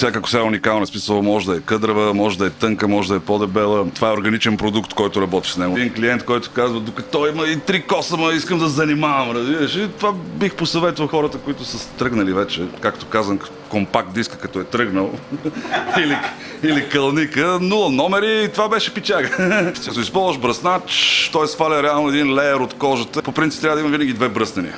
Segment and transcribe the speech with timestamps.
[0.00, 0.86] всяка коса е уникална.
[0.86, 3.86] Смисъл може да е къдрава, може да е тънка, може да е по-дебела.
[3.94, 5.76] Това е органичен продукт, който работи с него.
[5.76, 9.76] Един клиент, който казва, докато има и три коса, ма искам да занимавам, разбираш.
[9.76, 14.64] И това бих посъветвал хората, които са тръгнали вече, както казвам, компакт диска, като е
[14.64, 15.10] тръгнал.
[15.98, 16.16] или,
[16.62, 19.28] или кълника, нула номери и това беше пичага.
[19.86, 23.22] Като използваш бръснач, той сваля реално един леер от кожата.
[23.22, 24.76] По принцип трябва да има винаги две бръснения.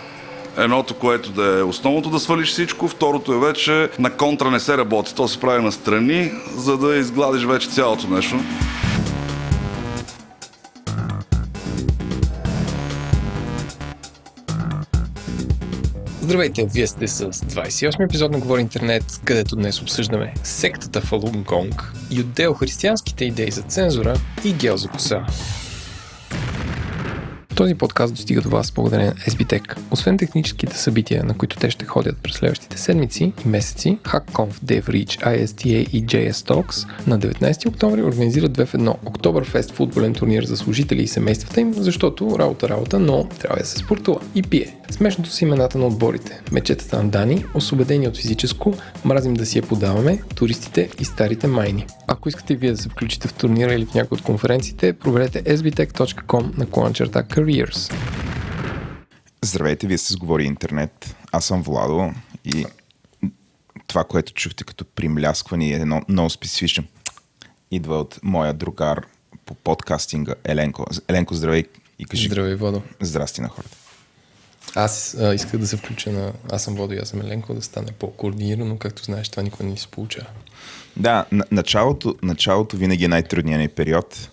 [0.58, 4.78] Едното, което да е основното да свалиш всичко, второто е вече на контра не се
[4.78, 5.14] работи.
[5.14, 8.36] То се прави на страни, за да изгладиш вече цялото нещо.
[16.20, 21.92] Здравейте, вие сте с 28 епизод на Говори Интернет, където днес обсъждаме сектата Фалун Гонг,
[22.10, 25.26] юдео-християнските идеи за цензура и гел за коса.
[27.56, 29.78] Този подкаст достига до вас благодарение на SBTech.
[29.90, 35.22] Освен техническите събития, на които те ще ходят през следващите седмици и месеци, HackConf, DevReach,
[35.22, 40.56] ISTA и JS Talks на 19 октомври организират 2 в 1 Октоберфест футболен турнир за
[40.56, 44.76] служители и семействата им, защото работа работа, но трябва да се спортува и пие.
[44.90, 46.40] Смешното с имената на отборите.
[46.52, 48.74] Мечетата на Дани, освободени от физическо,
[49.04, 51.86] мразим да си я подаваме, туристите и старите майни.
[52.06, 56.58] Ако искате вие да се включите в турнира или в някои от конференциите, проверете sbtech.com
[56.58, 57.94] на кланчерта Careers.
[59.44, 61.16] Здравейте, вие се сговори интернет.
[61.32, 62.12] Аз съм Владо
[62.44, 62.66] и
[63.86, 66.84] това, което чухте като примляскване е едно много специфично.
[67.70, 69.06] Идва от моя другар
[69.46, 70.86] по подкастинга Еленко.
[71.08, 71.64] Еленко, здравей
[71.98, 72.28] и кажи.
[72.28, 72.82] Здравей, Владо.
[73.00, 73.76] Здрасти на хората.
[74.74, 77.62] Аз а, исках да се включа на Аз съм Водо и аз съм Еленко, да
[77.62, 80.26] стане по-координирано, както знаеш, това никога не ни се получава.
[80.96, 84.30] Да, началото, началото винаги е най-трудният ни период,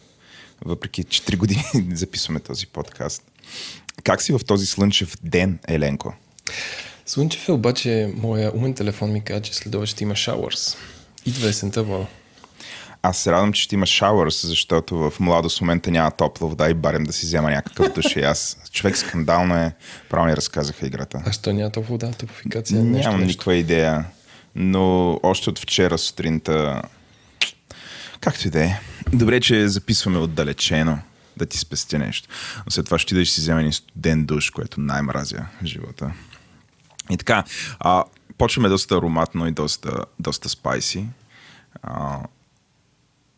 [0.65, 1.63] въпреки че 3 години
[1.95, 3.23] записваме този подкаст.
[4.03, 6.13] Как си в този слънчев ден, Еленко?
[7.05, 10.77] Слънчев е обаче, моя умен телефон ми каза, че следва ще има шауърс.
[11.25, 12.05] Идва есента, Владо.
[13.01, 16.69] Аз се радвам, че ще има шауърс, защото в младост в момента няма топла вода
[16.69, 18.15] и барем да си взема някакъв душ.
[18.15, 19.73] И аз, човек скандално е,
[20.09, 21.21] право ни разказаха играта.
[21.25, 22.83] А що няма топла вода, топофикация?
[22.83, 23.31] нещо, Нямам нещо.
[23.31, 24.05] никаква идея,
[24.55, 26.81] но още от вчера сутринта,
[28.19, 28.79] както и да е,
[29.13, 30.99] добре, че записваме отдалечено,
[31.37, 32.29] да ти спести нещо.
[32.65, 36.11] Но след това ще да си взема един студен душ, което най-мразя в живота.
[37.11, 37.43] И така,
[37.79, 38.03] а,
[38.37, 41.05] почваме доста ароматно и доста, доста спайси.
[41.81, 42.19] А,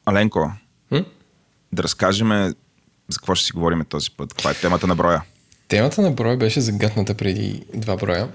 [0.06, 0.52] Аленко,
[0.92, 1.06] М?
[1.72, 2.54] да разкажем
[3.08, 4.34] за какво ще си говорим този път.
[4.34, 5.24] Каква е темата на броя?
[5.68, 8.30] Темата на броя беше загатната преди два броя.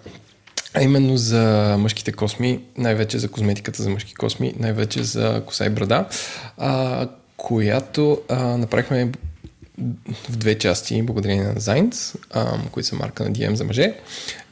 [0.77, 5.71] А именно за мъжките косми, най-вече за козметиката за мъжки косми, най-вече за коса и
[5.71, 6.09] брада,
[6.59, 9.13] а, която а, направихме
[10.31, 13.95] в две части, благодарение на Zainz, а, които са марка на DM за мъже.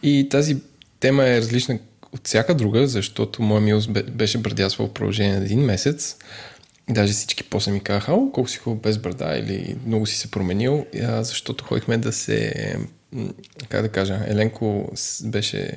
[0.02, 0.56] И тази
[1.00, 1.78] тема е различна
[2.12, 6.16] от всяка друга, защото моя милост бе- беше брадясвал в продължение на един месец.
[6.90, 10.86] Даже всички после ми казаха, колко си хубав без брада или много си се променил,
[11.20, 12.54] защото ходихме да се,
[13.68, 14.92] как да кажа, Еленко
[15.22, 15.76] беше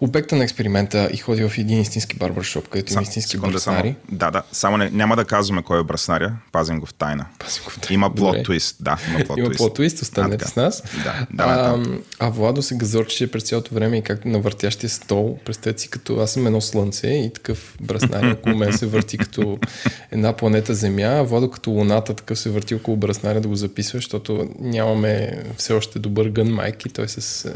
[0.00, 3.76] обекта на експеримента и ходи в един истински барбаршоп, където има истински Секунда, само.
[3.76, 3.96] браснари.
[4.12, 4.42] Да, да.
[4.52, 6.32] Само не, няма да казваме кой е браснаря.
[6.52, 7.26] Пазим го в тайна.
[7.38, 7.94] Пазим го в тайна.
[7.94, 8.76] Има плот твист.
[8.80, 9.60] Да, има плот Има твист.
[9.60, 10.82] плот-твист, останете с нас.
[11.04, 11.84] Да, давай а,
[12.18, 15.38] а Владо се газорчеше през цялото време и както на въртящия стол.
[15.44, 19.58] Представете си, като аз съм едно слънце и такъв браснар около мен се върти като
[20.10, 21.02] една планета Земя.
[21.02, 25.72] А Владо като луната такъв се върти около браснаря да го записва, защото нямаме все
[25.72, 27.52] още добър гън майк и той с е,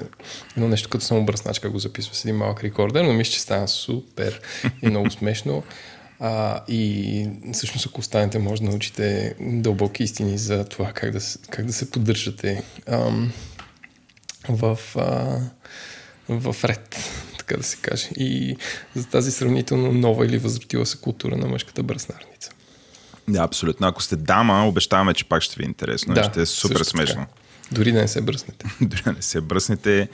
[0.57, 3.69] едно нещо като само бръсначка го записва с един малък рекордер, но мисля, че стана
[3.69, 4.41] супер
[4.83, 5.63] и много смешно.
[6.21, 11.67] А, и всъщност, ако останете, може да научите дълбоки истини за това как да, как
[11.67, 13.33] да се поддържате ам,
[14.49, 15.39] в, а,
[16.29, 16.97] в ред,
[17.39, 18.09] така да се каже.
[18.17, 18.57] И
[18.95, 22.51] за тази сравнително нова или възродила се култура на мъжката бръснарница.
[23.29, 23.87] Да, абсолютно.
[23.87, 26.15] Ако сте дама, обещаваме, че пак ще ви е интересно.
[26.21, 27.07] и ще е супер също така.
[27.07, 27.27] смешно.
[27.73, 28.67] Дори да не се бръснете.
[28.81, 30.09] Дори да не се бръснете.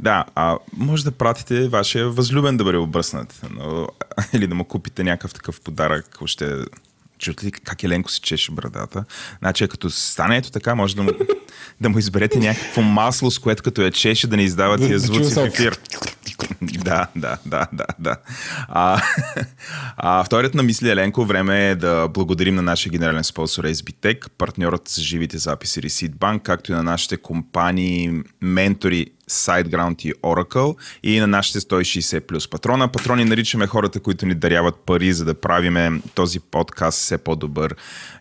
[0.00, 3.40] Да, а може да пратите вашия възлюбен да бъде обръснат.
[3.50, 3.88] Но,
[4.32, 6.18] или да му купите някакъв такъв подарък.
[6.20, 6.54] Още
[7.18, 9.04] чуете ли как Еленко си чеше брадата?
[9.38, 11.10] Значи, като стане ето така, може да му,
[11.80, 14.98] да му изберете някакво масло, с което като я чеше да не издава Да- тия
[14.98, 15.78] звуци в ефир.
[16.62, 18.16] Да, да, да, да, да.
[18.68, 19.02] А,
[19.96, 24.88] а, вторият на мисли Еленко, време е да благодарим на нашия генерален спонсор SBTech, партньорът
[24.88, 31.20] с живите записи Receipt Bank, както и на нашите компании, ментори SiteGround и Oracle и
[31.20, 32.92] на нашите 160 плюс патрона.
[32.92, 37.76] Патрони наричаме хората, които ни даряват пари, за да правиме този подкаст все по-добър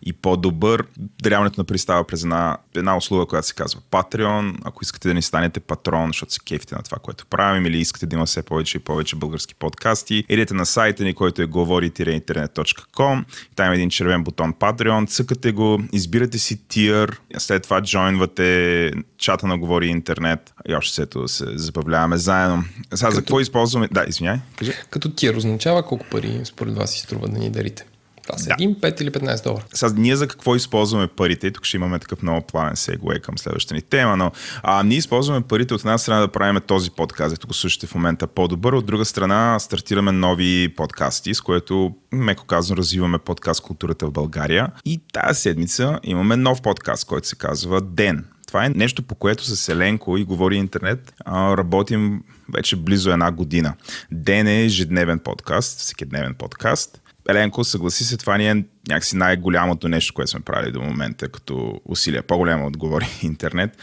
[0.05, 0.85] и по-добър.
[1.21, 4.55] Даряването на пристава през една, една услуга, която се казва Patreon.
[4.63, 8.05] Ако искате да ни станете патрон, защото се кефите на това, което правим, или искате
[8.05, 13.23] да има все повече и повече български подкасти, идете на сайта ни, който е говори-интернет.com.
[13.55, 15.09] Там е един червен бутон Patreon.
[15.09, 21.27] Цъкате го, избирате си тир, след това джойнвате чата на Говори Интернет и още сето
[21.27, 22.63] се забавляваме заедно.
[22.93, 23.87] Сега за какво използваме?
[23.91, 24.37] Да, извиняй.
[24.55, 24.73] Кажи.
[24.89, 27.85] Като тир означава колко пари според вас си струва да ни дарите.
[28.27, 28.55] Това са Да.
[28.55, 29.63] 1, 5 или 15 долара.
[29.73, 31.51] Сега, ние за какво използваме парите?
[31.51, 34.31] Тук ще имаме такъв много плавен сегуей към следващата ни тема, но
[34.63, 38.27] а, ние използваме парите от една страна да правим този подкаст, тук слушате в момента
[38.27, 44.11] по-добър, от друга страна стартираме нови подкасти, с което, меко казано, развиваме подкаст културата в
[44.11, 44.67] България.
[44.85, 48.25] И тази седмица имаме нов подкаст, който се казва Ден.
[48.47, 53.31] Това е нещо, по което с Еленко и Говори Интернет а, работим вече близо една
[53.31, 53.73] година.
[54.11, 57.01] Ден е ежедневен подкаст, всекидневен подкаст.
[57.29, 61.81] Еленко, съгласи се, това ни е някакси най-голямото нещо, което сме правили до момента като
[61.85, 62.21] усилие.
[62.21, 63.77] По-голямо от Говори Интернет.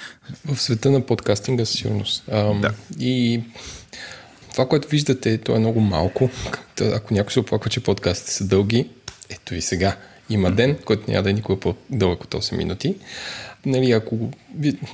[0.44, 2.24] В света на подкастинга със сигурност.
[2.28, 2.74] Да.
[2.98, 3.42] И
[4.52, 6.30] това, което виждате, то е много малко.
[6.94, 8.88] Ако някой се оплаква, че подкастите са дълги,
[9.30, 9.96] ето и сега.
[10.30, 12.94] Има ден, който няма да е никога по-дълъг от 8 минути.
[13.66, 14.18] Нали, ако,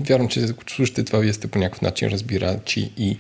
[0.01, 3.19] вярвам, че ако слушате това, вие сте по някакъв начин разбирачи и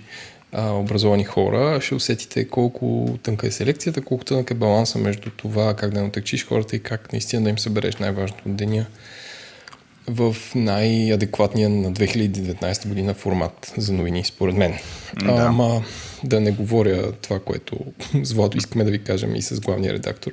[0.53, 5.77] а, образовани хора, ще усетите колко тънка е селекцията, колко тънък е баланса между това
[5.77, 8.87] как да натъкчиш хората и как наистина да им събереш най-важното от деня
[10.09, 14.75] в най-адекватния на 2019 година формат за новини, според мен.
[15.25, 15.33] Да.
[15.33, 15.85] Ама
[16.25, 17.79] да не говоря това, което
[18.23, 20.33] с Владо искаме да ви кажем и с главния редактор.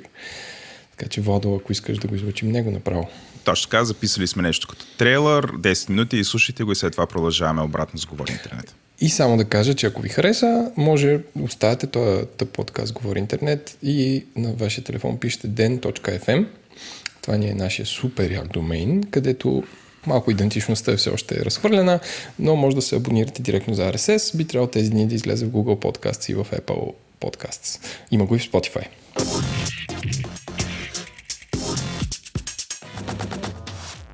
[0.96, 3.08] Така че, Владо, ако искаш да го излучим него направо.
[3.44, 7.06] Точно така, записали сме нещо като трейлър, 10 минути и слушайте го и след това
[7.06, 8.74] продължаваме обратно с Говори Интернет.
[9.00, 14.24] И само да кажа, че ако ви хареса, може оставяте този подкаст Говори Интернет и
[14.36, 16.46] на вашия телефон пишете den.fm.
[17.22, 19.64] Това ни е нашия супер як домейн, където
[20.06, 22.00] малко идентичността е все още е разхвърлена,
[22.38, 24.36] но може да се абонирате директно за RSS.
[24.36, 27.80] Би трябвало тези дни да излезе в Google Podcasts и в Apple Podcasts.
[28.10, 28.86] Има го и в Spotify.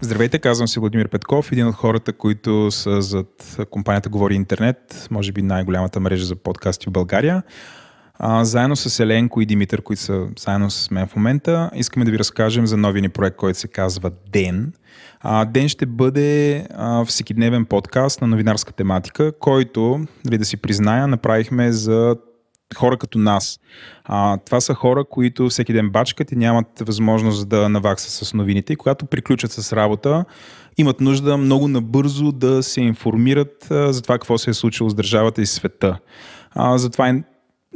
[0.04, 5.32] Здравейте, казвам се Владимир Петков, един от хората, които са зад компанията Говори Интернет, може
[5.32, 7.43] би най-голямата мрежа за подкасти в България.
[8.14, 12.10] А, заедно с Еленко и Димитър, които са заедно с мен в момента, искаме да
[12.10, 14.72] ви разкажем за новия ни проект, който се казва Ден.
[15.20, 21.06] А, Ден ще бъде а, всекидневен подкаст на новинарска тематика, който, нали да си призная,
[21.06, 22.16] направихме за
[22.74, 23.60] хора като нас.
[24.04, 28.72] А, това са хора, които всеки ден бачкат и нямат възможност да наваксат с новините.
[28.72, 30.24] И когато приключат с работа,
[30.78, 34.94] имат нужда много набързо да се информират а, за това какво се е случило с
[34.94, 35.98] държавата и света.
[36.50, 37.22] А, затова, и-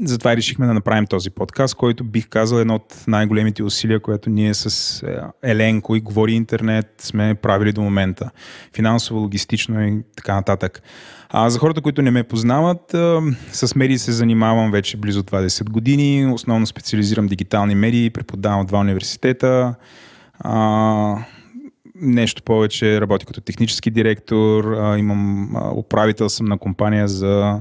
[0.02, 4.30] затова решихме да направим този подкаст, който бих казал е едно от най-големите усилия, което
[4.30, 5.20] ние с е,
[5.50, 8.30] Еленко и Говори Интернет сме правили до момента.
[8.74, 10.82] Финансово, логистично и така нататък.
[11.28, 13.20] А за хората, които не ме познават, а,
[13.52, 16.32] с медии се занимавам вече близо 20 години.
[16.32, 19.74] Основно специализирам дигитални медии, преподавам в два университета.
[20.38, 21.24] А,
[21.94, 27.60] нещо повече, работя като технически директор, а, имам а, управител съм на компания за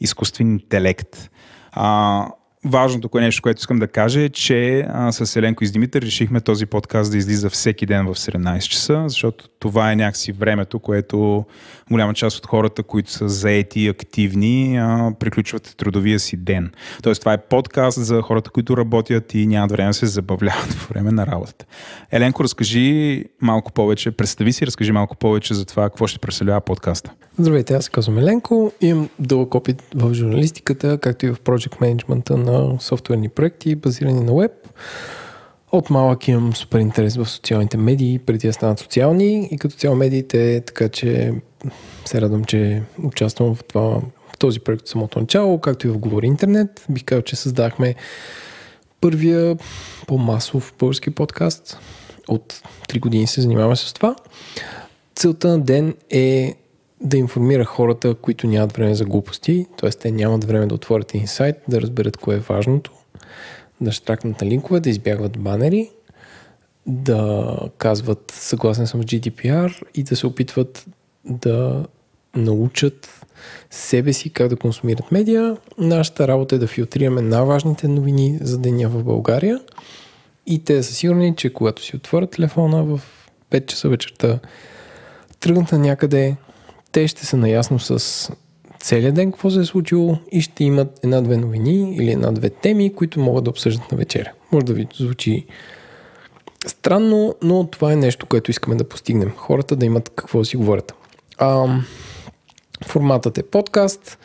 [0.00, 1.30] изкуствен интелект.
[1.80, 2.34] А,
[2.68, 6.02] важното кое нещо, което искам да кажа е, че а, с Еленко и с Димитър
[6.02, 10.78] решихме този подкаст да излиза всеки ден в 17 часа, защото това е някакси времето,
[10.78, 11.44] което
[11.90, 16.72] голяма част от хората, които са заети и активни, а, приключват трудовия си ден.
[17.02, 20.94] Тоест това е подкаст за хората, които работят и нямат време да се забавляват по
[20.94, 21.64] време на работата.
[22.10, 27.12] Еленко, разкажи малко повече, представи си, разкажи малко повече за това, какво ще представлява подкаста.
[27.38, 28.72] Здравейте, аз казвам Еленко.
[28.80, 34.34] Имам дълъг опит в журналистиката, както и в project менеджмента на софтуерни проекти, базирани на
[34.34, 34.52] веб.
[35.72, 39.96] От малък имам супер интерес в социалните медии, преди да станат социални и като цяло
[39.96, 41.32] медиите, така че
[42.04, 44.00] се радвам, че участвам в, това,
[44.32, 46.86] в този проект от самото начало, както и в Говори Интернет.
[46.90, 47.94] Бих казал, че създахме
[49.00, 49.56] първия
[50.06, 51.78] по-масов български подкаст.
[52.28, 54.16] От 3 години се занимаваме с това.
[55.14, 56.54] Целта на ден е
[57.00, 59.90] да информира хората, които нямат време за глупости, т.е.
[59.90, 62.92] те нямат време да отворят един сайт, да разберат кое е важното,
[63.80, 65.90] да штракнат на линкове, да избягват банери,
[66.86, 70.86] да казват съгласен съм с GDPR и да се опитват
[71.24, 71.86] да
[72.36, 73.24] научат
[73.70, 75.56] себе си как да консумират медиа.
[75.78, 79.60] Нашата работа е да филтрираме най-важните новини за деня в България
[80.46, 83.00] и те са сигурни, че когато си отворят телефона в
[83.50, 84.38] 5 часа вечерта,
[85.40, 86.36] тръгнат на някъде,
[86.92, 88.30] те ще са наясно с
[88.80, 93.20] целият ден какво се е случило и ще имат една-две новини или една-две теми, които
[93.20, 94.32] могат да обсъждат на вечеря.
[94.52, 95.46] Може да ви звучи
[96.66, 99.32] странно, но това е нещо, което искаме да постигнем.
[99.36, 100.94] Хората да имат какво да си говорят.
[101.38, 101.80] А,
[102.86, 104.18] форматът е подкаст.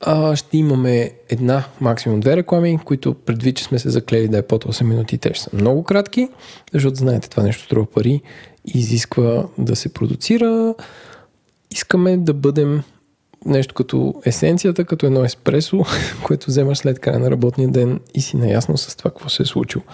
[0.00, 4.42] А, ще имаме една, максимум две реклами, които предвид, че сме се заклели да е
[4.42, 6.28] под 8 минути, те ще са много кратки,
[6.72, 8.20] защото знаете, това нещо струва пари
[8.64, 10.74] изисква да се продуцира.
[11.72, 12.82] Искаме да бъдем
[13.46, 15.84] нещо като есенцията, като едно еспресо,
[16.24, 19.46] което вземаш след края на работния ден и си наясно с това, какво се е
[19.46, 19.84] случило.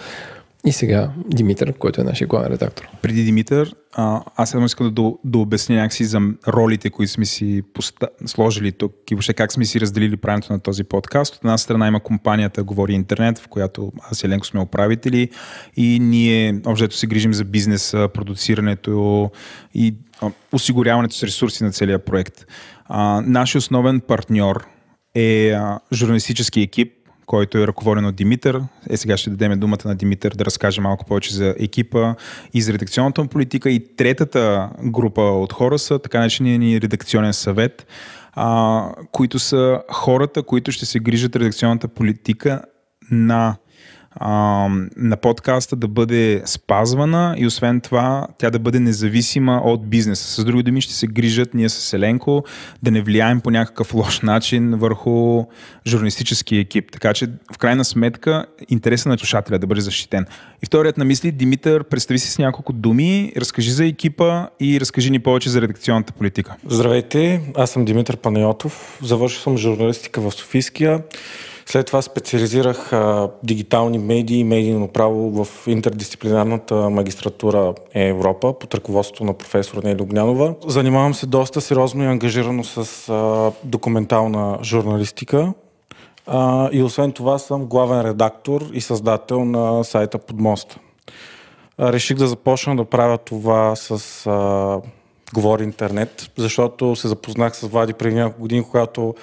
[0.65, 2.87] И сега Димитър, който е нашия главен редактор.
[3.01, 7.63] Преди Димитър, а, аз само искам да, да обясня някакси за ролите, които сме си
[7.73, 8.07] поста...
[8.25, 11.35] сложили тук и въобще как сме си разделили правенето на този подкаст.
[11.35, 15.29] От една страна има компанията Говори Интернет, в която аз и Еленко сме управители
[15.77, 19.31] и ние общо се грижим за бизнеса, продуцирането
[19.73, 19.95] и
[20.51, 22.45] осигуряването с ресурси на целия проект.
[22.85, 24.67] А, нашия основен партньор
[25.15, 26.93] е а, журналистически екип,
[27.29, 28.61] който е ръководен от Димитър.
[28.89, 32.15] Е, сега ще дадем думата на Димитър да разкаже малко повече за екипа
[32.53, 33.69] и за редакционната политика.
[33.69, 37.87] И третата група от хора са така наречения ни редакционен съвет,
[38.33, 42.61] а, които са хората, които ще се грижат редакционната политика
[43.11, 43.55] на
[44.21, 50.41] на подкаста да бъде спазвана и освен това тя да бъде независима от бизнеса.
[50.41, 52.43] С други думи ще се грижат ние с Еленко
[52.83, 55.45] да не влияем по някакъв лош начин върху
[55.87, 56.91] журналистически екип.
[56.91, 60.25] Така че в крайна сметка интереса на слушателя да бъде защитен.
[60.63, 65.11] И вторият на мисли, Димитър, представи си с няколко думи, разкажи за екипа и разкажи
[65.11, 66.55] ни повече за редакционната политика.
[66.67, 71.01] Здравейте, аз съм Димитър Панайотов, завършил съм журналистика в Софийския.
[71.71, 79.23] След това специализирах а, дигитални медии и медийно право в интердисциплинарната магистратура Европа под ръководството
[79.23, 80.55] на професор Нели Огнянова.
[80.67, 85.53] Занимавам се доста сериозно и ангажирано с а, документална журналистика.
[86.27, 90.79] А, и освен това съм главен редактор и създател на сайта Подмоста.
[91.77, 94.81] А, реших да започна да правя това с а,
[95.33, 99.15] Говори интернет, защото се запознах с Влади преди няколко години, когато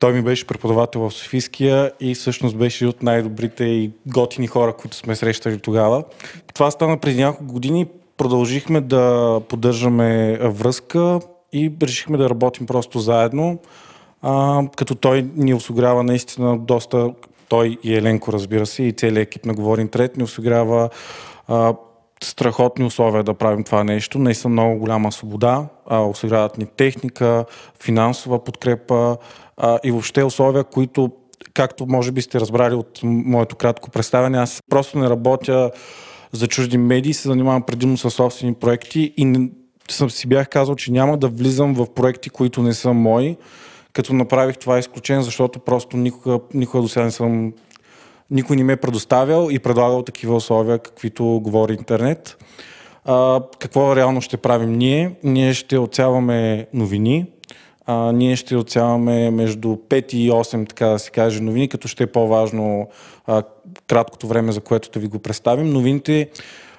[0.00, 4.96] той ми беше преподавател в Софийския и всъщност беше от най-добрите и готини хора, които
[4.96, 6.04] сме срещали тогава.
[6.54, 7.86] Това стана преди няколко години.
[8.16, 11.20] Продължихме да поддържаме връзка
[11.52, 13.58] и решихме да работим просто заедно.
[14.22, 17.14] А, като той ни осигурява наистина доста,
[17.48, 20.88] той и Еленко, разбира се, и целият екип на Говори Интернет ни осигурява
[21.48, 21.74] а,
[22.22, 24.18] страхотни условия да правим това нещо.
[24.18, 27.44] Не са много голяма свобода, а, осигуряват ни техника,
[27.82, 29.16] финансова подкрепа
[29.62, 31.10] а, и въобще условия, които,
[31.54, 35.70] както може би сте разбрали от моето кратко представяне, аз просто не работя
[36.32, 39.50] за чужди медии, се занимавам предимно с собствени проекти и не,
[39.90, 43.36] съм си бях казал, че няма да влизам в проекти, които не са мои,
[43.92, 47.52] като направих това изключение, защото просто никога, никога до сега не съм
[48.30, 52.44] никой не ме е предоставял и предлагал такива условия, каквито говори интернет.
[53.04, 55.16] А, какво реално ще правим ние?
[55.24, 57.26] Ние ще отцяваме новини,
[57.90, 62.02] а, ние ще отцяваме между 5 и 8, така да се каже, новини, като ще
[62.02, 62.88] е по-важно
[63.26, 63.42] а,
[63.86, 65.70] краткото време, за което да ви го представим.
[65.70, 66.30] Новините,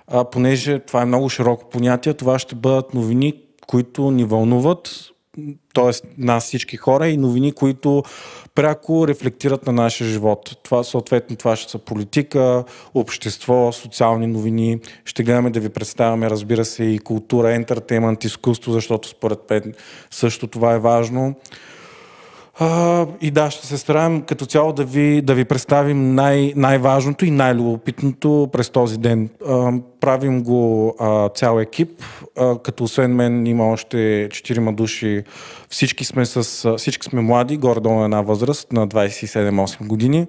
[0.07, 3.33] а, понеже това е много широко понятие, това ще бъдат новини,
[3.67, 5.10] които ни вълнуват,
[5.73, 5.91] т.е.
[6.17, 8.03] нас всички хора и новини, които
[8.55, 10.57] пряко рефлектират на нашия живот.
[10.63, 14.79] Това съответно това ще са политика, общество, социални новини.
[15.05, 19.73] Ще гледаме да ви представяме, разбира се, и култура, ентертеймент, изкуство, защото според мен
[20.11, 21.35] също това е важно.
[22.63, 27.25] А, и да, ще се стараем като цяло да ви, да ви представим най- най-важното
[27.25, 29.29] и най-любопитното през този ден.
[29.47, 31.89] А, правим го а, цял екип,
[32.37, 35.23] а, като освен мен има още четирима души.
[35.69, 40.27] Всички сме, с, всички сме млади, горе-долу на една възраст, на 27-8 години.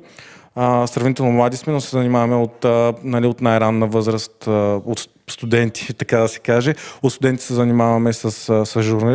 [0.86, 2.64] Сравнително млади сме, но се занимаваме от,
[3.04, 6.74] нали, от най-ранна възраст, от студенти, така да се каже.
[7.02, 8.66] От студенти се занимаваме с, с,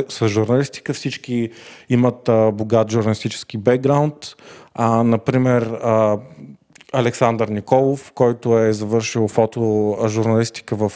[0.10, 0.94] с журналистика.
[0.94, 1.50] Всички
[1.90, 4.16] имат богат журналистически бекграунд.
[4.76, 6.18] А, например, а,
[6.94, 10.92] Александър Николов, който е завършил фотожурналистика в,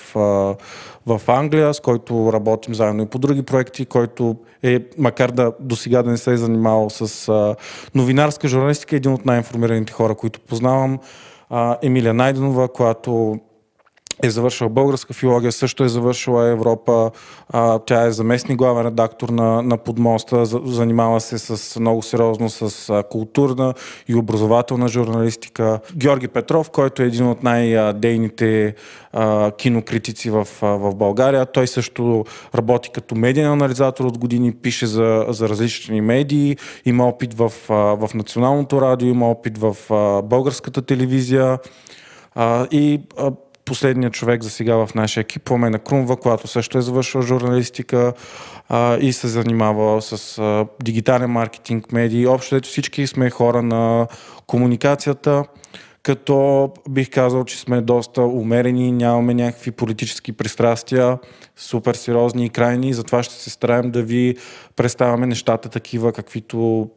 [1.05, 5.75] в Англия, с който работим заедно и по други проекти, който е, макар да до
[5.75, 7.55] сега да не се е занимавал с
[7.95, 10.99] новинарска журналистика, един от най-информираните хора, които познавам.
[11.81, 13.39] Емилия Найденова, която
[14.23, 17.11] е завършила българска филология, също е завършила Европа.
[17.49, 22.49] А, тя е заместник главен редактор на, на Подмоста, за, занимава се с много сериозно
[22.49, 23.73] с а, културна
[24.07, 25.79] и образователна журналистика.
[25.95, 28.75] Георги Петров, който е един от най-дейните
[29.13, 31.45] а, кинокритици в, а, в България.
[31.45, 32.25] Той също
[32.55, 37.73] работи като медиен анализатор от години, пише за, за различни медии, има опит в, а,
[37.73, 41.59] в Националното радио, има опит в а, българската телевизия.
[42.35, 43.31] А, и а,
[43.71, 48.13] последният човек за сега в нашия екип, Пламена Крумва, която също е завършила журналистика
[48.69, 52.27] а, и се занимава с а, дигитален маркетинг, медии.
[52.27, 54.07] Общо ето всички сме хора на
[54.47, 55.43] комуникацията,
[56.03, 61.17] като бих казал, че сме доста умерени, нямаме някакви политически пристрастия,
[61.55, 64.35] супер сериозни и крайни, затова ще се стараем да ви
[64.75, 66.89] представяме нещата такива, каквито,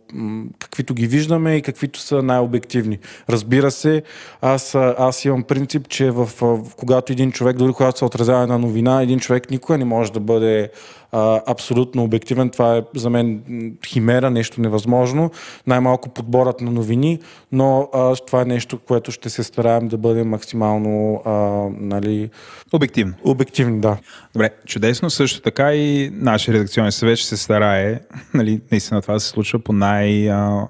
[0.58, 2.98] каквито ги виждаме и каквито са най-обективни.
[3.30, 4.02] Разбира се,
[4.40, 8.58] аз, аз имам принцип, че в, в, когато един човек, дори когато се отразява една
[8.58, 10.70] новина, един човек никога не може да бъде
[11.12, 12.50] а, абсолютно обективен.
[12.50, 13.42] Това е за мен
[13.86, 15.30] химера, нещо невъзможно.
[15.66, 17.18] Най-малко подборът на новини,
[17.52, 21.30] но а, това е нещо, което ще се стараем да бъде максимално а,
[21.78, 22.30] нали,
[22.72, 23.14] Обективно.
[23.24, 23.80] обективни.
[23.80, 23.96] Да.
[24.32, 25.10] Добре, чудесно.
[25.10, 28.00] Също така и нашия редакционен съвет ще се старае,
[28.34, 30.68] нали, наистина това се случва по най- а,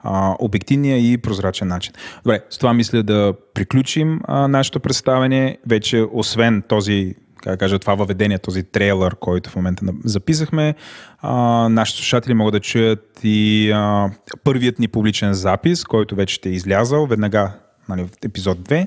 [0.00, 1.92] а, обективния и прозрачен начин.
[2.24, 5.58] Добре, с това мисля да приключим а, нашето представяне.
[5.66, 10.74] Вече, освен този как кажа, това въведение, този трейлър, който в момента записахме.
[11.18, 14.10] А, нашите слушатели могат да чуят и а,
[14.44, 17.52] първият ни публичен запис, който вече ще е излязал веднага
[17.88, 18.86] нали, в епизод 2.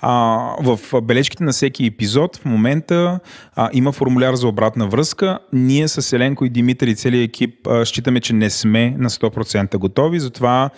[0.00, 0.12] А,
[0.60, 3.20] в бележките на всеки епизод в момента
[3.56, 5.38] а, има формуляр за обратна връзка.
[5.52, 9.76] Ние с Еленко и Димитър и целият екип а, считаме, че не сме на 100%
[9.76, 10.70] готови, затова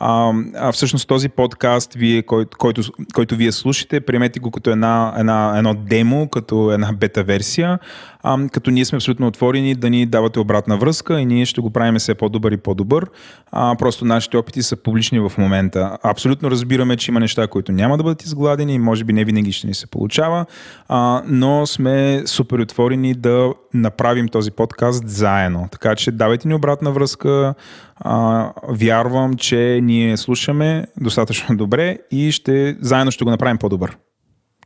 [0.00, 2.82] а, а всъщност този подкаст, вие, кой, който,
[3.14, 7.78] който вие слушате, приемете го като една, една, едно демо, като една бета версия,
[8.22, 11.70] а, като ние сме абсолютно отворени да ни давате обратна връзка и ние ще го
[11.70, 13.06] правим все по-добър и по-добър.
[13.52, 15.98] А, просто нашите опити са публични в момента.
[16.02, 19.52] Абсолютно разбираме, че има неща, които няма да бъдат изгладени и може би не винаги
[19.52, 20.46] ще ни се получава,
[20.88, 25.68] а, но сме супер отворени да направим този подкаст заедно.
[25.72, 27.54] Така че давайте ни обратна връзка,
[28.00, 33.96] а, вярвам, че ние слушаме достатъчно добре и ще, заедно ще го направим по-добър.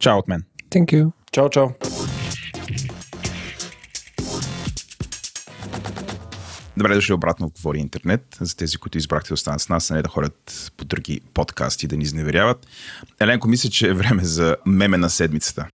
[0.00, 0.44] Чао от мен.
[0.70, 1.10] Thank you.
[1.32, 1.68] Чао, чао.
[6.76, 8.36] Добре дошли обратно Говори Интернет.
[8.40, 11.86] За тези, които избрахте да останат с нас, а не да ходят по други подкасти
[11.86, 12.66] да ни изневеряват.
[13.20, 15.66] Еленко, мисля, че е време за меме на седмицата.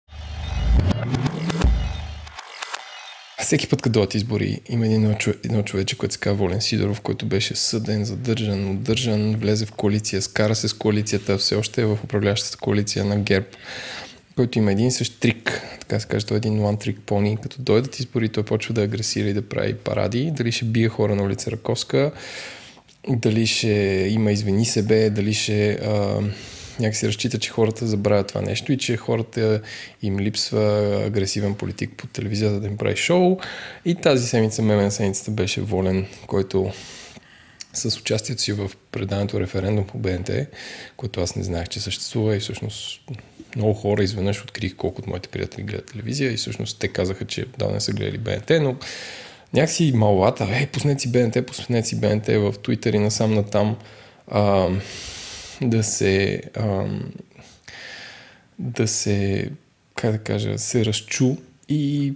[3.41, 7.25] Всеки път, като дойдат избори, има един едно човече, който се казва Волен Сидоров, който
[7.25, 11.97] беше съден, задържан, удържан, влезе в коалиция, скара се с коалицията, все още е в
[12.04, 13.47] управляващата коалиция на ГЕРБ,
[14.36, 17.39] който има един същ трик, така се каже, той е един one trick pony.
[17.39, 21.15] Като дойдат избори, той почва да агресира и да прави паради, дали ще бие хора
[21.15, 22.12] на улица Раковска,
[23.10, 23.67] дали ще
[24.12, 26.21] има извини себе, дали ще а,
[26.79, 29.61] някакси разчита, че хората забравят това нещо и че хората
[30.01, 33.37] им липсва агресивен политик по телевизията да им прави шоу.
[33.85, 36.71] И тази седмица, меме на седмицата беше Волен, който
[37.73, 40.29] с участието си в предането референдум по БНТ,
[40.97, 43.01] което аз не знаех, че съществува и всъщност
[43.55, 47.45] много хора изведнъж открих колко от моите приятели гледат телевизия и всъщност те казаха, че
[47.57, 48.75] да не са гледали БНТ, но
[49.53, 53.75] някакси малата, ей, пуснете си БНТ, пуснете си БНТ в Twitter и насам натам
[54.27, 54.67] а,
[55.62, 56.86] да се а,
[58.60, 59.50] да се
[59.95, 61.36] как да кажа, се разчу
[61.69, 62.13] и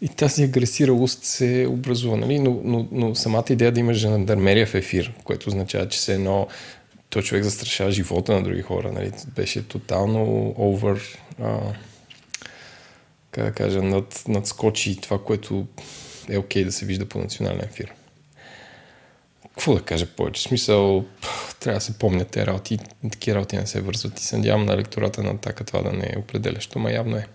[0.00, 2.38] и тази агресиралост се образува, нали?
[2.38, 6.48] но, но, но самата идея да имаш жандармерия в ефир, което означава, че се едно
[7.10, 9.12] той човек застрашава живота на други хора, нали?
[9.36, 11.18] беше тотално овър
[13.30, 15.66] как да кажа, над, надскочи това, което
[16.28, 17.92] е окей okay да се вижда по национален ефир.
[19.56, 20.42] Какво да кажа повече?
[20.42, 21.04] Смисъл,
[21.60, 22.78] трябва да се помнят тези работи.
[23.12, 26.12] Такива работи не се вързват и се надявам на електората на така това да не
[26.16, 27.26] е определящо, ма явно е.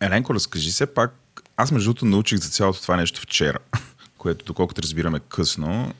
[0.00, 1.14] Еленко, разкажи се пак.
[1.56, 3.58] Аз между другото научих за цялото това нещо вчера,
[4.18, 5.94] което доколкото разбираме късно.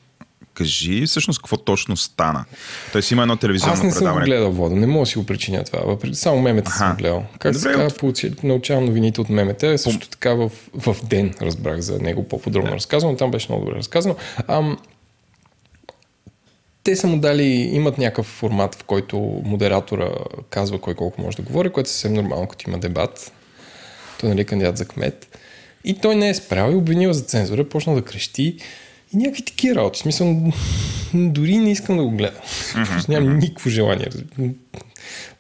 [0.55, 2.45] Кажи всъщност какво точно стана.
[2.93, 4.27] Той си има едно телевизионно Аз не съм предаване.
[4.27, 5.97] гледал вода, не мога да си го причиня това.
[6.13, 6.79] Само мемета Аха.
[6.79, 7.25] съм гледал.
[7.39, 9.79] Как се Добре, така, от- получи, научавам новините от мемета.
[9.79, 13.17] Също така в, в ден разбрах за него по-подробно разказано.
[13.17, 14.17] Там беше много добре разказано.
[14.49, 14.79] Ам,
[16.85, 20.11] те са му дали, имат някакъв формат, в който модератора
[20.51, 23.33] казва кой колко може да говори, което е съвсем нормално, като има дебат.
[24.21, 25.39] Той нали е кандидат за кмет.
[25.85, 28.57] И той не е спрял и обвинил за цензура, почнал да крещи.
[29.13, 29.99] И някакви такива работи.
[29.99, 30.53] В смисъл,
[31.15, 32.41] дори не искам да го гледам.
[32.73, 34.09] Просто нямам никакво желание.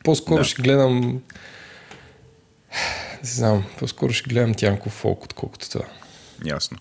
[0.04, 0.44] По-скоро Да.
[0.44, 1.20] ще гледам...
[3.22, 5.84] Не знам, по-скоро ще гледам Тянко Фолк, отколкото това.
[6.44, 6.78] Ясно.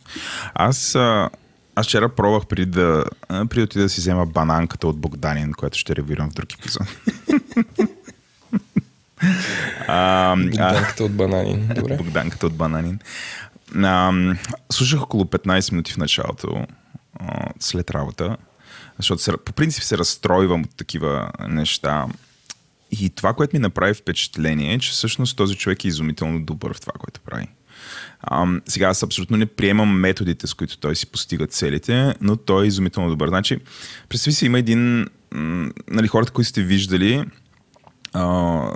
[0.53, 1.29] Аз, а,
[1.75, 5.77] аз вчера пробвах преди да, преди да отида да си взема бананката от Богданин, която
[5.77, 6.87] ще ревирам в друг епизод.
[9.87, 11.69] а, а, Богданката от бананин.
[11.75, 11.97] Добре.
[11.97, 12.99] Богданката от Бананин.
[13.75, 14.13] А,
[14.71, 16.65] слушах около 15 минути в началото,
[17.19, 18.37] а, след работа,
[18.97, 22.05] защото се, по принцип се разстройвам от такива неща.
[22.91, 26.81] И това, което ми направи впечатление е, че всъщност този човек е изумително добър в
[26.81, 27.47] това, което прави.
[28.21, 32.63] А, сега аз абсолютно не приемам методите, с които той си постига целите, но той
[32.63, 33.27] е изумително добър.
[33.27, 33.59] Значи,
[34.09, 35.07] представи си, има един,
[35.91, 37.25] нали, хората, които сте виждали,
[38.13, 38.23] а,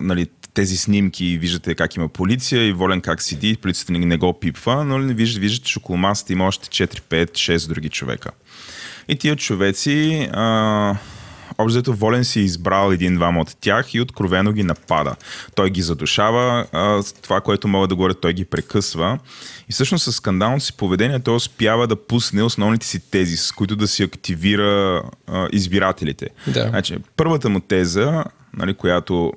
[0.01, 4.39] нали, тези снимки, виждате как има полиция и волен как седи, полицията не, не го
[4.39, 8.31] пипва, но не виждате, виждате, че около масата има още 4, 5, 6 други човека.
[9.07, 10.95] И тия човеци, а,
[11.57, 15.15] общо волен си е избрал един-двама от тях и откровено ги напада.
[15.55, 19.19] Той ги задушава, а, това, което мога да говоря, той ги прекъсва.
[19.69, 23.75] И всъщност с скандалното си поведение той успява да пусне основните си тези, с които
[23.75, 26.29] да си активира а, избирателите.
[26.47, 26.67] Да.
[26.69, 28.23] Значи, първата му теза,
[28.57, 29.33] нали, която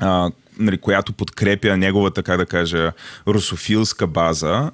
[0.00, 2.92] а, нали, която подкрепя неговата, как да кажа,
[3.26, 4.70] русофилска база,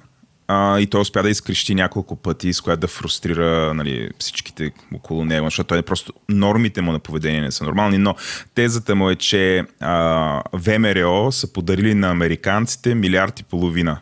[0.49, 5.25] а, и той успя да изкрещи няколко пъти, с която да фрустрира нали, всичките около
[5.25, 8.15] него, защото той е просто нормите му на поведение не са нормални, но
[8.55, 14.01] тезата му е, че а, ВМРО са подарили на американците милиард и половина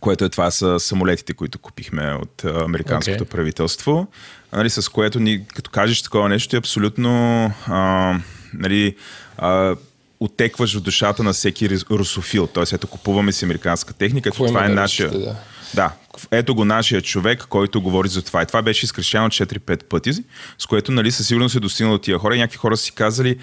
[0.00, 3.30] което е това са самолетите, които купихме от американското Окей.
[3.30, 4.08] правителство,
[4.52, 8.14] нали, с което ни, като кажеш такова нещо, е абсолютно а,
[8.54, 8.96] нали,
[9.38, 9.76] а,
[10.20, 12.46] отекваш в душата на всеки русофил.
[12.46, 15.10] Тоест, ето купуваме си американска техника, ето това е нашия...
[15.10, 15.36] да.
[15.74, 15.92] Да,
[16.30, 18.42] ето го нашия човек, който говори за това.
[18.42, 20.12] И това беше изкрещено 4-5 пъти,
[20.58, 22.36] с което нали, със сигурност е достигнало до тия хора.
[22.36, 23.38] И някакви хора си казали,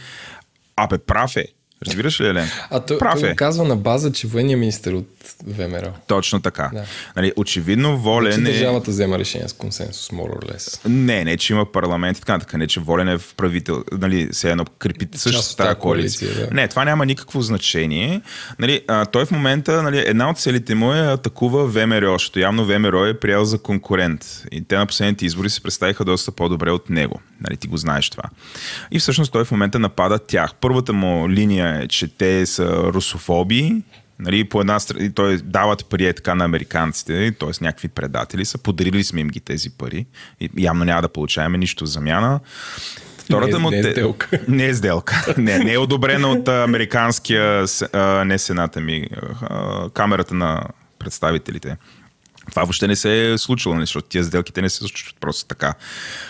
[0.75, 1.47] абе, прав е.
[1.87, 2.47] Разбираш ли, Елен?
[2.69, 3.35] А той, прав той е.
[3.35, 5.09] казва на база, че военният министър от
[5.47, 5.93] ВМРО.
[6.07, 6.69] Точно така.
[6.73, 6.83] Да.
[7.15, 8.51] Нали, очевидно Че волен е...
[8.51, 10.79] държавата взема решение с консенсус, more or less.
[10.89, 14.29] Не, не, че има парламент и така, така не, че волен е в правител, нали,
[14.31, 16.27] все едно крепи също Част с от тази коалиция.
[16.29, 16.55] коалиция, да.
[16.55, 18.21] Не, това няма никакво значение.
[18.59, 22.65] Нали, а, той в момента, нали, една от целите му е атакува ВМРО, защото явно
[22.65, 24.43] ВМРО е приял за конкурент.
[24.51, 27.19] И те на последните избори се представиха доста по-добре от него.
[27.41, 28.23] Нали, ти го знаеш това.
[28.91, 30.51] И всъщност той в момента напада тях.
[30.61, 33.83] Първата му линия е, че те са русофоби,
[34.19, 37.49] Нали, по една страна, той дават пари е така на американците, т.е.
[37.61, 40.05] някакви предатели са, подарили сме им ги тези пари
[40.41, 42.39] и явно няма да получаваме нищо в замяна.
[43.17, 44.39] Втората Не е- му не е сделка.
[44.47, 45.35] Не е сделка.
[45.37, 49.07] Не, не е одобрена от американския, а, не сената ми,
[49.41, 50.63] а, камерата на
[50.99, 51.77] представителите.
[52.49, 55.73] Това въобще не се е случило, защото тия сделките не се случват просто така.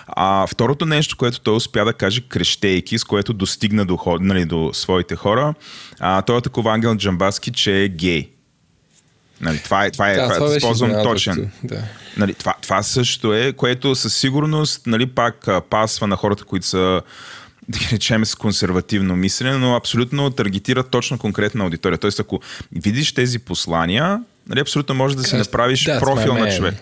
[0.07, 4.69] А второто нещо, което той успя да каже крещейки, с което достигна до, нали, до
[4.73, 5.53] своите хора,
[5.99, 8.29] а, той е такова Ангел Джамбаски, че е гей.
[9.41, 11.51] Нали, това е, това е, Да, това беше използвам изненадващо, точен.
[11.63, 11.83] да.
[12.17, 17.01] Нали, това, това също е, което със сигурност нали, пак пасва на хората, които са
[17.69, 21.97] да ги речем с консервативно мислене, но абсолютно таргетира точно конкретна аудитория.
[21.97, 26.47] Тоест, ако видиш тези послания, нали, абсолютно можеш да си направиш "That's профил my на
[26.47, 26.75] man." човек.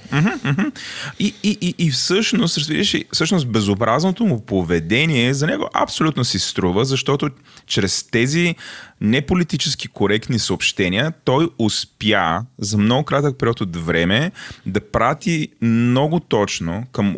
[1.20, 6.86] И, и, и, и всъщност, разбираш, всъщност безобразното му поведение за него абсолютно си струва,
[6.86, 7.30] защото
[7.68, 8.56] чрез тези
[9.04, 14.32] неполитически коректни съобщения той успя за много кратък период от време
[14.66, 17.16] да прати много точно към,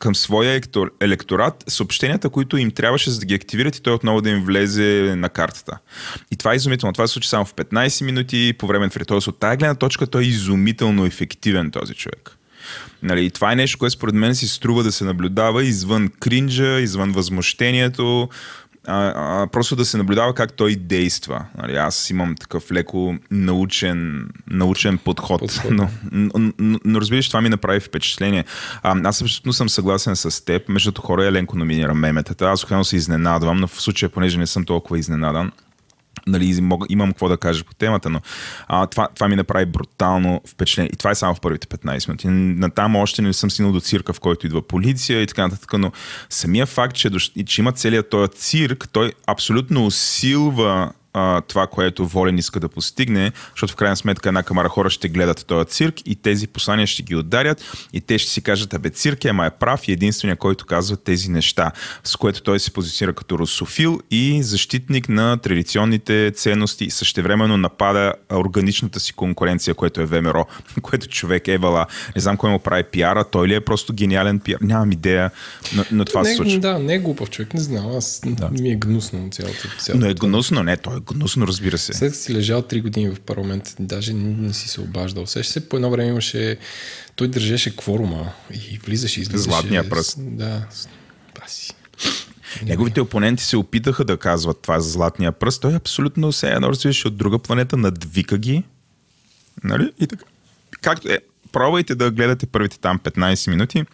[0.00, 4.20] към своя ектор- електорат съобщенията, които им трябваше за да ги активират и той отново
[4.20, 5.78] да им влезе на картата.
[6.30, 6.92] И това е изумително.
[6.92, 9.04] Това се случи само в 15 минути по време на фри.
[9.04, 12.38] Тоест от тази гледна точка той е изумително ефективен този човек.
[13.02, 16.80] Нали, и това е нещо, което според мен си струва да се наблюдава извън кринджа,
[16.80, 18.28] извън възмущението,
[18.88, 21.44] а, а, просто да се наблюдава как той действа.
[21.58, 25.70] Нали, аз имам такъв леко научен, научен подход, Подход.
[25.70, 28.44] но, но, но, но разбираш, това ми направи впечатление.
[28.82, 30.68] А, аз абсолютно съм съгласен с теб.
[30.68, 32.50] Между хора Еленко номинира меметата.
[32.50, 35.52] Аз охрано се изненадвам, но в случая, понеже не съм толкова изненадан,
[36.28, 38.20] нали, имам какво да кажа по темата, но
[38.68, 40.90] а, това, това ми направи брутално впечатление.
[40.92, 42.28] И това е само в първите 15 минути.
[42.60, 45.92] Натам още не съм стигнал до цирка, в който идва полиция и така нататък, но
[46.30, 52.06] самия факт, че, и че има целият този цирк, той абсолютно усилва а, това, което
[52.06, 55.94] Волен иска да постигне, защото в крайна сметка една камара хора ще гледат този цирк
[56.06, 59.46] и тези послания ще ги ударят и те ще си кажат, абе цирк е, ама
[59.46, 61.72] е прав и единствения, който казва тези неща,
[62.04, 68.14] с което той се позиционира като русофил и защитник на традиционните ценности и същевременно напада
[68.32, 70.46] органичната си конкуренция, което е ВМРО,
[70.82, 71.86] което човек е вала.
[72.16, 75.30] Не знам кой му прави пиара, той ли е просто гениален пиар, нямам идея,
[75.74, 76.58] но, но това не, се случва.
[76.58, 78.48] Да, не е глупав човек, не знам, аз да.
[78.48, 79.68] ми е гнусно цялото.
[79.78, 80.04] цялото.
[80.04, 81.92] Но е гнусно, не, той е гнусно, разбира се.
[81.92, 85.26] След като си лежал 3 години в парламент, даже не, си се обаждал.
[85.26, 86.58] Сеща се, по едно време имаше,
[87.16, 89.50] той държеше кворума и влизаше и излизаше.
[89.50, 90.16] Златния пръст.
[90.18, 90.66] Да,
[91.40, 91.72] баси.
[92.66, 95.62] Неговите опоненти се опитаха да казват това за златния пръст.
[95.62, 96.72] Той абсолютно се едно
[97.04, 98.64] от друга планета, надвика ги.
[99.64, 99.92] Нали?
[100.00, 100.24] И така.
[100.80, 101.18] Както е,
[101.52, 103.84] пробвайте да гледате първите там 15 минути.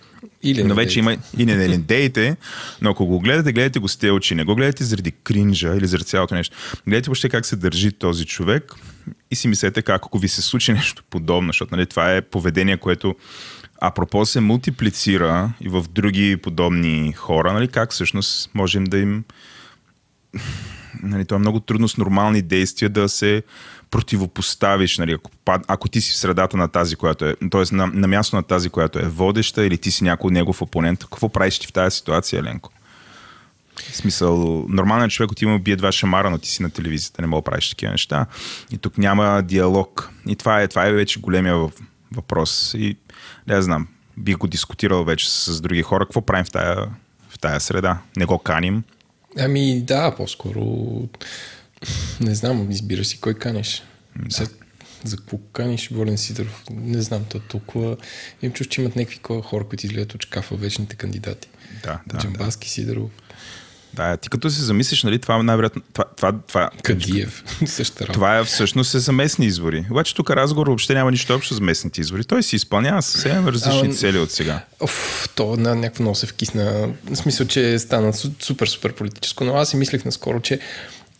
[0.43, 2.37] Или но вече има и не, не, не дейте,
[2.83, 4.35] но ако го гледате, гледайте го с тези очи.
[4.35, 6.57] Не го гледате заради кринжа или заради цялото нещо.
[6.87, 8.75] Гледайте въобще как се държи този човек
[9.31, 12.77] и си мислете как, ако ви се случи нещо подобно, защото нали, това е поведение,
[12.77, 13.15] което
[13.81, 19.25] апропо се мултиплицира и в други подобни хора, нали, как всъщност можем да им
[21.03, 23.43] нали, това е много трудно с нормални действия да се
[23.95, 27.75] противопоставиш, нали, ако, ако ти си в средата на тази, която е, т.е.
[27.75, 31.29] На, на място на тази, която е водеща или ти си някой негов опонент, какво
[31.29, 32.71] правиш ти в тази ситуация, Ленко?
[33.93, 37.29] В смисъл, нормалният човек от има бие два шамара, но ти си на телевизията, не
[37.29, 38.27] мога да правиш такива неща.
[38.71, 40.11] И тук няма диалог.
[40.29, 41.67] И това е, това е вече големия
[42.13, 42.75] въпрос.
[42.79, 42.97] И
[43.47, 46.07] не знам, бих го дискутирал вече с други хора.
[46.07, 46.77] Какво правим в тая,
[47.29, 47.99] в тая среда?
[48.17, 48.83] Не го каним?
[49.39, 50.63] Ами да, по-скоро
[52.21, 53.83] не знам, избира си кой канеш.
[54.17, 54.37] Да.
[54.37, 54.49] За,
[55.05, 56.65] за какво каниш Волен Сидоров?
[56.71, 57.97] Не знам, то толкова...
[58.43, 61.49] Им чуш, че имат някакви хора, които изгледат от шкафа вечните кандидати.
[61.83, 62.19] Да, да.
[62.19, 62.71] Джамбаски, да.
[62.71, 63.11] Сидоров.
[63.95, 65.83] Да, ти като се замислиш, нали, това най-вероятно...
[65.93, 68.13] Това, това, това, Кадиев, същата.
[68.13, 69.87] Това е всъщност е за местни избори.
[69.91, 72.25] Обаче тук разговор въобще няма нищо общо с местните избори.
[72.25, 74.65] Той си изпълнява съвсем различни а, цели от сега.
[74.81, 76.89] Оф, то на някакво много се вкисна.
[77.05, 80.61] В смисъл, че стана супер, супер политическо, но аз си мислех наскоро, че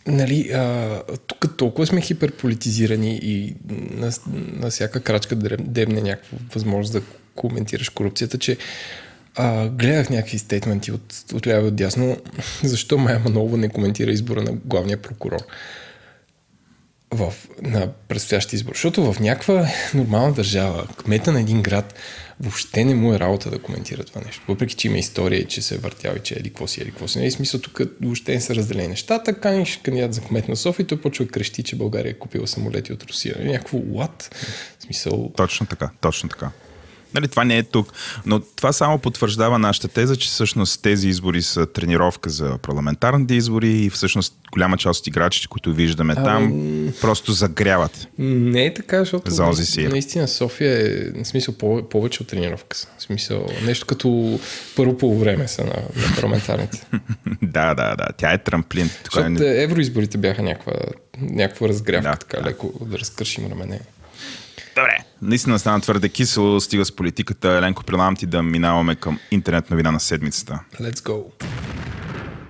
[0.07, 3.55] нали, а, тук толкова сме хиперполитизирани и
[3.91, 4.11] на,
[4.53, 7.01] на всяка крачка дебне някаква възможност да
[7.35, 8.57] коментираш корупцията, че
[9.35, 12.17] а, гледах някакви стейтменти от, от ляво и от дясно,
[12.63, 15.41] защо Майя Манова не коментира избора на главния прокурор
[17.15, 18.73] в, на предстоящия избор.
[18.73, 21.95] Защото в някаква нормална държава, кмета на един град,
[22.39, 24.41] въобще не му е работа да коментира това нещо.
[24.47, 27.07] Въпреки, че има история че се е въртял и че е какво си, еди какво
[27.07, 27.19] си.
[27.19, 29.39] Не е смисъл тук въобще не са разделени нещата.
[29.39, 32.93] Каниш кандидат за кмет на София и той почва крещи, че България е купила самолети
[32.93, 33.35] от Русия.
[33.43, 34.33] Някакво what?
[34.79, 35.31] В смисъл...
[35.37, 36.51] Точно така, точно така.
[37.15, 37.93] Нали, това не е тук.
[38.25, 43.69] Но това само потвърждава нашата теза, че всъщност тези избори са тренировка за парламентарните избори
[43.69, 46.53] и всъщност голяма част от играчите, които виждаме а, там,
[47.01, 48.07] просто загряват.
[48.17, 49.87] Не е така, защото за си.
[49.87, 51.53] наистина София е в смисъл
[51.89, 52.77] повече от тренировка.
[52.97, 54.39] В смисъл нещо като
[54.75, 56.87] първо време са на, на парламентарните.
[57.41, 58.07] да, да, да.
[58.17, 58.89] Тя е трамплин.
[59.03, 59.63] Защото е...
[59.63, 60.73] евроизборите бяха някаква,
[61.21, 62.49] някаква разгрявка, да, така да.
[62.49, 63.79] леко да разкършим рамене.
[64.75, 64.97] Добре.
[65.21, 67.51] Наистина стана твърде кисело, стига с политиката.
[67.51, 70.59] Еленко, предлагам ти да минаваме към интернет новина на седмицата.
[70.79, 71.23] Let's go.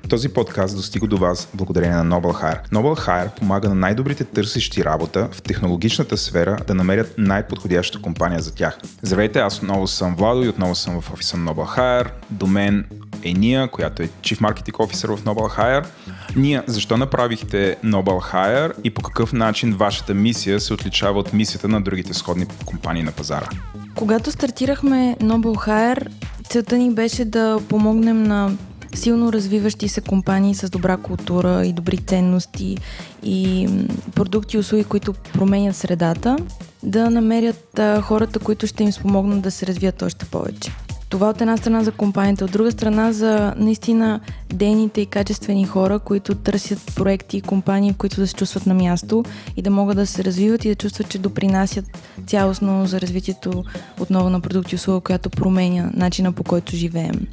[0.10, 2.70] Този подкаст достига до вас благодарение на Noble Hire.
[2.70, 8.56] Noble Hire помага на най-добрите търсещи работа в технологичната сфера да намерят най-подходяща компания за
[8.56, 8.78] тях.
[9.02, 12.10] Здравейте, аз отново съм Владо и отново съм в офиса Noble Hire.
[12.30, 12.86] До мен
[13.24, 15.86] е Ния, която е Chief Marketing Officer в Noble Hire.
[16.36, 21.68] Ния, защо направихте Noble Hire и по какъв начин вашата мисия се отличава от мисията
[21.68, 23.48] на другите сходни компании на пазара?
[23.96, 26.08] Когато стартирахме Noble Hire,
[26.50, 28.52] целта ни беше да помогнем на
[28.96, 32.78] силно развиващи се компании с добра култура и добри ценности
[33.24, 33.70] и
[34.16, 36.38] продукти и услуги, които променят средата,
[36.84, 40.72] да намерят хората, които ще им спомогнат да се развият още повече.
[41.10, 44.20] Това от една страна за компанията, от друга страна за наистина
[44.54, 48.74] дейните и качествени хора, които търсят проекти и компании, в които да се чувстват на
[48.74, 49.24] място
[49.58, 51.86] и да могат да се развиват и да чувстват, че допринасят
[52.28, 53.64] цялостно за развитието
[54.00, 57.28] отново на продукти и услуга, която променя начина по който живеем.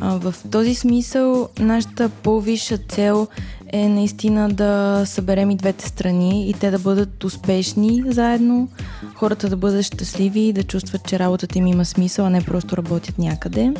[0.00, 3.28] В този смисъл, нашата по-висша цел
[3.72, 8.68] е наистина да съберем и двете страни и те да бъдат успешни заедно,
[9.14, 12.76] хората да бъдат щастливи и да чувстват, че работата им има смисъл, а не просто
[12.76, 13.74] работят някъде.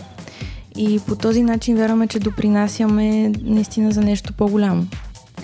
[0.77, 4.87] И по този начин вярваме, че допринасяме наистина за нещо по-голямо.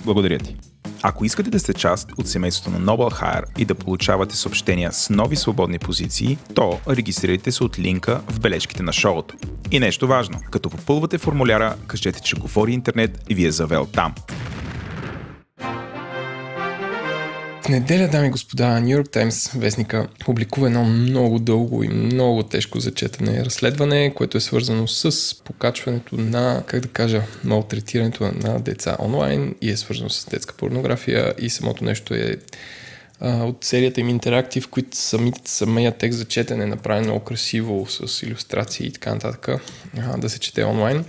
[0.05, 0.55] Благодаря ти.
[1.01, 5.09] Ако искате да сте част от семейството на Noble Hire и да получавате съобщения с
[5.09, 9.35] нови свободни позиции, то регистрирайте се от линка в бележките на шоуто.
[9.71, 14.15] И нещо важно, като попълвате формуляра, кажете, че говори интернет и ви е завел там.
[17.61, 22.43] В неделя, дами и господа, Нью Йорк Таймс вестника публикува едно много дълго и много
[22.43, 28.97] тежко зачетане разследване, което е свързано с покачването на, как да кажа, малтретирането на деца
[28.99, 32.37] онлайн и е свързано с детска порнография и самото нещо е
[33.21, 37.85] от серията им интерактив, в които самите, самия текст за четене е направен много красиво
[37.89, 39.49] с иллюстрации и така нататък,
[40.17, 41.05] да се чете онлайн.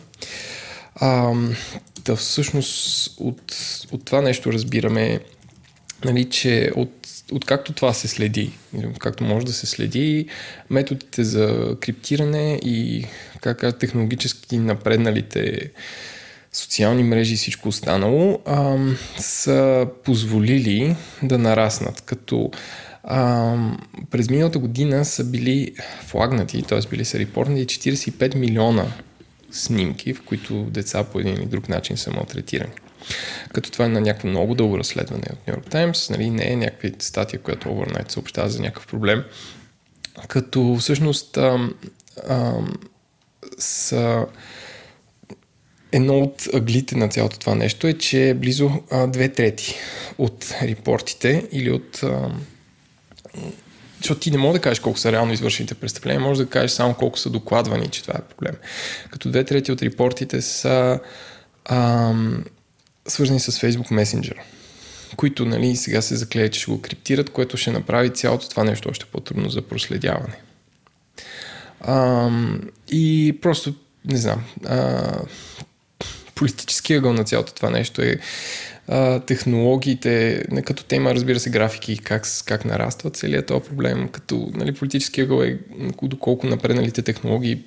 [0.94, 1.34] А,
[2.04, 3.56] да всъщност от,
[3.92, 5.20] от това нещо разбираме
[6.04, 8.50] нали, че от, откакто това се следи,
[8.98, 10.26] както може да се следи,
[10.70, 13.06] методите за криптиране и
[13.40, 15.70] как технологически напредналите
[16.52, 18.76] социални мрежи и всичко останало а,
[19.18, 22.50] са позволили да нараснат, като
[23.04, 23.56] а,
[24.11, 25.72] през миналата година са били
[26.06, 26.88] флагнати, т.е.
[26.90, 28.87] били са репортнати 45 милиона
[29.50, 32.72] снимки, в които деца по един или друг начин са малтретирани.
[33.52, 36.90] Като това е на някакво много дълго разследване от York Times, нали, не е някаква
[36.98, 39.24] статия, която overnight съобщава за някакъв проблем.
[40.28, 41.74] Като всъщност ам,
[42.28, 42.72] ам,
[43.58, 44.26] са
[45.92, 49.74] едно от аглите на цялото това нещо е, че близо а, две трети
[50.18, 52.02] от репортите или от...
[52.02, 52.30] А,
[53.98, 56.94] защото ти не можеш да кажеш колко са реално извършените престъпления, може да кажеш само
[56.94, 58.54] колко са докладвани, че това е проблем.
[59.10, 61.00] Като две трети от репортите са
[61.64, 62.44] ам,
[63.08, 64.34] свързани с Facebook Messenger,
[65.16, 68.88] които нали, сега се заклеят, че ще го криптират, което ще направи цялото това нещо
[68.88, 70.36] още по-трудно за проследяване.
[71.80, 72.30] А,
[72.92, 75.12] и просто, не знам, а,
[76.34, 78.18] политически ъгъл на цялото това нещо е
[78.88, 84.74] а, технологиите, като тема, разбира се, графики, как, как нараства целият този проблем, като нали,
[84.74, 85.58] политически ъгъл е
[86.02, 87.62] доколко напредналите технологии,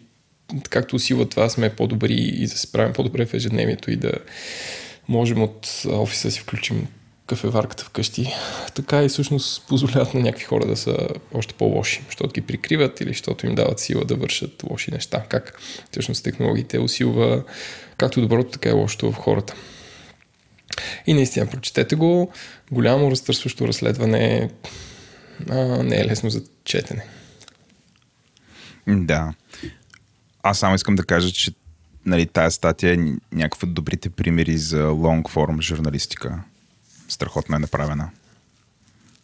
[0.70, 4.12] както усилват това, сме по-добри и да се справим по-добре в ежедневието и да
[5.12, 6.88] можем от офиса си включим
[7.28, 8.34] кафеварката вкъщи,
[8.76, 10.98] така и всъщност позволяват на някакви хора да са
[11.34, 15.26] още по-лоши, защото ги прикриват или защото им дават сила да вършат лоши неща.
[15.30, 15.60] Как
[15.92, 17.44] всъщност технологиите усилва
[17.98, 19.54] както доброто, така и лошото в хората.
[21.08, 22.32] И наистина, прочетете го.
[22.72, 24.50] Голямо разтърсващо разследване
[25.50, 27.06] а, не е лесно за четене.
[28.88, 29.34] Да.
[30.44, 31.52] Аз само искам да кажа, че
[32.06, 32.98] нали, тая статия е
[33.32, 36.44] някакви от добрите примери за form журналистика.
[37.08, 38.10] Страхотно е направена.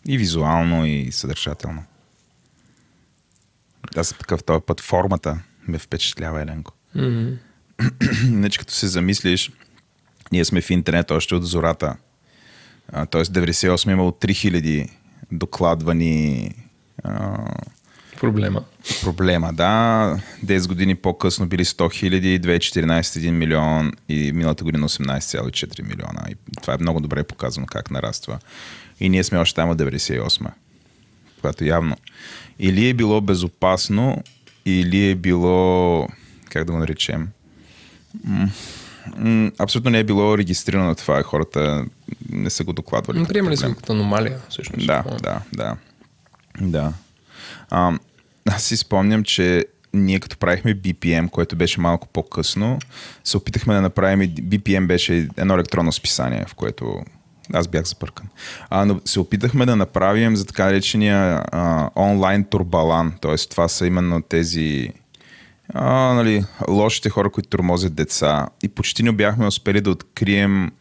[0.07, 1.83] И визуално, и съдържателно.
[3.95, 4.81] Аз съм такъв този път.
[4.81, 6.73] Формата ме впечатлява, Еленко.
[6.95, 7.37] Mm-hmm.
[8.25, 9.51] Значи, като се замислиш,
[10.31, 11.95] ние сме в интернет още от зората.
[13.09, 14.89] Тоест, 98 имало 3000
[15.31, 16.51] докладвани
[17.03, 17.37] а,
[18.19, 18.63] Проблема.
[19.03, 20.19] Проблема, да.
[20.45, 26.21] 10 години по-късно били 100 хиляди, 2014 1 милион и миналата година 18,4 милиона.
[26.29, 28.39] И това е много добре показано как нараства.
[28.99, 30.47] И ние сме още там от 98
[31.41, 31.97] когато явно
[32.59, 34.23] или е било безопасно,
[34.65, 36.07] или е било,
[36.49, 37.27] как да го наречем,
[39.59, 41.23] абсолютно не е било регистрирано това.
[41.23, 41.85] Хората
[42.29, 43.25] не са го докладвали.
[43.25, 44.87] Приемали сме като аномалия, всъщност.
[44.87, 45.75] Да, да, да.
[46.61, 46.93] Да.
[47.69, 47.99] А,
[48.47, 52.79] аз си спомням, че ние като правихме BPM, което беше малко по-късно,
[53.23, 57.01] се опитахме да направим, BPM беше едно електронно списание, в което
[57.53, 58.27] аз бях запъркан.
[58.69, 63.35] А, но се опитахме да направим за така наречения а, онлайн турбалан, т.е.
[63.35, 64.89] това са именно тези
[65.73, 68.47] а, нали, лошите хора, които тормозят деца.
[68.63, 70.71] И почти не бяхме успели да открием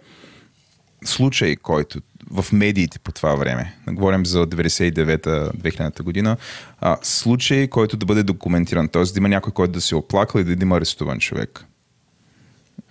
[1.04, 6.36] случай, който в медиите по това време, говорим за 99-2000 година,
[6.80, 9.02] а, случай, който да бъде документиран, т.е.
[9.02, 11.64] да има някой, който да се оплаква и да има арестуван човек.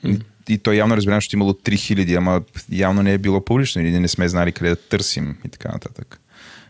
[0.04, 4.00] И, и той явно разбирам, че имало 3000, ама явно не е било публично или
[4.00, 6.20] не сме знали къде да търсим и така нататък.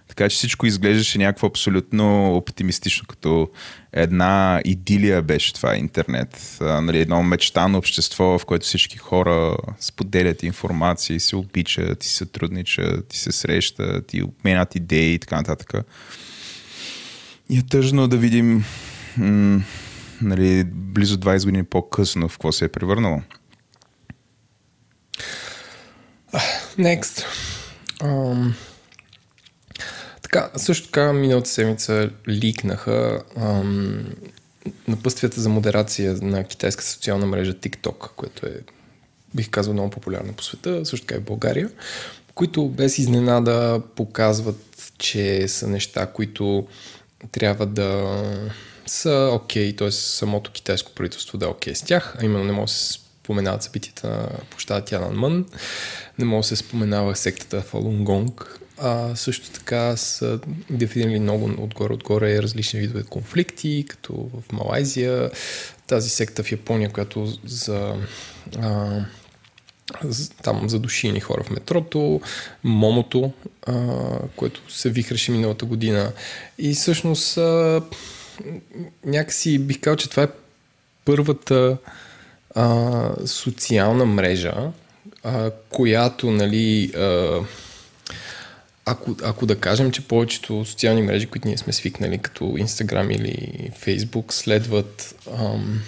[0.08, 3.50] Така че всичко изглеждаше някакво абсолютно оптимистично, като
[3.94, 6.58] една идилия беше това интернет.
[6.62, 13.14] Нали, едно мечтано общество, в което всички хора споделят информация и се обичат, и сътрудничат,
[13.14, 15.74] и се срещат, и обменят идеи и така нататък.
[17.50, 18.64] И е тъжно да видим
[19.18, 19.62] м-
[20.22, 23.22] нали, близо 20 години по-късно в какво се е превърнало.
[26.78, 27.26] Next.
[28.02, 28.54] Um,
[30.26, 34.06] така, също така миналата седмица ликнаха ам,
[34.88, 38.60] напъствията за модерация на китайска социална мрежа TikTok, което е,
[39.36, 41.70] бих казал, много популярна по света, също така и в България,
[42.36, 46.68] които без изненада показват, че са неща, които
[47.32, 48.22] трябва да
[48.86, 49.92] са окей, okay, т.е.
[49.92, 52.94] самото китайско правителство да е окей okay с тях, а именно не може да се
[52.94, 55.46] споменават събитията на площада Тянанмън,
[56.20, 62.80] не може да се споменава сектата Фалунгонг а, също така са дефинирали много отгоре-отгоре различни
[62.80, 65.32] видове конфликти, като в Малайзия,
[65.88, 67.96] тази секта в Япония, която за
[68.60, 69.00] а,
[70.44, 72.22] там задушини хора в метрото,
[72.64, 73.32] Момото,
[73.68, 73.74] а,
[74.36, 76.12] което се вихреше миналата година.
[76.58, 77.82] И всъщност а,
[79.06, 80.28] някакси бих казал, че това е
[81.06, 81.78] първата
[82.56, 84.72] а, социална мрежа,
[85.24, 87.40] а, която, нали, а,
[88.86, 93.70] ако, ако да кажем, че повечето социални мрежи, които ние сме свикнали, като Instagram или
[93.86, 95.82] Facebook, следват ам,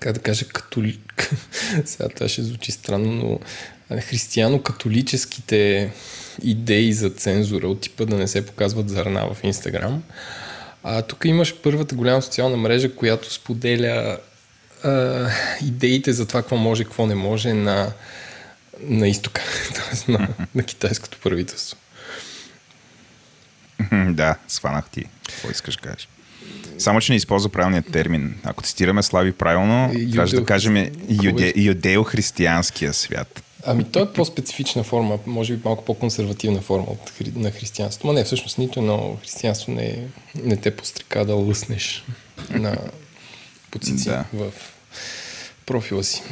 [0.00, 1.30] как да кажа, католик.
[1.84, 3.38] Сега това ще звучи странно, но
[4.00, 5.90] християно-католическите
[6.42, 10.02] идеи за цензура от типа да не се показват зърна в Инстаграм.
[10.82, 14.18] А тук имаш първата голяма социална мрежа, която споделя
[14.82, 15.26] а,
[15.64, 17.92] идеите за това какво може, какво не може на,
[18.80, 19.42] на изтока,
[19.74, 20.12] т.е.
[20.12, 21.78] На, на китайското правителство.
[24.08, 25.04] Да, сванах ти.
[25.28, 26.08] Какво искаш да кажеш?
[26.78, 28.34] Само, че не използва правилният термин.
[28.44, 30.76] Ако цитираме Слави правилно, трябва да кажем
[31.22, 33.42] юде, юдео-християнския свят.
[33.66, 37.32] Ами той е по-специфична форма, може би малко по-консервативна форма от, хри...
[37.36, 38.06] на християнство.
[38.06, 40.08] Но не, всъщност нито едно християнство не,
[40.44, 42.04] не те пострека да лъснеш
[42.50, 42.76] на
[43.70, 44.44] позиция да.
[44.44, 44.52] в
[45.66, 46.22] профила си.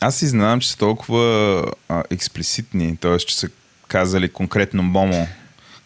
[0.00, 3.18] аз знам, че са толкова а, експлиситни, т.е.
[3.18, 3.48] че са
[3.90, 5.26] казали конкретно Момо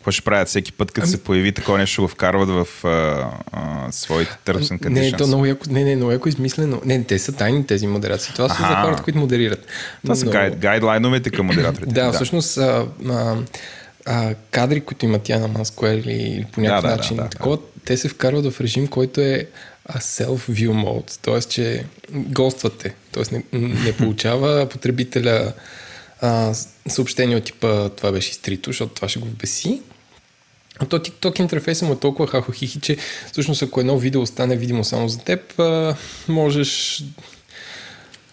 [0.04, 1.10] какво ще правят всеки път, като ами...
[1.10, 5.10] се появи такова нещо, го вкарват в а, а, своите terms and conditions?
[5.10, 6.80] Не, то много яко, не, не, много яко измислено.
[6.84, 8.34] Не, те са тайни тези модерации.
[8.34, 9.66] Това са за хората, които модерират.
[10.02, 11.94] Това са гайд, гайдлайновете към модераторите.
[11.94, 13.36] да, да, всъщност а, а,
[14.06, 17.56] а, кадри, които имат Яна Маскуер или, или по някакъв да, начин, да, да, такова,
[17.56, 17.62] да.
[17.84, 19.46] те се вкарват в режим, който е
[19.92, 21.40] self-view mode, т.е.
[21.40, 23.22] че гоствате, т.е.
[23.34, 25.52] не, не получава потребителя
[26.24, 26.54] а,
[26.88, 29.82] съобщение от типа това беше изтрито, защото това ще го вбеси,
[30.78, 32.96] а то TikTok интерфейса му е толкова хахохихи, че
[33.32, 35.96] всъщност ако едно видео стане видимо само за теб, а,
[36.28, 37.02] можеш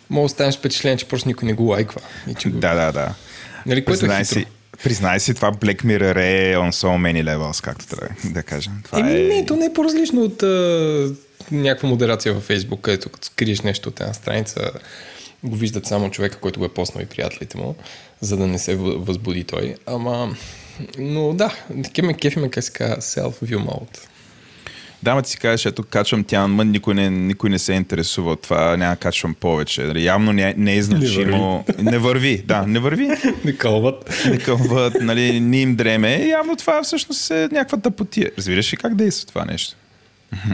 [0.09, 2.01] може да станеш впечатлен, че просто никой не го лайква.
[2.31, 2.59] И че го...
[2.59, 3.13] Да, да, да.
[3.65, 4.45] Нали, което е си,
[4.83, 8.73] Признай си, това Black Mirror е on so many levels, както трябва да кажем.
[8.83, 9.23] Това Еми, е...
[9.23, 11.15] не, то не е по-различно от а,
[11.51, 14.71] някаква модерация във Facebook, където като скриеш нещо от една страница,
[15.43, 17.75] го виждат само човека, който го е поснал и приятелите му,
[18.21, 19.75] за да не се възбуди той.
[19.85, 20.35] Ама
[20.97, 24.07] но да, таке ме кефи ме как се казва self-view mode.
[25.03, 28.41] Да, ма ти си кажеш, ето качвам Тянмън, никой не, никой не се интересува от
[28.41, 29.83] това, няма качвам повече.
[29.83, 31.63] Нали, явно не, не е значимо.
[31.67, 31.91] Не върви.
[31.91, 33.09] не върви, да, не върви.
[33.45, 34.23] не кълват.
[34.29, 36.25] Не кълват, нали, не им дреме.
[36.25, 38.31] Явно това всъщност е някаква тъпотия.
[38.37, 39.75] Разбираш ли как действа това нещо?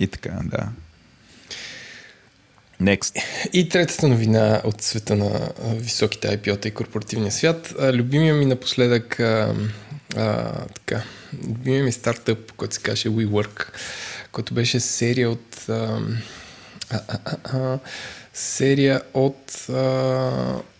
[0.00, 0.68] И така, да.
[2.82, 3.22] Next.
[3.52, 7.74] И третата новина от света на високите IPO-та и корпоративния свят.
[7.92, 9.54] Любимия ми напоследък а,
[10.16, 11.02] а, така,
[11.48, 13.68] любимия ми стартъп, който се каже WeWork,
[14.32, 16.00] който беше серия от а,
[16.90, 17.78] а, а, а,
[18.34, 19.72] серия от а,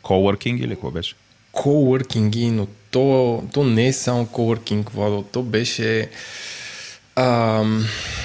[0.02, 1.14] Coworking или какво беше?
[1.52, 6.10] Coworking, но то, то не е само Coworking, Владо, то беше
[7.16, 7.62] а,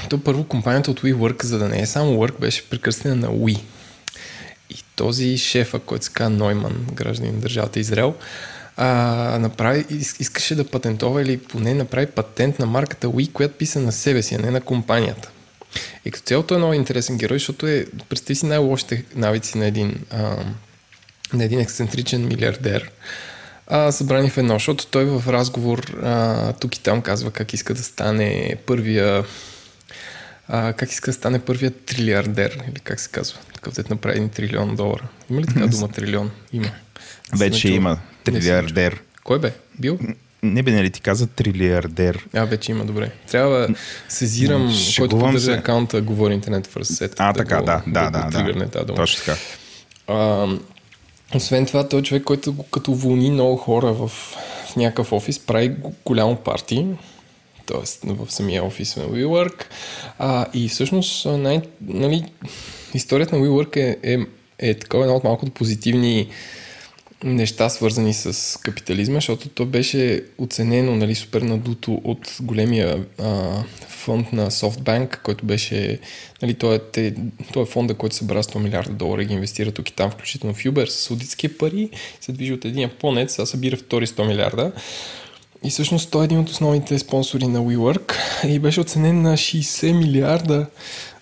[0.10, 3.60] то първо компанията от WeWork, за да не е само Work, беше прекръстена на We.
[4.70, 8.16] И този шефа, който се казва Нойман, гражданин на държавата Израел,
[8.78, 8.88] а,
[9.40, 9.86] направи,
[10.20, 14.36] искаше да патентова или поне направи патент на марката We, която писа на себе си,
[14.36, 15.30] а не на компанията.
[16.06, 19.96] И като цялото е много интересен герой, защото е, представи си най-лошите навици на един,
[20.12, 20.36] а,
[21.34, 22.92] на един ексцентричен милиардер,
[23.70, 27.74] а, събрани в едно, защото той в разговор а, тук и там казва как иска
[27.74, 29.24] да стане първия
[30.48, 34.30] а, как иска да стане първият трилиардер, или как се казва, такъв да направи един
[34.30, 35.08] трилион долара.
[35.30, 36.32] Има ли така дума трилион?
[36.54, 36.72] Има.
[37.38, 39.02] Вече има трилиардер.
[39.24, 39.54] Кой бе?
[39.80, 40.00] Бил?
[40.44, 42.26] Не бе, нали ти каза трилиардер.
[42.34, 43.12] А, вече има, добре.
[43.32, 43.68] Трябва да
[44.10, 47.16] сезирам, който поддържа акаунта, говори интернет в разсет.
[47.18, 48.96] А, така, да, да, да, да, да.
[48.96, 49.38] Точно така.
[50.08, 50.48] А,
[51.36, 55.76] освен това, той е човек, който като вълни много хора в, в някакъв офис, прави
[56.06, 56.86] голямо парти,
[57.66, 58.14] т.е.
[58.14, 59.64] в самия офис на WeWork.
[60.20, 62.26] А, и всъщност, най, нали,
[62.94, 64.18] историята на WeWork е, е,
[64.60, 66.30] е такова едно от малкото позитивни
[67.24, 74.34] неща, свързани с капитализма, защото то беше оценено нали, супер надуто от големия а, фонд
[74.34, 76.00] на SoftBank, който беше,
[76.42, 77.14] нали, той, е,
[77.54, 80.54] той е фонда, който събра 100 милиарда долара и ги инвестира тук и там, включително
[80.54, 81.90] в Uber, с саудитски пари,
[82.22, 84.72] се движи от един японец, сега събира втори 100 милиарда.
[85.64, 88.14] И всъщност той е един от основните спонсори на WeWork
[88.48, 90.66] и беше оценен на 60 милиарда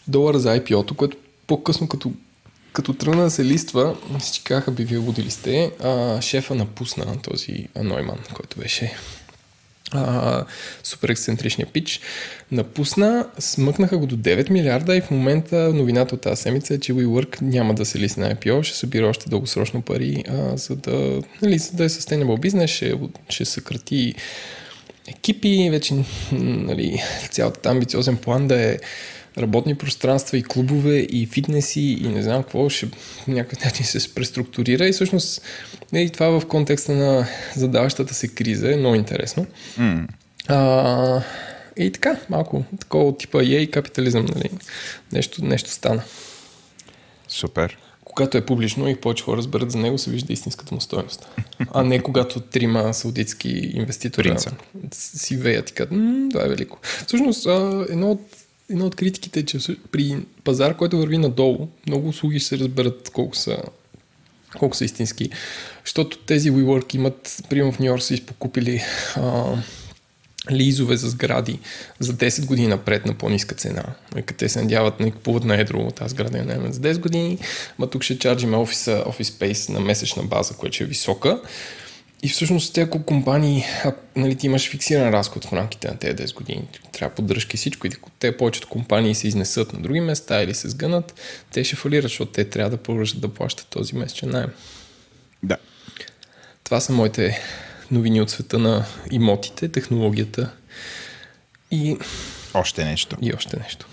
[0.08, 1.18] долара за IPO-то, което
[1.48, 2.12] по-късно като
[2.78, 7.68] като тръгна да се листва, всички казаха, би вие луди сте, а, шефа напусна този
[7.84, 8.94] Нойман, който беше
[9.92, 10.46] а,
[10.84, 12.00] супер ексцентричния пич.
[12.52, 16.94] Напусна, смъкнаха го до 9 милиарда и в момента новината от тази седмица е, че
[16.94, 21.22] WeWork няма да се листи на IPO, ще събира още дългосрочно пари, а, за, да,
[21.42, 22.94] нали, за да е sustainable бизнес, ще,
[23.30, 24.16] ще съкрати
[25.08, 25.94] екипи, вече
[26.32, 28.78] нали, цялата амбициозен план да е
[29.38, 32.88] работни пространства и клубове и фитнеси и не знам какво, ще
[33.28, 35.42] някакъв начин се преструктурира и всъщност
[35.94, 39.46] и това в контекста на задаващата се криза е много интересно.
[39.80, 40.08] Mm.
[40.48, 41.22] А,
[41.78, 44.50] и така, малко такова типа ей капитализъм, нали?
[45.12, 46.04] нещо, нещо стана.
[47.28, 47.78] Супер.
[48.04, 51.30] Когато е публично и повече хора разберат за него, се вижда истинската му стоеност.
[51.74, 54.36] А не когато трима саудитски инвеститори
[54.92, 56.00] си веят и казват,
[56.32, 56.80] това е велико.
[57.08, 57.48] Всъщност,
[57.90, 58.22] едно от
[58.70, 59.58] една от критиките е, че
[59.92, 63.58] при пазар, който върви надолу, много услуги ще се разберат колко са,
[64.60, 65.30] колко са истински.
[65.86, 68.82] Защото тези WeWork имат, примерно в Нью Йорк са изпокупили
[69.16, 69.56] а,
[70.52, 71.60] лизове за сгради
[72.00, 73.84] за 10 години напред на по-ниска цена.
[74.16, 77.38] Като те се надяват да купуват на едро тази сграда на за 10 години,
[77.80, 81.42] ма тук ще чарджиме офиса, офис спейс на месечна база, която е висока.
[82.24, 86.34] И всъщност тези компании, а, нали, ти имаш фиксиран разход в рамките на тези 10
[86.34, 87.88] години, трябва поддръжка и всичко.
[87.88, 87.90] И
[88.20, 91.20] те повечето компании се изнесат на други места или се сгънат,
[91.52, 94.50] те ще фалират, защото те трябва да продължат да плащат този месечен найем.
[95.44, 95.58] Да.
[96.64, 97.42] Това са моите
[97.92, 100.52] новини от света на имотите, технологията
[101.72, 101.98] и...
[102.54, 103.18] Още нещо.
[103.22, 103.88] И още нещо.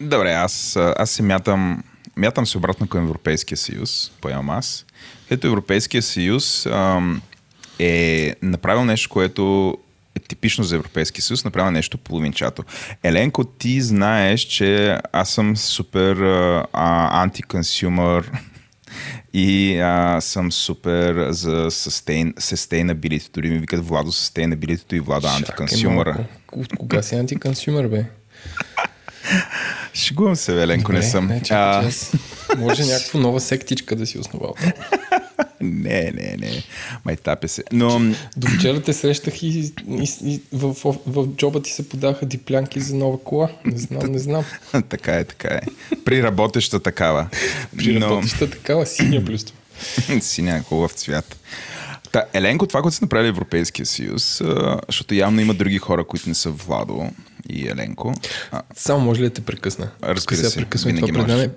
[0.00, 1.84] Добре, аз, аз се мятам,
[2.16, 4.86] мятам се обратно към Европейския съюз, поемам аз.
[5.30, 7.22] Ето Европейския съюз ам,
[7.78, 9.74] е направил нещо, което
[10.16, 12.64] е типично за Европейския съюз, направил нещо половинчато.
[13.02, 16.16] Еленко, ти знаеш, че аз съм супер
[16.72, 18.30] антиконсюмър
[19.34, 23.34] и а, съм супер за sustain, sustainability.
[23.34, 26.26] Дори ми викат Владо sustainability и Владо антиконсюмъра.
[26.52, 28.04] От кога си антиконсюмър, бе?
[29.94, 31.26] Шегувам се, Веленко, не съм.
[31.26, 31.90] Не, чакай,
[32.54, 32.58] а...
[32.58, 34.54] Може някаква нова сектичка да си основал.
[35.60, 36.62] не, не, не.
[37.04, 37.64] Майтапе се.
[37.72, 38.00] Но...
[38.36, 42.80] До вчера те срещах и, и, и в, в, в, джоба ти се подаха диплянки
[42.80, 43.50] за нова кола.
[43.64, 44.44] Не знам, не знам.
[44.88, 45.60] така е, така е.
[46.04, 47.28] При работеща такава.
[47.76, 48.06] При Но...
[48.06, 49.44] работеща такава, синя плюс
[50.20, 51.36] синя, хубав цвят.
[52.12, 54.42] Та, Еленко, това, което са направили Европейския съюз,
[54.88, 57.10] защото явно има други хора, които не са Владо,
[57.48, 58.14] и Еленко.
[58.52, 58.62] А...
[58.76, 59.88] Само може ли да те прекъсна?
[60.02, 61.50] Разбира се, прекъсвам това предане.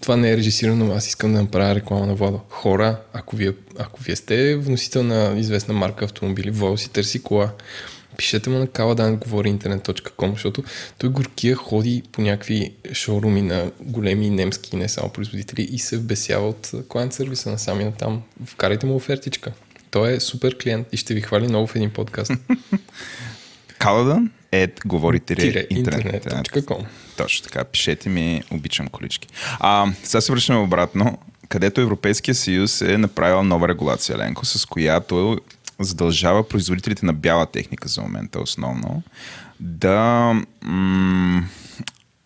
[0.00, 2.40] Това не е режисирано, аз искам да направя реклама на Водо.
[2.48, 7.52] Хора, ако вие, ако вие сте вносител на известна марка автомобили, Водо си търси кола,
[8.16, 9.58] пишете му на kaladan.говори
[10.20, 10.62] защото
[10.98, 16.48] той горкия ходи по някакви шоуруми на големи немски, не само производители и се вбесява
[16.48, 18.22] от клиент сервиса на самия там.
[18.46, 19.52] Вкарайте му офертичка.
[19.90, 22.32] Той е супер клиент и ще ви хвали много в един подкаст.
[23.78, 24.30] Каладан?
[25.70, 26.14] Интернет.
[26.14, 26.46] интернет.
[27.16, 29.28] Точно така, пишете ми, обичам колички.
[29.60, 35.38] А, сега се връщаме обратно, където Европейския съюз е направил нова регулация, Ленко, с която
[35.80, 39.02] задължава производителите на бяла техника за момента основно
[39.60, 41.42] да м-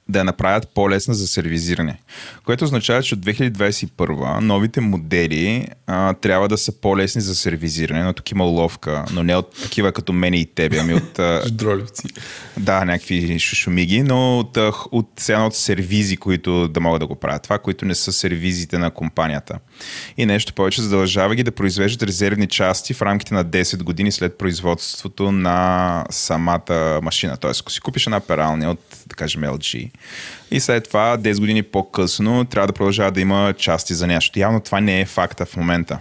[0.09, 1.98] да я направят по-лесна за сервизиране.
[2.44, 8.12] Което означава, че от 2021 новите модели а, трябва да са по-лесни за сервизиране, но
[8.12, 11.12] тук има ловка, но не от такива като мене и тебе, ами от...
[11.50, 12.09] Дролевци.
[12.57, 17.42] Да, някакви шушумиги, но от, от, от, от сервизи, които да могат да го правят.
[17.42, 19.59] Това, които не са сервизите на компанията.
[20.16, 24.38] И нещо повече, задължава ги да произвеждат резервни части в рамките на 10 години след
[24.38, 27.36] производството на самата машина.
[27.36, 29.90] Тоест, ако си купиш една пералня от, да кажем, LG,
[30.51, 34.38] и след това, 10 години по-късно, трябва да продължава да има части за нещо.
[34.38, 35.99] Явно това не е факта в момента.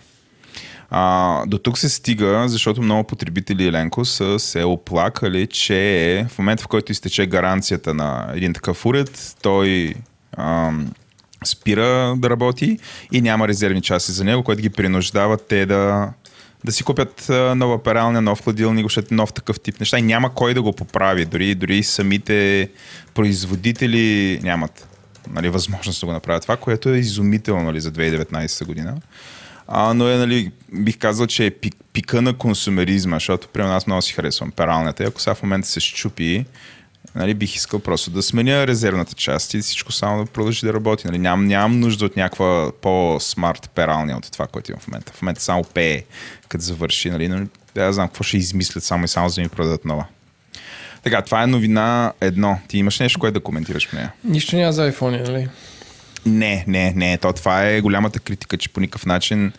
[0.95, 6.63] А, до тук се стига, защото много потребители Еленко са се оплакали, че в момента
[6.63, 9.93] в който изтече гаранцията на един такъв уред, той
[10.37, 10.91] ам,
[11.45, 12.79] спира да работи
[13.11, 16.09] и няма резервни части за него, което ги принуждава те да
[16.65, 20.53] да си купят нова пералня, нов хладилник, въобще нов такъв тип неща и няма кой
[20.53, 21.25] да го поправи.
[21.25, 22.69] Дори, дори самите
[23.13, 24.87] производители нямат
[25.31, 26.41] нали, възможност да го направят.
[26.41, 28.95] Това, което е изумително нали, за 2019 година.
[29.67, 33.87] А, но е, нали, бих казал, че е пик, пика на консумеризма, защото при нас
[33.87, 35.03] много си харесвам пералнята.
[35.03, 36.45] И ако сега в момента се щупи,
[37.15, 41.07] нали, бих искал просто да сменя резервната част и всичко само да продължи да работи.
[41.07, 41.17] Нали.
[41.17, 45.13] Ням, нямам нужда от някаква по-смарт пералня от това, което имам в момента.
[45.13, 46.01] В момента само пее,
[46.49, 47.09] като завърши.
[47.09, 50.05] Нали, но да знам какво ще измислят само и само за да ми продадат нова.
[51.03, 52.59] Така, това е новина едно.
[52.67, 54.11] Ти имаш нещо, което да коментираш в нея?
[54.23, 55.47] Нищо няма за iPhone, нали?
[56.25, 57.17] Не, не, не.
[57.17, 59.53] То това е голямата критика, че по никакъв начин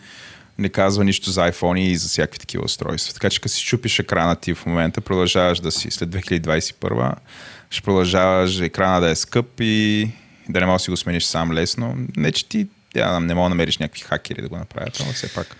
[0.57, 3.13] не казва нищо за iPhone и за всякакви такива устройства.
[3.13, 7.13] Така че като си чупиш екрана ти в момента, продължаваш да си след 2021,
[7.69, 10.09] ще продължаваш екрана да е скъп и
[10.49, 11.97] да не можеш да си го смениш сам лесно.
[12.17, 15.33] Не, че ти да, не мога да намериш някакви хакери да го направят, но все
[15.33, 15.55] пак.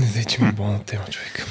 [0.00, 1.46] Не дай, че ми е болна тема, човек.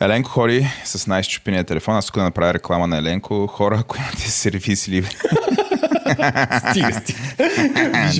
[0.00, 1.96] Еленко ходи с най-щупения телефон.
[1.96, 3.46] Аз тук да направя реклама на Еленко.
[3.46, 5.04] Хора, ако имате сервис или...
[6.70, 7.18] Стига, стига.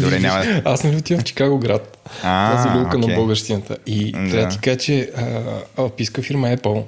[0.03, 0.63] Добре, няма.
[0.65, 2.09] Аз нали отивам в Чикаго град.
[2.23, 3.09] А, Тази люлка окей.
[3.11, 3.77] на българщината.
[3.87, 4.19] И Да.
[4.31, 5.43] трябва да ти кажа, че а,
[5.77, 6.85] алпийска фирма Apple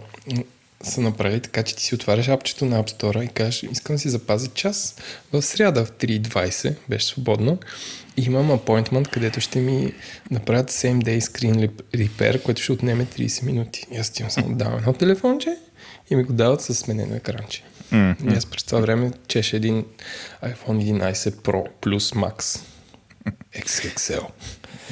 [0.83, 4.01] са направили така, че ти си отваряш апчето на App Store и кажеш, искам да
[4.01, 4.95] си запазя час
[5.33, 7.59] в сряда в 3.20, беше свободно.
[8.17, 9.93] И имам appointment, където ще ми
[10.31, 13.87] направят 7 day screen repair, което ще отнеме 30 минути.
[13.93, 15.57] И аз отивам само давам едно телефонче
[16.11, 17.63] и ми го дават с сменено екранче.
[17.93, 19.85] И аз през това време чеше един
[20.45, 22.61] iPhone 11 Pro Plus Max
[23.57, 24.27] XXL.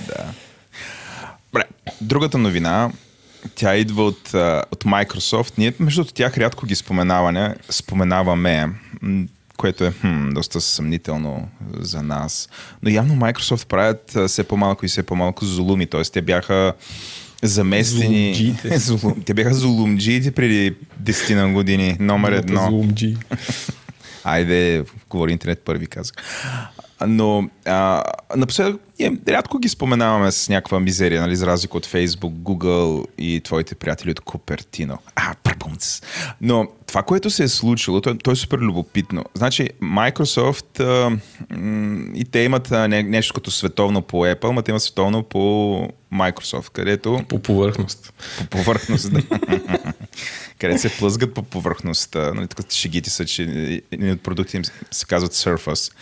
[0.06, 0.24] Да.
[1.46, 1.64] Добре,
[2.00, 2.90] другата новина,
[3.54, 4.28] тя идва от,
[4.72, 5.52] от Microsoft.
[5.58, 8.68] Ние между тях рядко ги споменаваме, споменаваме
[9.58, 12.48] което е хм, доста съмнително за нас.
[12.82, 16.02] Но явно Microsoft правят все по-малко и все по-малко зулуми, т.е.
[16.02, 16.74] те бяха
[17.42, 18.34] заместени...
[18.34, 18.78] Зулумджиите.
[18.78, 22.60] Зулум- те бяха зулумджиите преди 10 на години, номер едно.
[22.70, 23.16] G.
[24.24, 26.14] Айде, говори интернет първи, казах.
[27.06, 28.04] Но а,
[28.36, 33.40] напоследък ние рядко ги споменаваме с някаква мизерия, нали, за разлика от Facebook, Google и
[33.40, 34.98] твоите приятели от Купертино.
[35.16, 36.02] А, пръпунц.
[36.40, 39.24] Но това, което се е случило, то, то е супер любопитно.
[39.34, 41.10] Значи, Microsoft а,
[41.56, 45.22] м, и те имат а, не, нещо като световно по Apple, но те имат световно
[45.22, 45.38] по
[46.14, 48.12] Microsoft, където По повърхност.
[48.38, 49.22] по повърхност, да.
[50.58, 52.34] където се плъзгат по повърхността.
[52.34, 53.42] Нали, тук шегите са, че
[53.90, 55.92] едни от продукти им се казват Surface.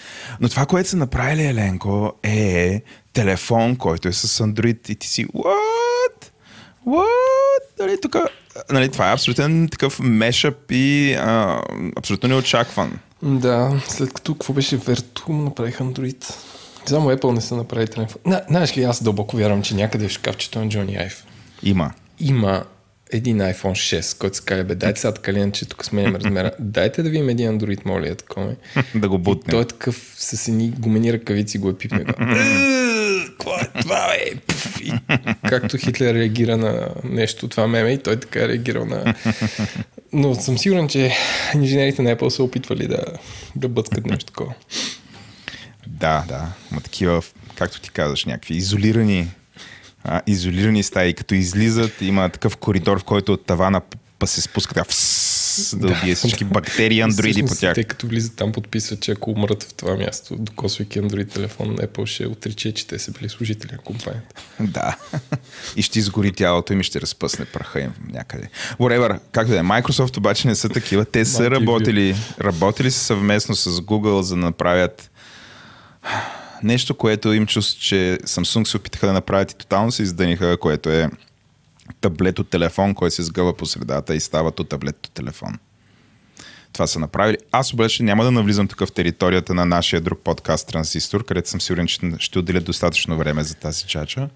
[0.41, 2.83] Но това, което са направили, Еленко, е
[3.13, 6.31] телефон, който е с Android и ти си what?
[6.87, 7.81] What?
[7.81, 8.17] Нали, тук,
[8.71, 11.63] нали, това е абсолютен такъв мешъп и а,
[11.97, 12.99] абсолютно неочакван.
[13.23, 16.35] Да, след като какво беше Vertum, направих Android.
[16.87, 18.21] Само Apple не са направили телефон.
[18.27, 21.25] На, знаеш ли, аз дълбоко вярвам, че някъде в шкафчето на Джони Айв
[21.63, 21.93] Има.
[22.21, 22.65] има
[23.11, 26.53] един iPhone 6, който се каже, бе, дайте сега така че тук сменям размера.
[26.59, 28.55] Дайте да видим един Android, моля, такова.
[28.95, 29.51] да го бутне.
[29.51, 32.05] той е такъв с едни гумени ръкавици го е пипне.
[33.27, 34.33] Какво е това, бе?
[34.85, 34.93] И
[35.49, 39.15] Както Хитлер реагира на нещо, това меме, и той така е реагирал на...
[40.13, 41.13] Но съм сигурен, че
[41.55, 43.05] инженерите на Apple са опитвали да,
[43.57, 44.55] да бъцкат нещо такова.
[45.87, 46.47] Да, да.
[46.71, 47.23] Ма такива,
[47.55, 49.29] както ти казваш, някакви изолирани,
[50.07, 51.15] а, изолирани стаи.
[51.15, 53.81] Като излизат, има такъв коридор, в който от тавана
[54.19, 57.75] па се спуска така, фс, да убие всички бактерии, андроиди по тях.
[57.75, 62.07] Те като влизат там подписват, че ако умрат в това място, докосвайки Android телефон, Apple
[62.07, 64.43] ще отрече, че те са били служители на компанията.
[64.61, 64.97] Да.
[65.77, 68.49] И ще изгори тялото им и ще разпъсне праха им някъде.
[68.79, 69.63] Whatever, както да е.
[69.63, 71.05] Microsoft обаче не са такива.
[71.05, 75.11] Те са работили, работили са съвместно с Google, за да направят
[76.63, 80.91] нещо, което им чувства, че Samsung се опитаха да направят и тотално се издъниха, което
[80.91, 81.11] е
[82.01, 85.59] таблет от телефон, който се сгъва по средата и става от таблет от телефон.
[86.73, 87.37] Това са направили.
[87.53, 91.61] Аз обаче няма да навлизам тук в територията на нашия друг подкаст Транзистор, където съм
[91.61, 94.29] сигурен, че ще отделят достатъчно време за тази чача.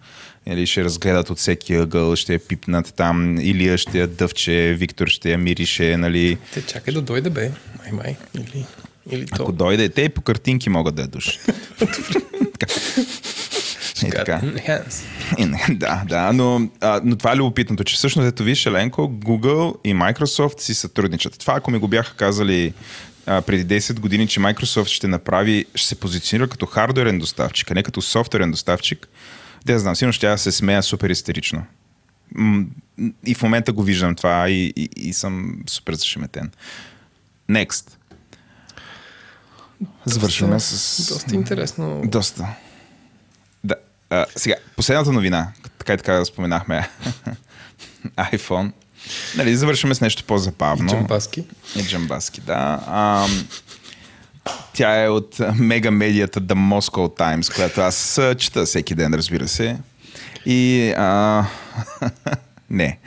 [0.47, 5.07] Или ще разгледат от всеки ъгъл, ще я пипнат там, Илия ще я дъвче, Виктор
[5.07, 6.39] ще я мирише, нали.
[6.55, 7.51] Те чакай да дойде, бе.
[7.79, 8.17] Май, май.
[8.35, 8.67] Или,
[9.11, 9.43] или то.
[9.43, 11.41] Ако дойде, те и по картинки могат да я душат.
[12.59, 12.75] Така.
[14.07, 14.41] И така.
[14.41, 15.05] Enhance.
[15.39, 19.03] И не, да, да, но, а, но това е любопитното, че всъщност ето виж, Еленко,
[19.03, 21.39] Google и Microsoft си сътрудничат.
[21.39, 22.75] Това, ако ми го бяха казали
[23.27, 27.75] а, преди 10 години, че Microsoft ще направи, ще се позиционира като хардуерен доставчик, а
[27.75, 29.09] не като софтуерен доставчик,
[29.67, 31.63] да знам, сигурно ще я се смея супер истерично.
[33.27, 36.51] И в момента го виждам това и, и, и съм супер зашеметен.
[37.51, 38.00] Next.
[40.05, 41.07] Завършваме с...
[41.09, 42.03] Доста интересно.
[42.05, 42.47] Доста.
[43.65, 43.75] Да.
[44.11, 46.89] А, сега, последната новина, така и така споменахме
[48.17, 48.73] iPhone.
[49.37, 50.89] Нали, завършваме с нещо по-забавно.
[50.89, 51.45] Джамбаски.
[51.77, 52.81] И джамбаски, да.
[52.87, 53.27] А,
[54.73, 59.77] тя е от мега медията The Moscow Times, която аз чета всеки ден, разбира се.
[60.47, 60.91] И...
[60.97, 61.45] А,
[62.71, 62.99] не,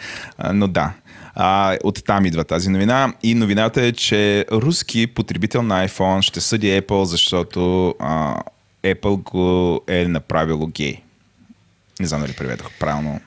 [0.54, 0.94] но да.
[1.36, 3.14] А, от там идва тази новина.
[3.24, 8.42] И новината е, че руски потребител на iPhone ще съди Apple, защото а,
[8.84, 11.02] Apple го е направило гей.
[12.00, 13.20] Не знам дали преведох правилно.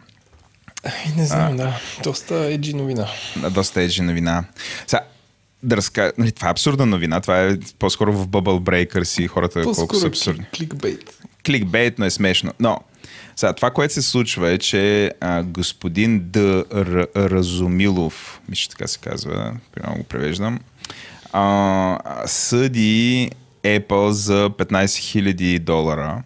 [1.16, 1.80] Не знам, да.
[2.02, 3.06] Доста еджи новина.
[3.36, 4.44] Да, доста еджи новина.
[4.86, 5.02] Сега,
[5.62, 6.12] да разкажа.
[6.18, 7.20] Нали, това е абсурдна новина.
[7.20, 10.46] Това е по-скоро в Bubble Breakers и хората колко са По-скоро абсурдни.
[10.56, 11.18] кликбейт.
[11.46, 12.52] Кликбейт, но е смешно.
[12.60, 12.80] Но,
[13.36, 16.64] сега, това, което се случва е, че а, господин Д.
[16.74, 17.06] Р.
[17.16, 20.60] Разумилов, мисля, така се казва, примерно го превеждам,
[21.32, 23.30] а, съди
[23.62, 26.22] Apple за 15 000 долара,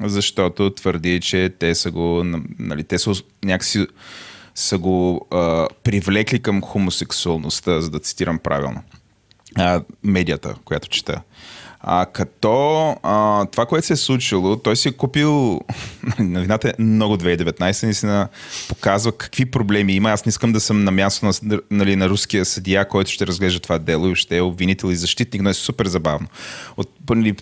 [0.00, 2.22] защото твърди, че те са го,
[2.58, 3.12] нали, те са
[3.44, 3.86] някакси
[4.54, 8.82] са го а, привлекли към хомосексуалността, за да цитирам правилно.
[9.58, 11.22] А, медията, която чета.
[11.88, 15.60] А, като а, това, което се е случило, той си е купил,
[16.18, 18.28] новината е много 2019, наистина
[18.68, 20.10] показва какви проблеми има.
[20.10, 23.60] Аз не искам да съм на място на, нали, на руския съдия, който ще разглежда
[23.60, 26.28] това дело и ще е обвинител и защитник, но е супер забавно.
[26.76, 27.34] От нали,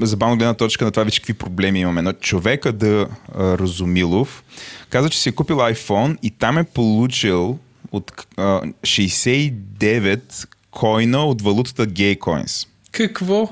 [0.00, 2.02] забавно гледна точка на това вече какви проблеми имаме.
[2.02, 3.06] Но човека да
[3.38, 4.44] Разумилов
[4.90, 7.58] каза, че си е купил iPhone и там е получил
[7.92, 13.48] от а, 69 койна от валутата Gaycoins Какво?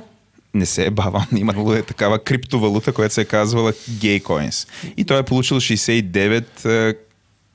[0.55, 1.23] не се е бавал.
[1.37, 4.69] Имало е такава криптовалута, която се е казвала Gaycoins.
[4.97, 6.95] И той е получил 69 е,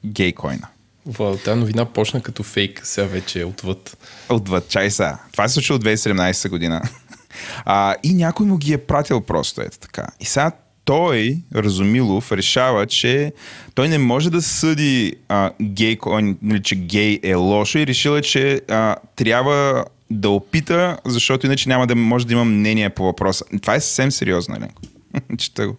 [0.05, 0.67] гейкоина.
[1.05, 3.97] Вау, тази новина почна като фейк, сега вече е отвъд.
[4.29, 5.17] Отвъд чай са.
[5.31, 6.81] Това се случило 2017 година.
[7.65, 10.07] А, и някой му ги е пратил просто ето така.
[10.19, 10.51] И сега
[10.85, 13.33] той, Разумилов, решава, че
[13.75, 15.97] той не може да съди а, гей,
[16.41, 21.87] нали, че гей е лошо и решила, че а, трябва да опита, защото иначе няма
[21.87, 23.45] да може да има мнение по въпроса.
[23.61, 24.81] Това е съвсем сериозно, Еленко.
[25.37, 25.77] Чета го.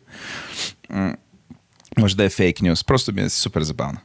[1.98, 2.84] Може да е фейк нюз.
[2.84, 3.98] Просто ми е супер забавно.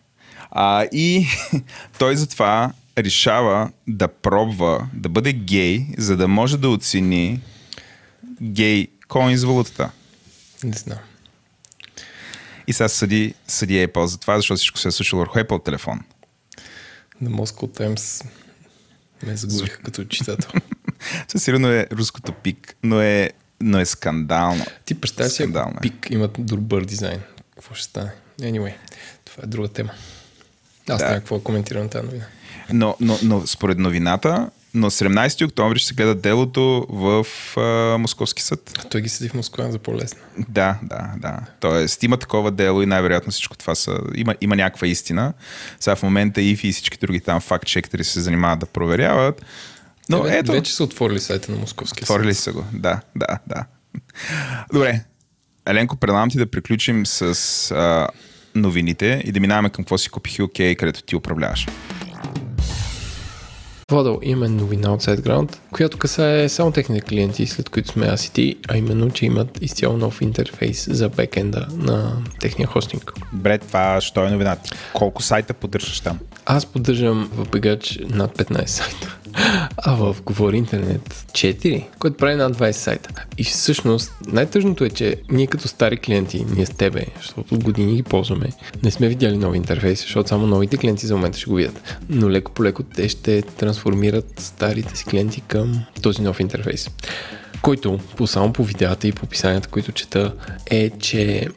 [0.52, 1.28] А, и
[2.00, 7.40] той затова решава да пробва да бъде гей, за да може да оцени
[8.42, 9.92] гей коин с валутата.
[10.64, 10.98] Не знам.
[12.68, 16.00] И сега съди, съди Apple за това, защото всичко се е случило върху Apple телефон.
[17.22, 18.26] На Moscow Times
[19.24, 20.52] ме загубих като читател.
[21.28, 23.30] Със сигурно е руското пик, но е,
[23.62, 24.66] но е скандално.
[24.86, 25.82] Ти представя си, ако е.
[25.82, 27.22] пик имат добър дизайн.
[27.56, 28.12] Какво ще стане?
[28.40, 28.74] Anyway,
[29.26, 29.92] това е друга тема.
[30.90, 31.06] Аз Да.
[31.06, 32.26] няма какво коментирам тази новина.
[32.74, 37.26] Но, но, но според новината, на 17 октомври ще се гледа делото в
[37.58, 38.72] а, Московски съд.
[38.80, 40.20] А той ги седи в Москва за по-лесно.
[40.50, 41.40] Да, да, да.
[41.60, 44.00] Тоест има такова дело и най-вероятно всичко това са...
[44.16, 45.34] Има, има някаква истина.
[45.80, 49.46] Сега в момента ИФИ и всички други там факт-чектери се занимават да проверяват.
[50.10, 52.16] Но Те ето, Вече са отворили сайта на Московския съд.
[52.16, 52.66] отворили са го.
[52.74, 53.66] Да, да, да.
[54.74, 55.02] Добре.
[55.68, 57.22] Еленко, предлагам ти да приключим с
[57.72, 58.08] а,
[58.56, 61.68] новините и да минаваме към какво си купих UK, където ти управляваш.
[63.90, 68.32] Владо, има новина от SiteGround, която касае само техните клиенти, след които сме аз и
[68.32, 73.14] ти, а именно, че имат изцяло нов интерфейс за бекенда на техния хостинг.
[73.34, 74.70] Добре, това що е новината?
[74.94, 76.20] Колко сайта поддържаш там?
[76.46, 79.18] Аз поддържам в бегач над 15 сайта,
[79.78, 83.10] а в Говори Интернет 4, което прави над 20 сайта.
[83.38, 87.96] И всъщност най-тъжното е, че ние като стари клиенти, ние с тебе, защото от години
[87.96, 88.50] ги ползваме,
[88.84, 91.98] не сме видяли нови интерфейси, защото само новите клиенти за момента ще го видят.
[92.10, 95.59] Но леко по леко те ще трансформират старите си клиенти към
[96.02, 96.90] този нов интерфейс.
[97.62, 100.34] Който, по само по видеята и по описанията, които чета,
[100.70, 101.48] е, че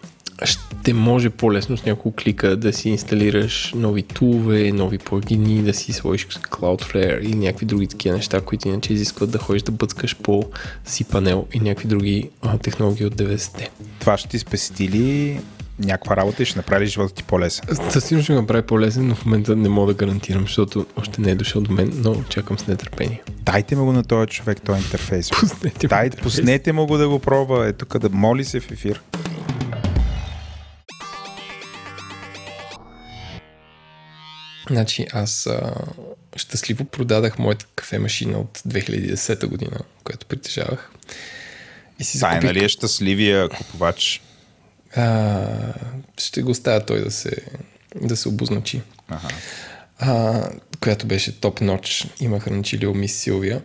[0.45, 5.93] ще може по-лесно с няколко клика да си инсталираш нови тулове, нови плагини, да си
[5.93, 10.45] сложиш Cloudflare или някакви други такива неща, които иначе изискват да ходиш да бъцкаш по
[10.89, 12.31] cPanel и някакви други
[12.63, 13.71] технологии от 90-те.
[14.01, 15.41] Това ще ти спести ли
[15.85, 17.65] някаква работа и ще направи ли живота ти по-лесен?
[17.91, 21.21] Със сигурност ще го направи по-лесен, но в момента не мога да гарантирам, защото още
[21.21, 23.23] не е дошъл до мен, но чакам с нетърпение.
[23.29, 25.31] Дайте му го на този човек, този интерфейс.
[25.31, 26.23] Пуснете Дайте, интерфейс.
[26.23, 27.69] пуснете му го да го пробва.
[27.69, 29.01] Е тук да моли се в ефир.
[34.71, 35.75] Значи аз а,
[36.37, 40.91] щастливо продадах моята кафе машина от 2010 година, която притежавах.
[41.99, 44.23] И си е, закупих нали е щастливия купувач.
[44.97, 45.49] А,
[46.19, 47.37] ще го оставя той да се,
[48.03, 48.83] да се обозначи.
[49.09, 49.29] Ага.
[49.99, 50.49] А,
[50.81, 52.07] която беше топ ноч.
[52.21, 53.63] Имах ранчилио мис Силвия.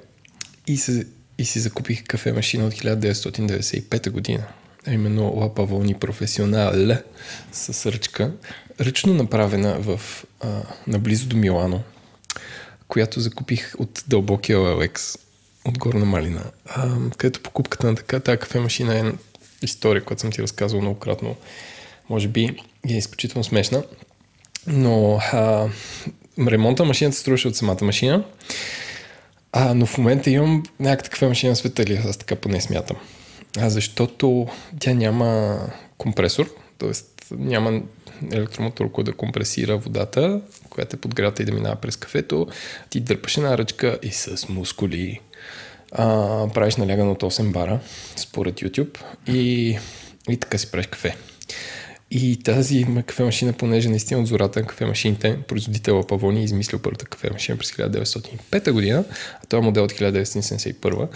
[0.67, 1.07] И, се,
[1.37, 4.43] и си закупих кафе машина от 1995 година.
[4.87, 6.97] А именно Лапа Вълни Професионал
[7.51, 8.31] с ръчка.
[8.79, 10.01] Ръчно направена в,
[10.41, 11.81] а, наблизо до Милано,
[12.87, 15.19] която закупих от дълбокия OLX
[15.65, 16.43] от Горна Малина.
[16.65, 19.11] А, където покупката на така, тази кафе машина е
[19.61, 21.35] история, която съм ти разказвал многократно.
[22.09, 22.43] Може би
[22.89, 23.83] е изключително смешна.
[24.67, 25.69] Но а,
[26.47, 28.23] ремонта на машината струваше от самата машина.
[29.51, 32.97] А, но в момента имам някаква машина на света ли, аз така поне смятам.
[33.59, 34.47] А защото
[34.79, 35.59] тя няма
[35.97, 36.91] компресор, т.е.
[37.31, 37.81] няма
[38.31, 42.47] електромотор, който да компресира водата, която е подгрята и да минава през кафето.
[42.89, 45.19] Ти дърпаш една ръчка и с мускули
[45.91, 47.79] а, правиш наляган от 8 бара,
[48.15, 49.77] според YouTube, и,
[50.29, 51.15] и така си правиш кафе.
[52.11, 56.79] И тази кафе машина, понеже наистина от зората на кафе машините, производител Павони е измислил
[56.79, 59.03] първата кафе машина през 1905 година,
[59.43, 61.07] а това е модел от 1971,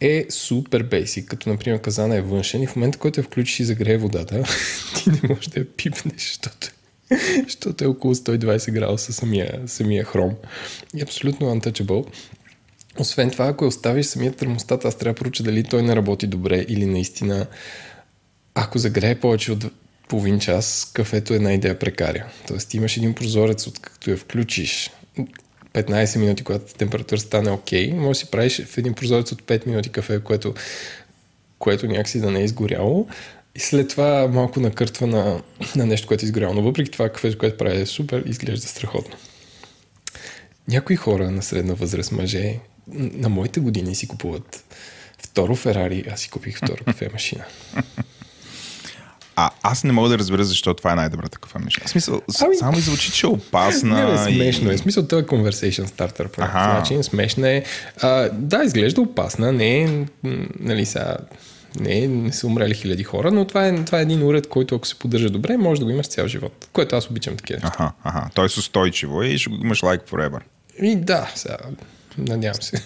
[0.00, 3.64] е супер бейсик, като например казана е външен и в момента, който я включиш и
[3.64, 4.44] загрее водата,
[4.96, 6.70] ти не можеш да я пипнеш, защото,
[7.44, 10.34] защото е около 120 градуса самия, самия хром.
[10.96, 12.06] И абсолютно untouchable.
[12.98, 16.64] Освен това, ако оставиш самия термостат, аз трябва да поруча дали той не работи добре
[16.68, 17.46] или наистина
[18.54, 19.64] ако загрее повече от
[20.08, 22.26] половин час, кафето една идея прекаря.
[22.46, 24.90] Тоест имаш един прозорец, от като я включиш
[25.72, 29.42] 15 минути, когато температура стане окей, okay, може да си правиш в един прозорец от
[29.42, 30.54] 5 минути кафе, което,
[31.58, 33.08] което някакси да не е изгоряло.
[33.54, 35.42] И след това малко накъртва на,
[35.76, 36.54] на нещо, което е изгоряло.
[36.54, 39.16] Но въпреки това кафето, което прави е супер, изглежда страхотно.
[40.68, 42.58] Някои хора на средна възраст мъже
[42.92, 44.64] на моите години си купуват
[45.18, 47.44] второ Ферари, аз си купих втора кафе машина.
[49.36, 51.86] А аз не мога да разбера защо това е най-добрата кафе машина.
[51.86, 52.56] В смисъл, ами...
[52.56, 53.94] само звучи, че е опасна.
[54.04, 54.74] Не, не, смешно и...
[54.74, 54.76] е.
[54.76, 57.02] В смисъл, това е conversation starter по някакъв начин.
[57.02, 57.64] Смешна е.
[58.00, 59.52] А, да, изглежда опасна.
[59.52, 60.06] Не е,
[60.60, 61.16] нали сега,
[61.80, 64.86] не, не са умрели хиляди хора, но това е, това е един уред, който ако
[64.86, 66.68] се поддържа добре, може да го имаш цял живот.
[66.72, 67.60] Което аз обичам такива.
[67.62, 68.30] Аха, аха.
[68.34, 70.40] Той е устойчиво и ще го имаш like forever.
[70.82, 71.56] И да, сега,
[72.18, 72.84] надявам се.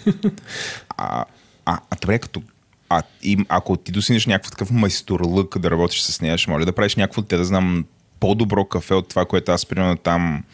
[0.88, 1.24] А,
[1.64, 2.42] а, а добре, като
[2.88, 6.72] а и, ако ти досинеш някакъв такъв майсторлък да работиш с нея, ще моля да
[6.72, 7.84] правиш някакво, те да знам,
[8.20, 10.44] по-добро кафе от това, което аз примерно там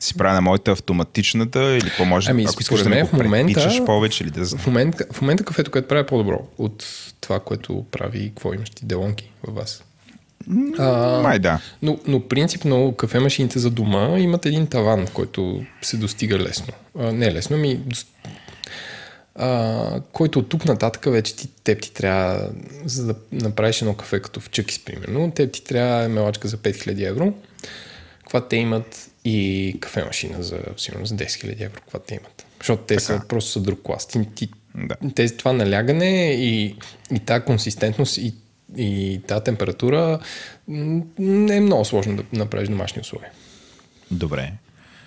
[0.00, 3.84] си правя на моята автоматичната или какво може ами, ако искаш да ме в момента,
[3.86, 4.46] повече или да.
[4.46, 6.86] В момента, в момента кафето, което правя е по-добро от
[7.20, 9.84] това, което прави какво имаш ти делонки във вас.
[10.78, 11.60] А, Май да.
[11.82, 16.74] Но, но принципно кафе машините за дома имат един таван, който се достига лесно.
[16.98, 17.80] А, не лесно, ми
[19.38, 22.50] а, който от тук нататък вече ти, теб ти трябва,
[22.84, 27.08] за да направиш едно кафе като в Чъкис, примерно, теб ти трябва мелачка за 5000
[27.08, 27.32] евро,
[28.18, 32.46] каква те имат и кафе машина за, сигурно, за 10 000 евро, каква те имат.
[32.58, 33.04] Защото те така.
[33.04, 34.08] са просто са друг клас.
[34.08, 34.94] Ти, ти, да.
[35.14, 36.76] тези, това налягане и,
[37.14, 38.34] и тази консистентност и,
[38.76, 40.18] и тази температура
[41.18, 43.30] не е много сложно да направиш домашни условия.
[44.10, 44.52] Добре.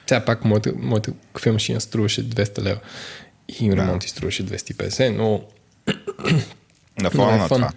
[0.08, 2.80] Сега пак моята, моята кафе машина струваше 200 лева
[3.62, 5.44] и ремонт струваше 250, но...
[7.00, 7.72] На фона на, това.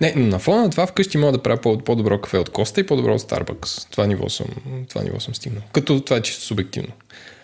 [0.00, 2.86] Не, на фона на това вкъщи мога да правя по- добро кафе от Коста и
[2.86, 3.90] по-добро от Starbucks.
[3.90, 4.46] Това ниво съм,
[4.88, 5.62] това ниво съм стигнал.
[5.72, 6.92] Като това е чисто субективно.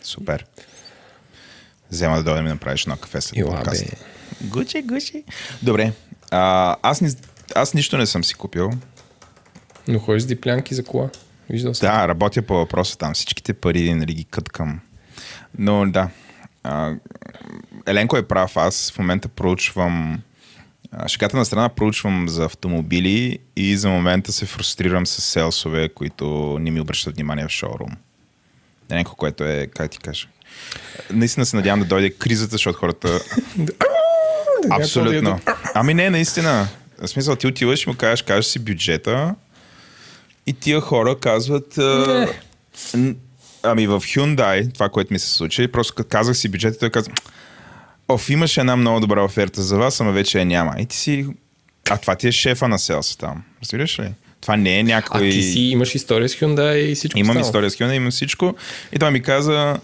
[0.03, 0.47] Супер.
[1.91, 3.85] Взема да дойдем да направиш едно кафе след подкаст.
[4.41, 5.25] Гучи, гучи.
[5.63, 5.93] Добре.
[6.31, 7.11] А, аз, ни,
[7.55, 8.71] аз нищо не съм си купил.
[9.89, 11.11] Но ходиш с диплянки за кола?
[11.51, 11.89] Виждал съм.
[11.89, 13.15] Да, работя по въпроса там.
[13.15, 14.81] Всичките пари нали, ги къткам.
[15.59, 16.11] Но да,
[16.63, 16.95] а,
[17.87, 20.23] Еленко е прав, аз в момента проучвам
[21.07, 26.71] Шегата на страна проучвам за автомобили и за момента се фрустрирам с селсове, които не
[26.71, 27.91] ми обръщат внимание в шоурум.
[28.91, 30.29] Еленко, което е, как ти кажа,
[31.11, 33.21] наистина се надявам да дойде кризата, защото хората...
[34.71, 35.41] Абсолютно.
[35.75, 36.69] Ами не, наистина.
[37.03, 39.35] В смисъл, ти отиваш и му кажеш, кажеш си бюджета
[40.47, 41.77] и тия хора казват...
[42.95, 43.15] Не.
[43.63, 47.11] Ами в Hyundai, това, което ми се случи, просто като казах си бюджета, той каза,
[48.09, 50.75] оф, имаше една много добра оферта за вас, ама вече я няма.
[50.79, 51.27] И ти си,
[51.91, 53.43] а това ти е шефа на селса там.
[53.63, 54.11] Разбираш ли?
[54.41, 55.29] Това не е някой...
[55.29, 57.47] А ти си имаш история с Hyundai и всичко Имам стало.
[57.47, 58.55] история с Hyundai, имам всичко.
[58.93, 59.77] И той ми каза,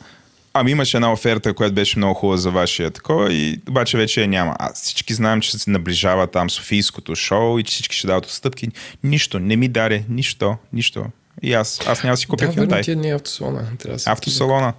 [0.55, 4.29] ами имаше една оферта, която беше много хубава за вашия такова, и обаче вече я
[4.29, 4.57] няма.
[4.59, 8.69] А всички знаем, че се наближава там Софийското шоу и че всички ще дават отстъпки.
[9.05, 11.05] Нищо, не ми даре, нищо, нищо.
[11.43, 12.87] И аз, аз няма си купя да, Hyundai.
[12.87, 13.67] Да, не е автосалона.
[13.79, 14.73] Трябва да автосалона.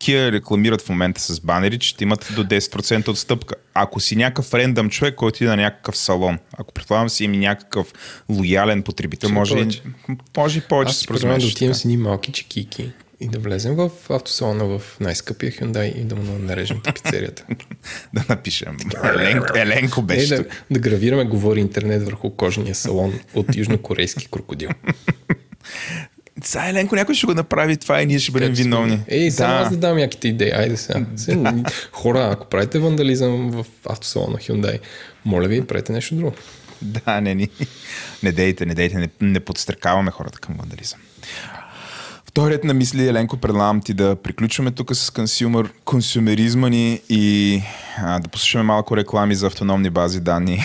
[0.00, 3.54] Kia рекламират в момента с банери, че имат до 10% отстъпка.
[3.74, 7.92] Ако си някакъв рендъм човек, който иде на някакъв салон, ако предполагам си има някакъв
[8.28, 9.82] лоялен потребител, може, повече.
[10.36, 13.90] може и повече Аз си да отидем с едни малки чекики и да влезем в
[14.10, 17.44] автосалона в най-скъпия Hyundai и да му нарежем пицерията.
[18.14, 18.76] да напишем.
[19.04, 24.68] Еленко, Еленко беше да, да гравираме говори интернет върху кожния салон от южнокорейски крокодил.
[26.44, 29.00] Сега Еленко някой ще го направи това и ние ще бъдем виновни.
[29.08, 29.44] Ей, да.
[29.44, 30.50] аз да дам яките идеи.
[30.50, 31.06] Айде сега.
[31.28, 31.64] Да.
[31.92, 34.78] Хора, ако правите вандализъм в автосалон на Hyundai,
[35.24, 36.32] моля ви, правете нещо друго.
[36.82, 37.48] Да, не, не,
[38.22, 41.00] не дейте, не дейте, не, не подстрекаваме хората към вандализъм.
[42.36, 47.62] Вторият на мисли, Еленко, предлагам ти да приключваме тук с консюмер, консюмеризма ни и
[47.98, 50.64] а, да послушаме малко реклами за автономни бази данни.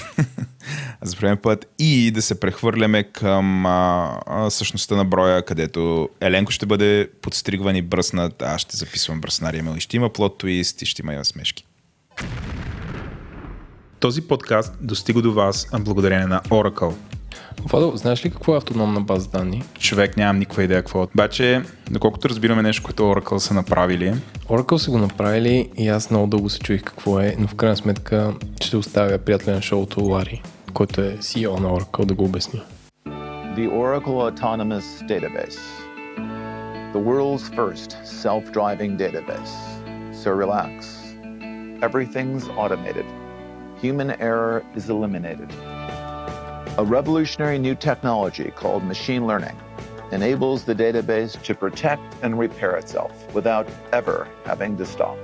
[1.02, 6.52] за първи път и да се прехвърляме към а, а, същността на броя, където Еленко
[6.52, 10.86] ще бъде подстригван и бръснат, аз ще записвам бръснария и ще има плод твист и
[10.86, 11.66] ще има и смешки.
[14.00, 17.11] Този подкаст достига до вас благодарение на Oracle.
[17.66, 19.64] Владо, знаеш ли какво е автономна база данни?
[19.80, 21.04] Човек нямам никаква идея какво.
[21.04, 21.08] е.
[21.14, 24.14] Обаче, доколкото разбираме нещо, което Oracle са направили,
[24.50, 27.78] Oracle са го направили и аз много дълго се чуих какво е, но в крайна
[27.78, 30.42] сметка ще оставя приятеля на шоуто Лари,
[30.74, 32.62] който е CEO на Oracle да го обясни.
[33.58, 35.60] The Oracle Autonomous Database.
[36.94, 37.90] The world's first
[38.24, 39.54] self driving database.
[40.22, 40.76] So relax.
[41.88, 43.08] Everything's automated.
[43.82, 45.50] Human error is eliminated.
[46.78, 49.60] A revolutionary new technology called machine learning
[50.14, 55.18] enables the database to protect and repair itself without ever having to stop.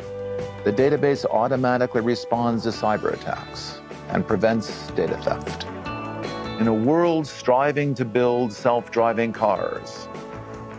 [0.66, 3.80] The database automatically responds to cyber attacks
[4.10, 5.64] and prevents data theft.
[6.60, 10.10] In a world striving to build self driving cars,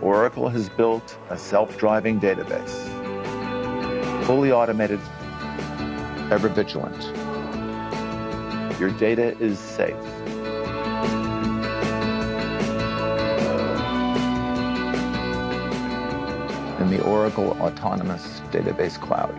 [0.02, 2.84] Oracle has built a self driving database.
[4.26, 5.00] Fully automated,
[6.30, 7.02] ever vigilant.
[8.78, 9.96] Your data is safe.
[16.88, 19.34] In the Oracle Autonomous Database Cloud.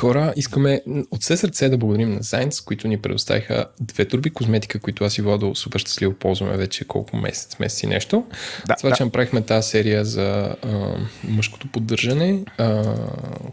[0.00, 4.78] Хора, искаме от все сърце да благодарим на Science, които ни предоставиха две турби козметика,
[4.78, 8.26] които аз и Владо супер щастливо ползваме вече колко месец, месец и нещо.
[8.66, 8.96] Да, Това, да.
[8.96, 10.94] че направихме тази серия за а,
[11.24, 12.94] мъжкото поддържане, а,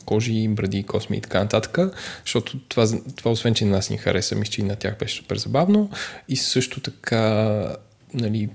[0.05, 1.79] кожи, бради, косми и така нататък,
[2.25, 5.15] защото това, това освен, че на нас ни хареса, мисля, че и на тях беше
[5.15, 5.89] супер забавно
[6.29, 7.75] и също така
[8.13, 8.49] нали,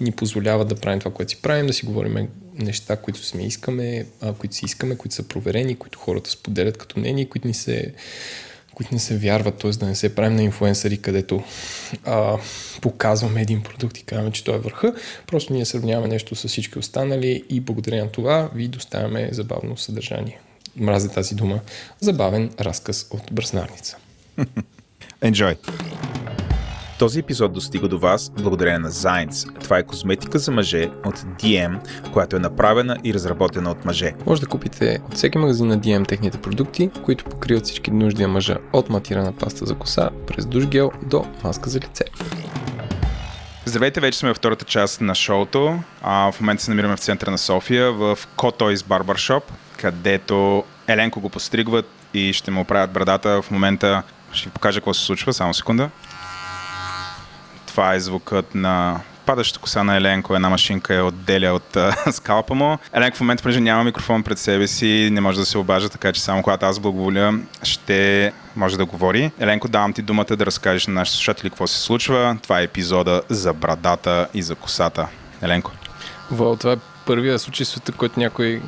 [0.00, 4.06] ни позволява да правим това, което си правим, да си говорим неща, които сме искаме,
[4.20, 7.94] а, които си искаме, които са проверени, които хората споделят като мнение, които ни се
[8.76, 9.70] които не се вярват, т.е.
[9.70, 11.42] да не се правим на инфуенсъри, където
[12.04, 12.38] а,
[12.82, 14.94] показваме един продукт и казваме, че той е върха.
[15.26, 20.40] Просто ние сравняваме нещо с всички останали и благодарение на това ви доставяме забавно съдържание.
[20.76, 21.60] Мразя тази дума.
[22.00, 23.96] Забавен разказ от бръснарница.
[25.22, 25.56] Enjoy!
[26.98, 29.60] Този епизод достига до вас благодарение на Zines.
[29.62, 31.78] Това е козметика за мъже от DM,
[32.12, 34.12] която е направена и разработена от мъже.
[34.26, 38.28] Може да купите от всеки магазин на DM техните продукти, които покриват всички нужди на
[38.28, 42.04] мъжа от матирана паста за коса, през душ гел до маска за лице.
[43.64, 45.78] Здравейте, вече сме във втората част на шоуто.
[46.02, 49.42] А, в момента се намираме в центъра на София, в Котойс Barbershop,
[49.76, 53.42] където Еленко го постригват и ще му оправят брадата.
[53.42, 55.32] В момента ще ви покажа какво се случва.
[55.32, 55.90] Само секунда.
[57.76, 60.34] Това е звукът на падащата коса на Еленко.
[60.34, 62.78] Една машинка е отделя от а, скалпа му.
[62.92, 66.12] Еленко в момента, понеже няма микрофон пред себе си, не може да се обажда, така
[66.12, 69.30] че само когато аз благоволя, ще може да говори.
[69.38, 72.38] Еленко, давам ти думата да разкажеш на нашите слушатели какво се случва.
[72.42, 75.08] Това е епизода за брадата и за косата.
[75.42, 75.70] Еленко.
[76.30, 78.62] Вау, това е първия случай в света, който някой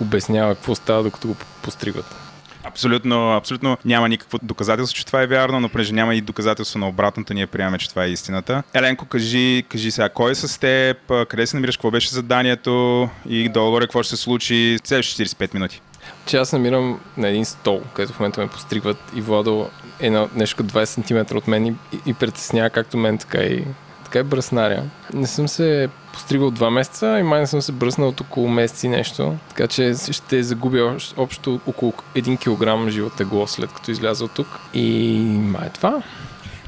[0.00, 2.29] обяснява какво става, докато го постригват.
[2.64, 6.88] Абсолютно, абсолютно няма никакво доказателство, че това е вярно, но понеже няма и доказателство на
[6.88, 8.62] обратното, ние приемаме, че това е истината.
[8.74, 13.48] Еленко, кажи, кажи сега, кой е с теб, къде се намираш, какво беше заданието и
[13.48, 15.80] долу какво ще се случи в следващите 45 минути.
[16.26, 20.28] Че аз намирам на един стол, където в момента ме постригват и Владо е на
[20.34, 21.74] нещо като 20 см от мен и,
[22.06, 23.64] и притеснява както мен, така и,
[24.10, 24.82] така и бръснаря.
[25.14, 28.82] Не съм се постригал два месеца и май не съм се бръснал от около месец
[28.82, 32.38] и нещо, така че ще загубя общо около 1
[32.86, 34.46] кг живо тегло след като изляза от тук.
[34.74, 36.02] И май е това.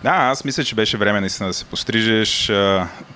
[0.02, 2.52] Да, аз мисля, че беше време наистина да се пострижеш.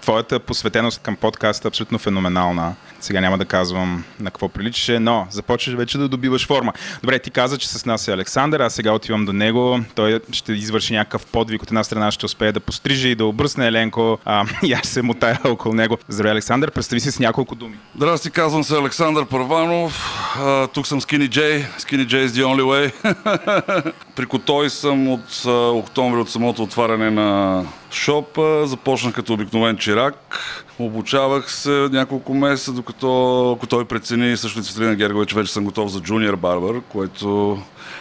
[0.00, 2.74] Твоята посветеност към подкаста е абсолютно феноменална.
[3.00, 6.72] Сега няма да казвам на какво приличаше, но започваш вече да добиваш форма.
[7.02, 9.80] Добре, ти каза, че с нас е Александър, аз сега отивам до него.
[9.94, 11.62] Той ще извърши някакъв подвиг.
[11.62, 14.18] От една страна ще успее да постриже и да обръсне Еленко.
[14.24, 15.98] А, и аз се мутая около него.
[16.08, 17.76] Здравей, Александър, представи се с няколко думи.
[17.96, 20.04] Здрасти, казвам се Александър Първанов.
[20.38, 21.64] А, тук съм Skinny J.
[21.78, 23.92] Skinny J is the only way.
[24.16, 28.66] При Котой съм от а, октомври от самото отваряне на шопа.
[28.66, 30.40] Започнах като обикновен чирак.
[30.78, 35.64] Обучавах се няколко месеца, докато ако той прецени също и Цветелина Гергова, че вече съм
[35.64, 37.58] готов за джуниор барбър, което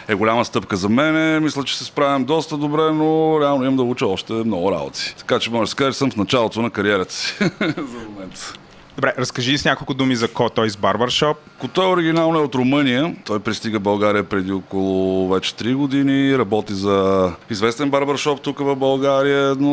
[0.08, 1.42] е голяма стъпка за мен.
[1.42, 5.14] Мисля, че се справям доста добре, но реално имам да уча още много работи.
[5.18, 7.34] Така че може да се каже, че съм в началото на кариерата си
[7.76, 8.52] за момента.
[8.96, 11.36] Добре, разкажи с няколко думи за Котойс Barbershop.
[11.58, 13.16] Кото е оригинално от Румъния.
[13.24, 16.38] Той пристига България преди около вече 3 години.
[16.38, 19.70] Работи за известен барбаршоп тук в България, но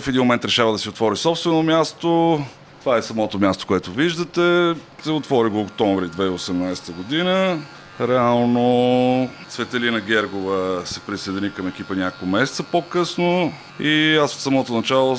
[0.00, 2.40] в един момент решава да си отвори собствено място.
[2.80, 4.74] Това е самото място, което виждате.
[5.02, 7.58] Се отвори го октомври 2018 година.
[8.00, 15.16] Реално Цветелина Гергова се присъедини към екипа няколко месеца по-късно и аз от самото начало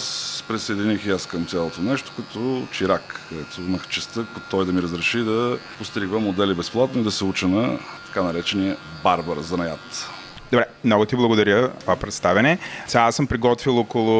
[0.47, 5.17] присъединих и аз към цялото нещо, като чирак, където имах честа той да ми разреши
[5.17, 10.09] да постригвам модели безплатно и да се уча на така наречения барбар занаят.
[10.51, 12.57] Добре, много ти благодаря това представене.
[12.87, 14.11] Сега аз съм приготвил около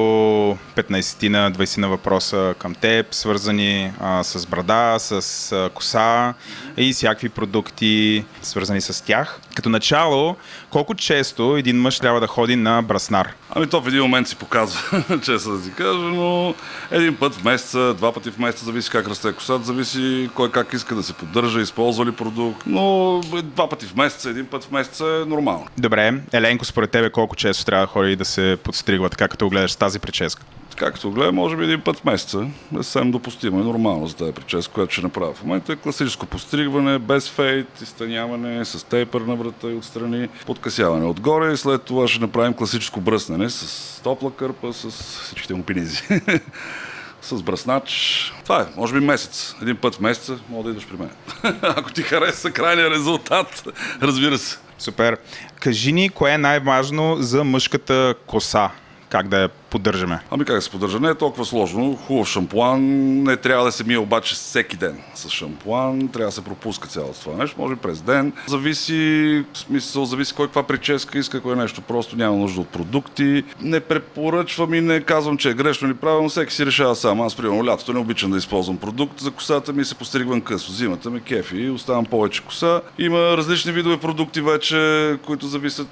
[0.75, 6.33] 15 на 20 на въпроса към теб, свързани а, с брада, с а, коса
[6.77, 9.39] и всякакви продукти, свързани с тях.
[9.57, 10.35] Като начало,
[10.69, 13.33] колко често един мъж трябва да ходи на браснар?
[13.49, 16.55] Ами то в един момент си показва, често да ти кажа, но
[16.91, 20.73] един път в месеца, два пъти в месеца, зависи как расте косата, зависи кой как
[20.73, 24.71] иска да се поддържа, използва ли продукт, но два пъти в месеца, един път в
[24.71, 25.67] месеца е нормално.
[25.77, 29.75] Добре, Еленко, според тебе колко често трябва да ходи да се подстригва, така като гледаш
[29.75, 30.43] тази прическа?
[30.77, 32.47] Както гледам, може би един път в месеца.
[32.73, 35.73] Е съвсем допустимо и нормално за тази прическа, която ще направя в момента.
[35.73, 41.57] Е класическо постригване, без фейт, изтъняване, с тейпър на врата и отстрани, подкасяване отгоре и
[41.57, 44.91] след това ще направим класическо бръснане с топла кърпа, с
[45.23, 46.03] всичките му пинизи.
[47.21, 48.33] с бръснач.
[48.43, 49.55] Това е, може би месец.
[49.61, 51.09] Един път в месеца мога да идваш при мен.
[51.61, 53.63] Ако ти хареса крайния резултат,
[54.01, 54.57] разбира се.
[54.79, 55.17] Супер.
[55.59, 58.71] Кажи ни, кое е най-важно за мъжката коса?
[59.09, 60.19] Как да я поддържаме?
[60.31, 60.99] Ами как да се поддържа?
[60.99, 61.95] Не е толкова сложно.
[61.95, 62.81] Хубав шампуан.
[63.23, 66.07] Не трябва да се мие обаче всеки ден с шампуан.
[66.07, 67.61] Трябва да се пропуска цялото това нещо.
[67.61, 68.33] Може през ден.
[68.47, 71.81] Зависи, в смисъл, зависи кой каква прическа иска, кое нещо.
[71.81, 73.43] Просто няма нужда от продукти.
[73.61, 76.29] Не препоръчвам и не казвам, че е грешно или правилно.
[76.29, 77.21] Всеки си решава сам.
[77.21, 79.19] Аз, примерно, лятото не обичам да използвам продукт.
[79.19, 80.71] За косата ми се постригвам късо.
[80.71, 82.81] Зимата ми кефи оставам повече коса.
[82.99, 85.87] Има различни видове продукти вече, които зависят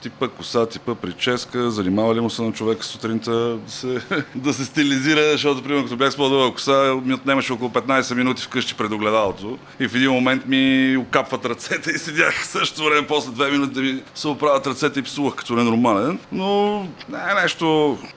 [0.00, 4.00] типа коса, типа прическа, занимава ли му се на човека сутринта да се,
[4.34, 8.42] да се стилизира, защото, примерно, като бях с по-дълга коса, ми отнемаше около 15 минути
[8.42, 13.30] вкъщи пред огледалото и в един момент ми окапват ръцете и седях също време, после
[13.30, 16.18] две минути да ми се оправят ръцете и псувах като ненормален.
[16.32, 16.78] Но
[17.08, 17.64] не е нещо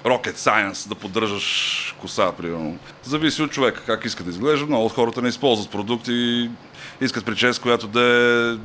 [0.05, 2.77] rocket science да поддържаш коса, примерно.
[3.03, 4.65] Зависи от човека как иска да изглежда.
[4.65, 6.49] Много от хората не използват продукти,
[7.01, 8.57] искат прическа, която да е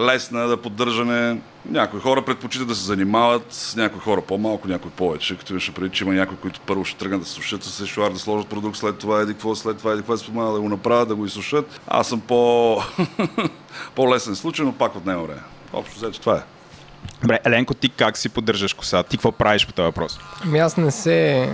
[0.00, 1.40] лесна да поддържане.
[1.70, 5.38] Някои хора предпочитат да се занимават, някои хора по-малко, някои повече.
[5.38, 8.18] Като имаше преди, че има някои, които първо ще тръгнат да сушат с сешуар, да
[8.18, 11.14] сложат продукт, след това еди какво, след това еди какво, спомена да го направят, да
[11.14, 11.80] го изсушат.
[11.86, 12.76] Аз съм по...
[13.94, 15.40] по-лесен случай, но пак отнема време.
[15.72, 16.42] Общо взето това е.
[17.22, 19.02] Добре, Еленко, ти как си поддържаш коса?
[19.02, 20.18] Ти какво правиш по този въпрос?
[20.44, 21.50] Ами аз не се,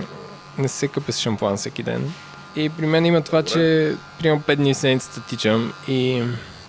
[0.57, 2.13] не се къпя с шампуан всеки ден.
[2.55, 6.23] И при мен има това, че примерно 5 дни в седмицата тичам и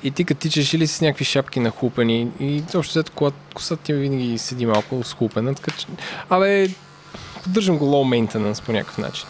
[0.05, 3.13] и ти като тичаш или с някакви шапки на хупени и общо след
[3.55, 5.87] косата ти винаги седи малко схупена, така че...
[6.31, 6.69] Абе,
[7.43, 9.27] поддържам го low maintenance по някакъв начин.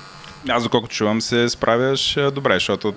[0.49, 2.95] Аз, доколкото чувам, се справяш добре, защото...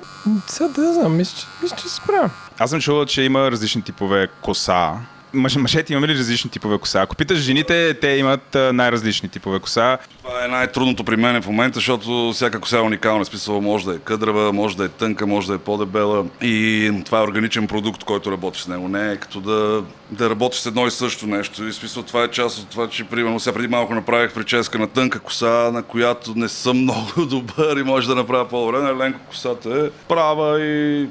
[0.48, 2.30] Сега да знам, мисля, че, мисля, че се справя.
[2.58, 4.94] Аз съм чувал, че има различни типове коса,
[5.34, 7.02] мъж, мъжете имаме ли различни типове коса?
[7.02, 9.98] Ако питаш жените, те имат най-различни типове коса.
[10.24, 13.26] Това е най-трудното при мен в момента, защото всяка коса е уникална.
[13.26, 16.26] Смисъл може да е къдрава, може да е тънка, може да е по-дебела.
[16.42, 18.88] И това е органичен продукт, който работиш с него.
[18.88, 21.68] Не е като да, да работиш с едно и също нещо.
[21.68, 24.88] И смисъл това е част от това, че примерно сега преди малко направих прическа на
[24.88, 28.78] тънка коса, на която не съм много добър и може да направя по-добре.
[28.78, 31.08] Ленко косата е права и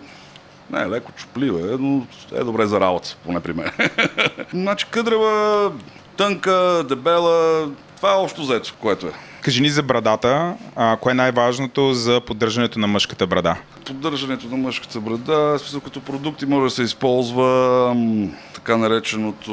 [0.70, 3.70] не, леко чуплива е, но е добре за работа, поне при мен.
[4.54, 5.72] значи къдрава,
[6.16, 9.12] тънка, дебела, това е общо взето, което е.
[9.42, 10.54] Кажи ни за брадата.
[10.76, 13.56] А, кое е най-важното за поддържането на мъжката брада?
[13.84, 19.50] Поддържането на мъжката брада, смисъл като продукти може да се използва м, така нареченото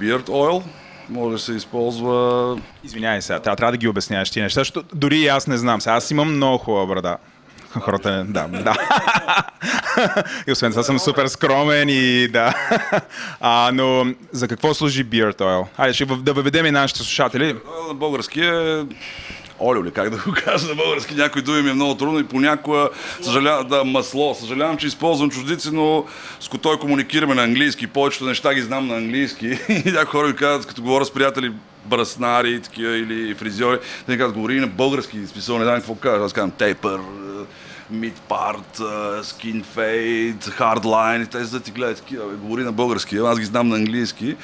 [0.00, 0.62] beard oil,
[1.08, 2.58] може да се използва...
[2.84, 5.80] Извинявай сега, трябва да ги обясняваш ти неща, защото дори и аз не знам.
[5.80, 7.16] Сега аз имам много хубава брада.
[7.80, 8.74] Хората, да, да.
[10.48, 12.54] и освен това съм супер скромен и да.
[13.40, 15.66] А, но за какво служи Beard Oil?
[15.76, 17.56] Айде, ще да въведем и нашите слушатели.
[17.88, 18.84] На български е
[19.60, 22.24] олио ли, как да го кажа на български, някои думи ми е много трудно и
[22.24, 22.88] понякога
[23.22, 24.34] съжалявам, да, масло.
[24.34, 26.04] Съжалявам, че използвам чуждици, но
[26.40, 27.86] с той комуникираме на английски.
[27.86, 29.46] Повечето неща ги знам на английски.
[29.68, 31.52] И някои хора ми казват, като говоря с приятели,
[31.84, 36.24] браснари такива или фризьори, те ми казват, говори на български, смисъл не знам какво кажа.
[36.24, 37.00] Аз казвам тейпър,
[37.90, 38.80] mid part,
[39.22, 43.68] skin fade, hardline, те за да ти гледат такива, говори на български, аз ги знам
[43.68, 44.36] на английски.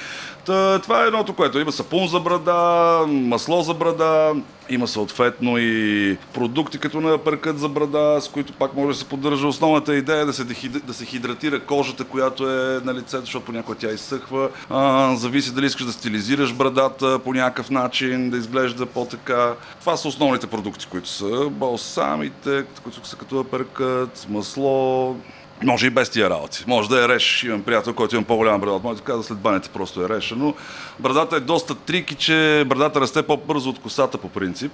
[0.51, 4.35] Та, това е едното, което има сапун за брада, масло за брада,
[4.71, 9.05] има съответно и продукти като на перкът за брада, с които пак може да се
[9.09, 9.47] поддържа.
[9.47, 10.45] Основната идея е да се,
[10.85, 14.49] да се хидратира кожата, която е на лицето, защото понякога тя изсъхва.
[14.71, 19.55] А, зависи дали искаш да стилизираш брадата по някакъв начин, да изглежда по-така.
[19.81, 25.17] Това са основните продукти, които са балсамите, които са като перкът, масло,
[25.65, 26.65] Може и без тия работи.
[26.67, 27.43] Може да я решиш.
[27.43, 30.37] Имам приятел, който имам по-голяма брада от моята, каза след банята просто я реша.
[30.37, 30.55] Но
[30.99, 34.73] брадата е доста трики, че брадата расте по-бързо от косата по принцип.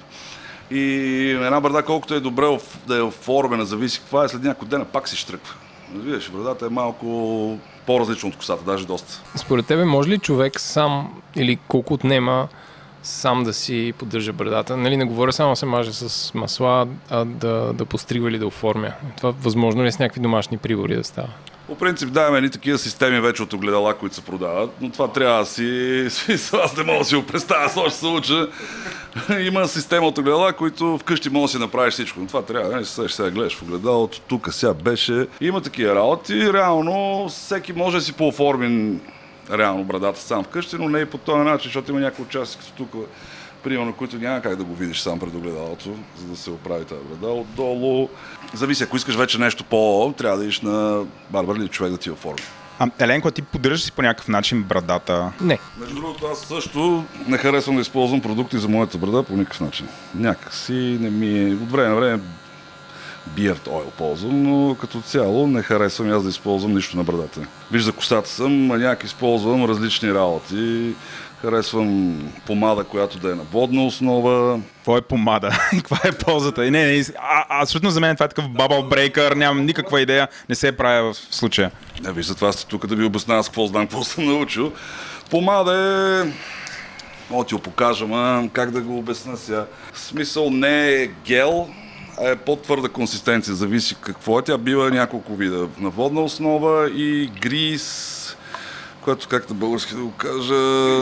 [0.70, 4.84] И една брада, колкото е добре да е оформена, зависи каква е, след няколко дена
[4.84, 5.54] пак си штръква.
[5.94, 9.22] Виж, брадата е малко по-различна от косата, даже доста.
[9.36, 12.48] Според тебе може ли човек сам или колко отнема
[13.06, 14.76] сам да си поддържа брадата?
[14.76, 18.46] Нали, не говоря само да се маже с масла, а да, да постригва или да
[18.46, 18.92] оформя.
[19.16, 21.28] Това възможно ли е с някакви домашни прибори да става?
[21.66, 25.38] По принцип даваме едни такива системи вече от огледала, които се продават, но това трябва
[25.38, 26.08] да си...
[26.64, 28.48] Аз не мога да си го представя, с още се уча.
[29.40, 32.20] Има система от огледала, които вкъщи може да си направиш всичко.
[32.20, 35.26] Но това трябва, не се сега гледаш в огледалото, тук сега беше.
[35.40, 38.98] Има такива работи, реално всеки може да си пооформи
[39.52, 42.84] реално брадата сам вкъщи, но не и по този начин, защото има някои участъци, като
[42.84, 43.08] тук,
[43.62, 47.00] примерно, които няма как да го видиш сам пред огледалото, за да се оправи тази
[47.10, 47.32] брада.
[47.32, 48.08] Отдолу,
[48.54, 52.10] зависи, ако искаш вече нещо по, трябва да идиш на барбар или човек да ти
[52.10, 52.42] оформи.
[52.78, 55.32] А, Еленко, ти поддържаш си по някакъв начин брадата?
[55.40, 55.58] Не.
[55.80, 59.88] Между другото, аз също не харесвам да използвам продукти за моята брада по никакъв начин.
[60.14, 61.54] Някак си не ми е...
[61.54, 62.22] От време на време
[63.34, 67.40] Beard Oil ползвам, но като цяло не харесвам аз да използвам нищо на брадата.
[67.72, 70.94] Виж, за косата съм, някак използвам различни работи.
[71.42, 74.60] Харесвам помада, която да е на водна основа.
[74.76, 75.50] Какво е помада?
[75.70, 76.70] Каква е ползата?
[76.70, 80.54] Не, не, а, абсолютно за мен това е такъв бабъл брейкър, нямам никаква идея, не
[80.54, 81.70] се правя в случая.
[82.02, 84.72] Не, виж, затова сте тук да ви обясня с какво знам, какво съм научил.
[85.30, 85.72] Помада
[86.24, 86.32] е...
[87.30, 89.66] Мога ти го покажа, ма как да го обясня сега.
[89.92, 91.68] В смисъл не е гел,
[92.20, 94.42] е по-твърда консистенция, зависи какво е.
[94.42, 95.68] Тя бива няколко вида.
[95.78, 98.36] На водна основа и грис,
[99.00, 101.00] което как на български да го кажа...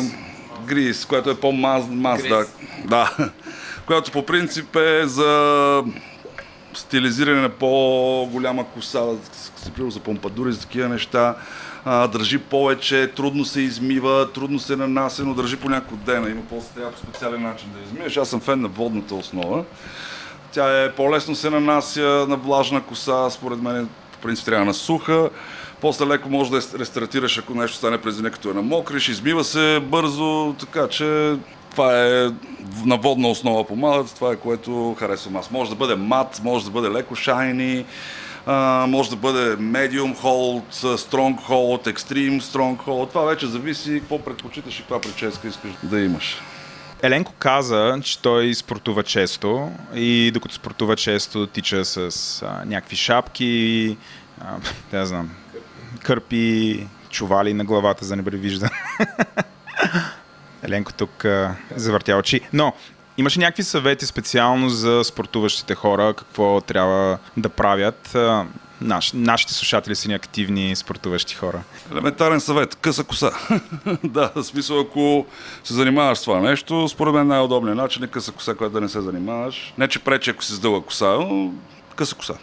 [0.67, 2.47] Грис, което е по-маз, маз, да.
[2.85, 3.17] да.
[3.87, 5.83] Която по принцип е за
[6.75, 9.03] стилизиране на по-голяма коса,
[9.79, 11.35] за помпадури, за такива неща.
[11.85, 16.31] А, държи повече, трудно се измива, трудно се нанася, но държи по няколко дена.
[16.31, 18.17] Има после трябва по специален начин да измиеш.
[18.17, 19.65] Аз съм фен на водната основа.
[20.55, 25.31] Тя е по-лесно се нанася на влажна коса, според мен по принцип трябва на суха.
[25.81, 29.45] После леко може да рестартираш, ако нещо стане през деня, като е на мокриш, измива
[29.45, 31.37] се бързо, така че
[31.71, 32.31] това е
[32.85, 35.51] на водна основа помадът, това е което харесвам аз.
[35.51, 37.85] Може да бъде мат, може да бъде леко шайни,
[38.89, 43.09] може да бъде medium hold, strong hold, extreme strong hold.
[43.09, 46.41] Това вече зависи какво предпочиташ и каква прическа искаш да имаш.
[47.05, 53.97] Еленко каза, че той спортува често и докато спортува често тича с а, някакви шапки,
[54.41, 54.57] а,
[54.93, 55.31] не знам,
[56.03, 58.71] кърпи, чували на главата, за да не бъде виждан.
[60.63, 62.41] Еленко тук а, завъртя очи.
[62.53, 62.73] Но
[63.17, 68.17] Имаше някакви съвети специално за спортуващите хора, какво трябва да правят?
[68.81, 71.63] Наш, нашите слушатели са ни активни спортуващи хора.
[71.93, 72.75] Елементарен съвет.
[72.75, 73.31] Къса коса.
[74.05, 75.27] да, в смисъл, ако
[75.65, 78.89] се занимаваш с това нещо, според мен най-удобният начин е къса коса, която да не
[78.89, 79.75] се занимаваш.
[79.79, 81.53] Не, че пречи, ако си с дълга коса, но
[81.97, 82.35] къса коса.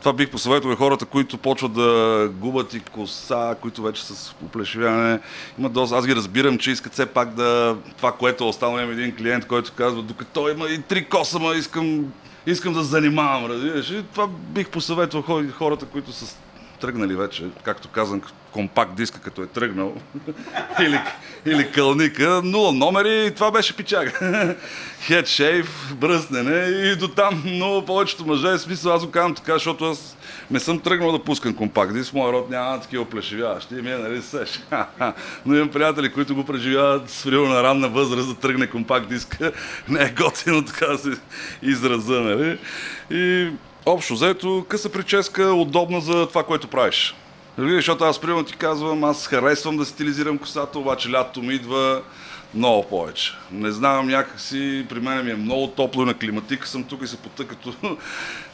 [0.00, 5.20] Това бих посъветвал хората, които почват да губят и коса, които вече с оплешивяване.
[5.58, 5.96] Има доста.
[5.96, 7.76] Аз ги разбирам, че искат все пак да...
[7.96, 11.54] Това, което е останало, има един клиент, който казва, докато има и три коса, ма
[11.54, 12.04] искам,
[12.46, 13.90] искам да занимавам, разбираш.
[13.90, 16.36] И това бих посъветвал хората, които са
[16.80, 18.22] тръгнали вече, както казвам,
[18.52, 19.94] компакт диска, като е тръгнал,
[20.80, 21.00] или,
[21.46, 24.12] или кълника, нула номери, това беше пичага.
[25.08, 30.16] Shave, бръснене и до там, но повечето мъже, смисъл, аз го казвам така, защото аз
[30.50, 34.22] не съм тръгнал да пускам компакт диск, моя род няма такива плешивяващи, ми е, нали,
[34.22, 34.60] сеш.
[35.46, 39.38] но имам приятели, които го преживяват с на ранна възраст да тръгне компакт диск.
[39.88, 41.10] не е готино така да се
[41.62, 42.58] израза, нали.
[43.10, 43.50] И
[43.86, 47.14] общо взето, къса прическа, удобна за това, което правиш.
[47.58, 52.02] Нали, защото аз примерно ти казвам, аз харесвам да стилизирам косата, обаче лятото ми идва
[52.54, 53.32] много повече.
[53.52, 57.16] Не знам, някакси при мен ми е много топло на климатика съм тук и се
[57.16, 57.96] пота като...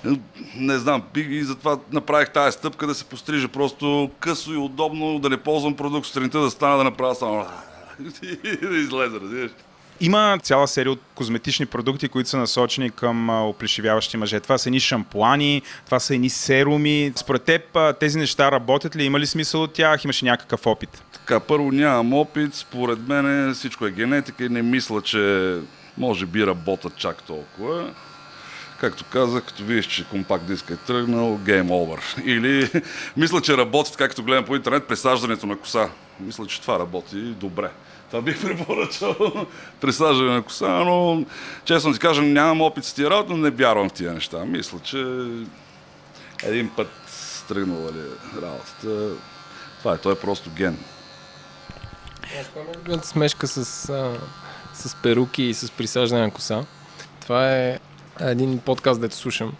[0.56, 5.28] не знам, и затова направих тази стъпка да се пострижа просто късо и удобно, да
[5.28, 7.46] не ползвам продукт сутринта, да стана да направя само...
[8.44, 9.50] и да излезе, разбираш.
[10.00, 14.40] Има цяла серия от козметични продукти, които са насочени към оплешивяващи мъже.
[14.40, 17.12] Това са едни шампуани, това са едни серуми.
[17.16, 19.04] Според теб тези неща работят ли?
[19.04, 20.04] Има ли смисъл от тях?
[20.04, 21.02] Имаше някакъв опит?
[21.12, 22.54] Така, първо нямам опит.
[22.54, 25.54] Според мен всичко е генетика и не мисля, че
[25.98, 27.90] може би работят чак толкова.
[28.80, 32.24] Както казах, като видиш, че компакт диск е тръгнал, game over.
[32.24, 32.82] Или
[33.16, 35.88] мисля, че работят, както гледам по интернет, пресаждането на коса.
[36.20, 37.70] Мисля, че това работи добре.
[38.10, 39.16] Това бих препоръчал
[39.80, 41.24] присаждане на коса, но
[41.64, 44.44] честно ти кажа, нямам опит с тия работа, но не вярвам в тия неща.
[44.44, 45.06] Мисля, че
[46.42, 46.88] един път
[47.48, 48.02] тръгнала ли
[48.42, 49.10] работата.
[49.78, 50.78] Това е, той е просто ген.
[52.76, 53.64] Любимата смешка с,
[54.74, 56.64] с перуки и с присаждане на коса.
[57.20, 57.78] Това е
[58.20, 59.52] един подкаст, дето слушам.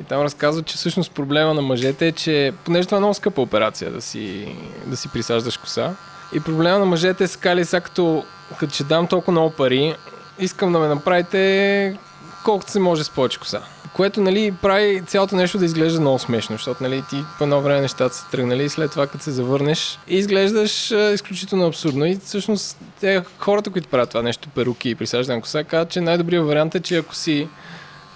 [0.00, 3.40] И там разказват, че всъщност проблема на мъжете е, че понеже това е много скъпа
[3.40, 4.56] операция да си,
[4.86, 5.94] да си присаждаш коса.
[6.32, 8.24] И проблема на мъжете е скали сега като,
[8.58, 9.94] като ще дам толкова много пари,
[10.38, 11.98] искам да ме направите
[12.44, 13.62] колкото се може с повече коса.
[13.94, 17.80] Което нали, прави цялото нещо да изглежда много смешно, защото нали, ти по едно време
[17.80, 22.06] нещата са тръгнали и след това като се завърнеш изглеждаш а, изключително абсурдно.
[22.06, 26.46] И всъщност те, хората, които правят това нещо, перуки и присаждане коса, казват, че най-добрият
[26.46, 27.48] вариант е, че ако си,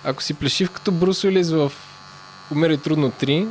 [0.05, 1.72] ако си плешив като Брус Уилис в
[2.52, 3.47] Умира трудно 3,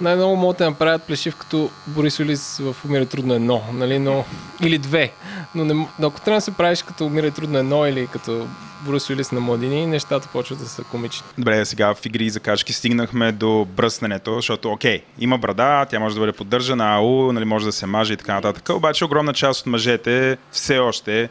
[0.00, 4.24] най-много могат да направят плешив като Борис Улис в Умира трудно едно, нали, но...
[4.62, 5.12] или две.
[5.54, 8.46] Но не, ако трябва да се правиш като Умира трудно едно или като
[8.80, 11.26] Борис Улис на младини, нещата почват да са комични.
[11.38, 16.14] Добре, сега в игри и закачки стигнахме до бръснането, защото окей, има брада, тя може
[16.14, 18.68] да бъде поддържана, ау, нали, може да се маже и така нататък.
[18.68, 21.28] Обаче огромна част от мъжете все още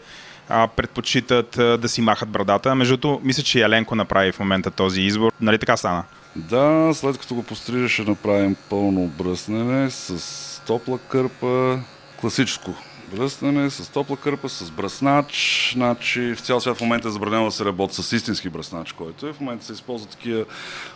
[0.49, 2.75] а, предпочитат а, да си махат брадата.
[2.75, 5.31] Между другото, мисля, че Еленко направи в момента този избор.
[5.41, 6.03] Нали така стана?
[6.37, 11.79] Да, след като го пострижа ще направим пълно бръснене с топла кърпа,
[12.19, 12.73] класическо
[13.15, 15.71] бръснене с топла кърпа, с бръснач.
[15.73, 19.27] Значи в цял свят в момента е забранено да се работи с истински бръснач, който
[19.27, 19.33] е.
[19.33, 20.45] В момента се използват такива,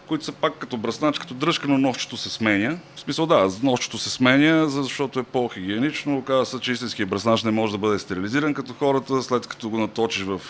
[0.07, 2.77] които са пак като бръснач, като дръжка, но нощчето се сменя.
[2.95, 6.17] В смисъл да, нощчето се сменя, защото е по-хигиенично.
[6.17, 9.77] Оказва се, че истинския бръснач не може да бъде стерилизиран като хората, след като го
[9.77, 10.41] наточиш в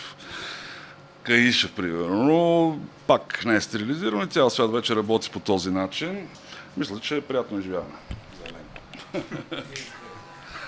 [1.22, 6.28] каиша, примерно, но пак не е стерилизирано и цял свят вече работи по този начин.
[6.76, 7.94] Мисля, че е приятно изживяване.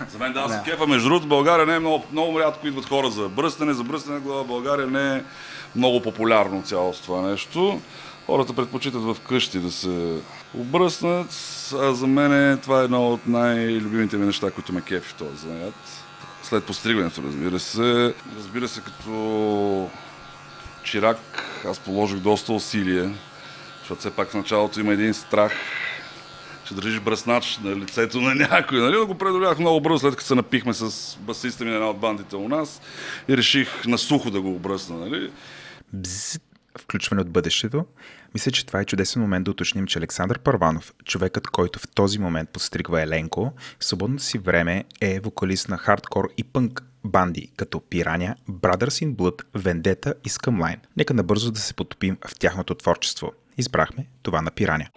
[0.08, 0.86] За мен да, се кефа.
[0.86, 3.72] Между другото, България не е много, много рядко идват хора за бръстане.
[3.72, 5.22] За бръстане глава в България не е
[5.76, 7.80] много популярно цялото това нещо.
[8.26, 10.18] Хората предпочитат в къщи да се
[10.54, 11.30] обръснат,
[11.74, 15.36] а за мен това е едно от най-любимите ми неща, които ме кефи в този
[15.36, 15.74] занят.
[16.42, 18.14] След постригването, разбира се.
[18.36, 19.90] Разбира се, като
[20.84, 21.18] чирак
[21.66, 23.10] аз положих доста усилие,
[23.78, 25.52] защото все пак в началото има един страх,
[26.68, 28.80] че държиш бръснач на лицето на някой.
[28.80, 28.96] Нали?
[28.96, 31.98] Но го преодолях много бързо, след като се напихме с басиста ми на една от
[31.98, 32.80] бандите у нас
[33.28, 34.96] и реших на сухо да го обръсна.
[34.96, 35.30] Нали?
[35.92, 36.38] Бзз,
[36.78, 37.86] включване от бъдещето.
[38.34, 42.18] Мисля, че това е чудесен момент да уточним, че Александър Парванов, човекът, който в този
[42.18, 47.80] момент подстригва Еленко, в свободното си време е вокалист на хардкор и пънк банди, като
[47.80, 50.78] Пираня, Brothers in Blood, Vendetta и Scumline.
[50.96, 53.32] Нека набързо да се потопим в тяхното творчество.
[53.58, 54.88] Избрахме това на Пираня.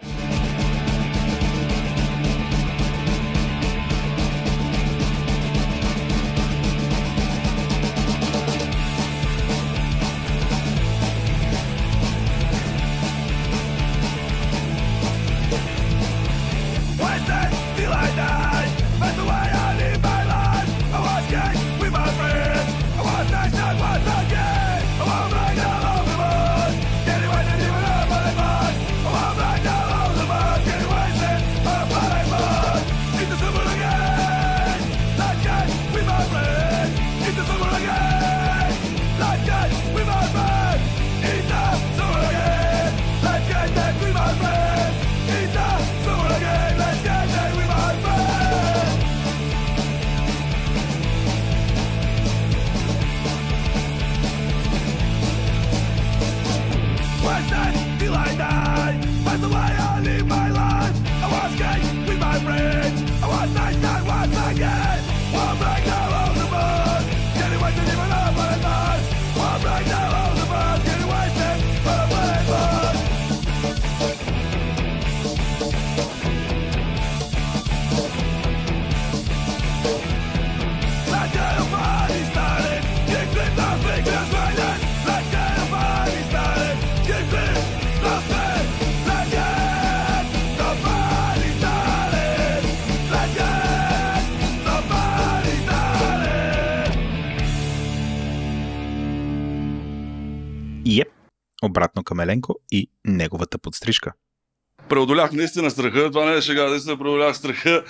[105.18, 107.82] Преодолях наистина страха, това не е шега, наистина преодолях страха.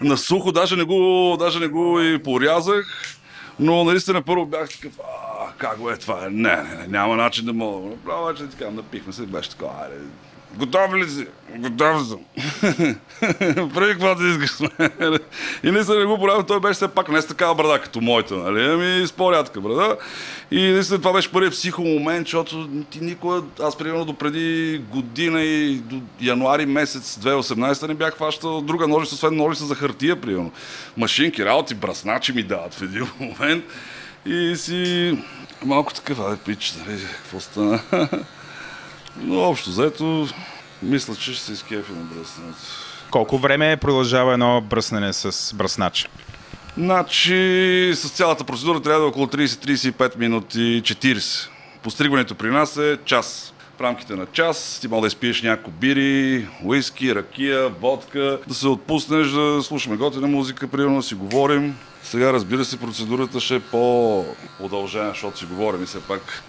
[0.00, 3.16] На сухо, даже не го, даже не го и порязах,
[3.58, 6.28] но наистина първо бях такъв, а, как го е това?
[6.30, 7.80] Не, не, не, няма начин да мога.
[7.80, 9.96] Да го направя, че така, напихме се, беше така, айде,
[10.56, 11.26] Готов ли си?
[11.56, 12.18] Готов съм.
[13.74, 15.18] Прави каквото искаш с мен.
[15.64, 18.34] И наистина не го правил, той беше все пак не с такава брада като моята,
[18.34, 18.64] нали?
[18.64, 19.96] Ами с по-рядка брада.
[20.50, 25.42] И наистина това беше първият психо момент, защото ти никога, аз примерно до преди година
[25.42, 30.52] и до януари месец 2018 не бях хващал друга ножица, освен ножица за хартия, примерно.
[30.96, 33.64] Машинки, работи, брасначи ми дават в един момент.
[34.26, 35.18] И си
[35.64, 37.80] малко такъв, абе, пич, нали, какво стана?
[39.18, 40.28] Но общо взето,
[40.82, 42.58] мисля, че ще се изкефи на бръснането.
[43.10, 46.08] Колко време продължава едно бръснене с бръснач?
[46.78, 51.48] Значи, с цялата процедура трябва да е около 30-35 минути 40.
[51.82, 53.52] Постригването при нас е час.
[53.76, 58.68] В рамките на час ти мога да изпиеш някои бири, уиски, ракия, водка, да се
[58.68, 61.76] отпуснеш, да слушаме готина музика, примерно да си говорим.
[62.02, 66.42] Сега, разбира се, процедурата ще е по-удължена, защото си говорим и все пак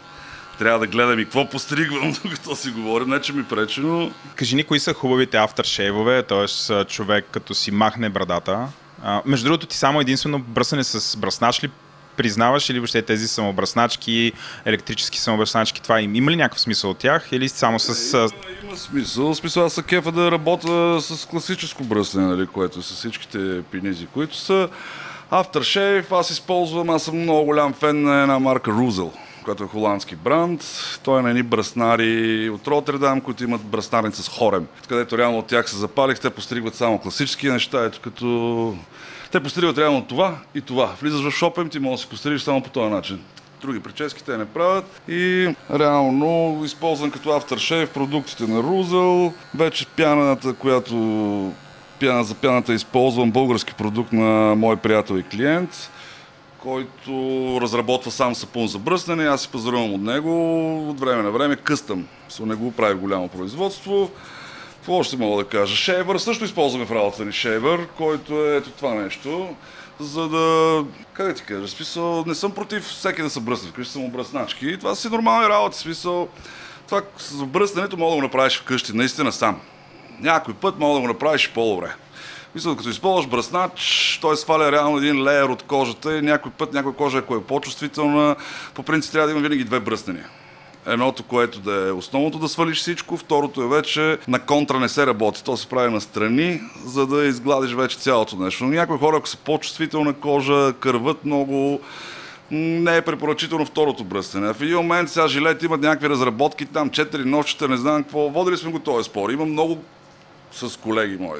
[0.60, 3.10] трябва да гледам и какво постригвам, докато си говорим.
[3.10, 4.12] Не, че ми пречи, но...
[4.36, 6.86] Кажи ни, кои са хубавите афтершейвове, т.е.
[6.86, 8.68] човек като си махне брадата.
[9.04, 11.70] А, между другото, ти само единствено бръсане с бръснач ли
[12.18, 14.32] признаваш или въобще тези самобръсначки,
[14.66, 18.14] електрически самобръсначки, това им има ли някакъв смисъл от тях или само с...
[18.14, 18.30] Има,
[18.64, 19.36] има смисъл.
[19.36, 24.38] Смисъл аз са кефа да работя с класическо бръсне, нали, което са всичките пинизи, които
[24.38, 24.70] са
[25.32, 26.12] Aftershave.
[26.12, 29.14] Аз използвам, аз съм много голям фен на една марка Рузел
[29.48, 30.64] която е холандски бранд.
[31.04, 35.48] Той е на едни бръснари от Роттердам, които имат бръснарница с хорем, където реално от
[35.48, 36.20] тях се запалих.
[36.20, 38.76] Те постригват само класически неща, ето като...
[39.32, 40.94] Те постригват реално това и това.
[41.02, 43.20] Влизаш в шопа ти можеш да си постригаш само по този начин.
[43.62, 49.34] Други прически те не правят и реално използвам като aftershave продуктите на Рузел.
[49.56, 50.96] Вече пяната, която
[52.00, 55.90] пяна за пяната използвам български продукт на мой приятел и клиент
[56.68, 57.12] който
[57.62, 59.26] разработва сам сапун за бръснене.
[59.26, 62.08] Аз си пазарувам от него от време на време къстъм.
[62.30, 64.12] Со не го прави голямо производство.
[64.76, 65.76] Какво още мога да кажа?
[65.76, 69.56] Шейвър също използваме в работата ни шейвър, който е ето това нещо.
[70.00, 70.84] За да,
[71.14, 74.78] как да ти кажа, смисъл, не съм против всеки да се бръсне, вкъщи съм бръсначки.
[74.80, 76.28] Това си нормални работи, смисъл.
[76.86, 79.60] Това с бръснането мога да го направиш вкъщи, наистина сам.
[80.20, 81.96] Някой път мога да го направиш по-добре.
[82.56, 86.94] Мисля, като използваш бръснач, той сваля реално един леер от кожата и някой път някой
[86.94, 88.36] кожа, ако е по-чувствителна,
[88.74, 90.26] по принцип трябва да има винаги две бръснения.
[90.88, 95.08] Едното, което да е основното да свалиш всичко, второто е вече на контра не се
[95.08, 95.44] работи.
[95.44, 98.64] То се прави на страни, за да изгладиш вече цялото нещо.
[98.64, 101.80] Но някои хора, ако са по-чувствителна кожа, кърват много,
[102.52, 104.54] не е препоръчително второто бръстене.
[104.54, 108.30] В един момент сега жилет имат някакви разработки, там 4 нощчета, не знам какво.
[108.30, 109.30] Водили сме го този спор.
[109.30, 109.78] Има много
[110.52, 111.40] с колеги мои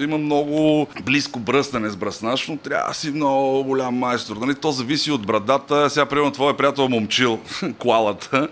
[0.00, 4.36] има много близко бръснане с бръснаш, но трябва да си много голям майстор.
[4.36, 4.54] Нали?
[4.54, 5.90] То зависи от брадата.
[5.90, 7.38] Сега, примерно, твоя приятел момчил,
[7.78, 8.48] клалата,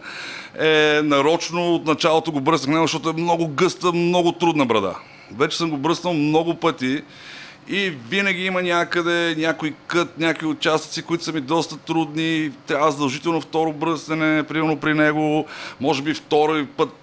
[0.59, 4.95] е нарочно от началото го бръснах, защото е много гъста, много трудна брада.
[5.37, 7.03] Вече съм го бръснал много пъти
[7.69, 12.51] и винаги има някъде някой кът, някои участъци, които са ми доста трудни.
[12.67, 15.47] Трябва задължително второ бръснене, примерно при него,
[15.81, 16.95] може би втори път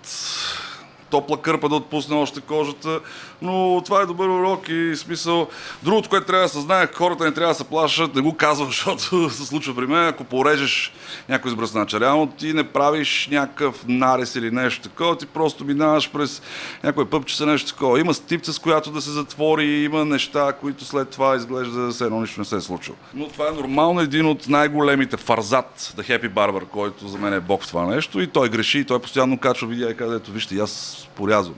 [1.09, 2.99] топла кърпа да отпусне още кожата,
[3.41, 5.47] но това е добър урок и смисъл.
[5.83, 8.67] Другото, което трябва да се знае, хората не трябва да се плашат, не го казвам,
[8.71, 10.93] защото се случва при мен, ако порежеш
[11.29, 11.99] някой сбръснача.
[11.99, 16.41] Реално ти не правиш някакъв нарез или нещо такова, ти просто минаваш през
[16.83, 17.99] някой пъпче нещо такова.
[17.99, 22.21] Има стипца, с която да се затвори, има неща, които след това изглежда се едно
[22.21, 22.97] нищо не се е случило.
[23.13, 27.39] Но това е нормално един от най-големите фарзат, The Happy Barber, който за мен е
[27.39, 30.31] бог в това нещо и той греши и той постоянно качва видео и казва, ето
[30.31, 31.55] вижте, аз порязвам.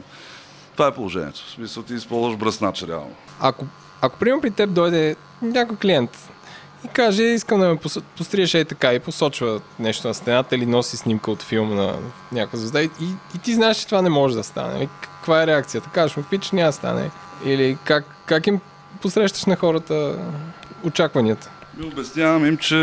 [0.73, 1.39] Това е положението.
[1.48, 3.15] В смисъл ти използваш бръснач реално.
[3.39, 3.65] Ако,
[4.02, 6.30] ако примерно при теб дойде някой клиент
[6.85, 7.77] и каже, искам да ме
[8.18, 11.95] постриеш ей така и посочва нещо на стената или носи снимка от филм на
[12.31, 12.89] някаква звезда и,
[13.35, 14.73] и, ти знаеш, че това не може да стане.
[14.73, 14.89] Нали?
[15.02, 15.89] Каква е реакцията?
[15.93, 17.11] Кажеш му, пич, няма да стане.
[17.45, 18.60] Или как, как им
[19.02, 20.19] посрещаш на хората
[20.84, 21.49] очакванията?
[21.82, 22.76] И обяснявам им, че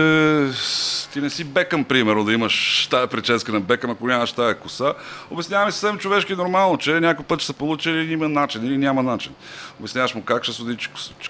[1.13, 4.95] ти не си Бекъм, примерно, да имаш тая прическа на Бекъм, ако нямаш тая коса.
[5.31, 8.79] Обяснявам и съвсем човешки нормално, че някой път ще се получи или има начин, или
[8.79, 9.33] няма начин.
[9.81, 10.77] Обясняваш му как ще стои,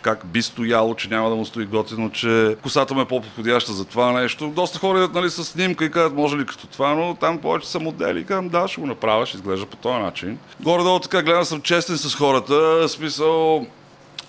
[0.02, 3.84] как би стояло, че няма да му стои готино, че косата му е по-подходяща за
[3.84, 4.48] това нещо.
[4.48, 7.68] Доста хора идват нали, с снимка и казват, може ли като това, но там повече
[7.68, 8.24] са модели.
[8.24, 10.38] Казвам, да, ще го направя, ще изглежда по този начин.
[10.60, 13.66] Горе-долу така гледам, съм честен с хората, смисъл,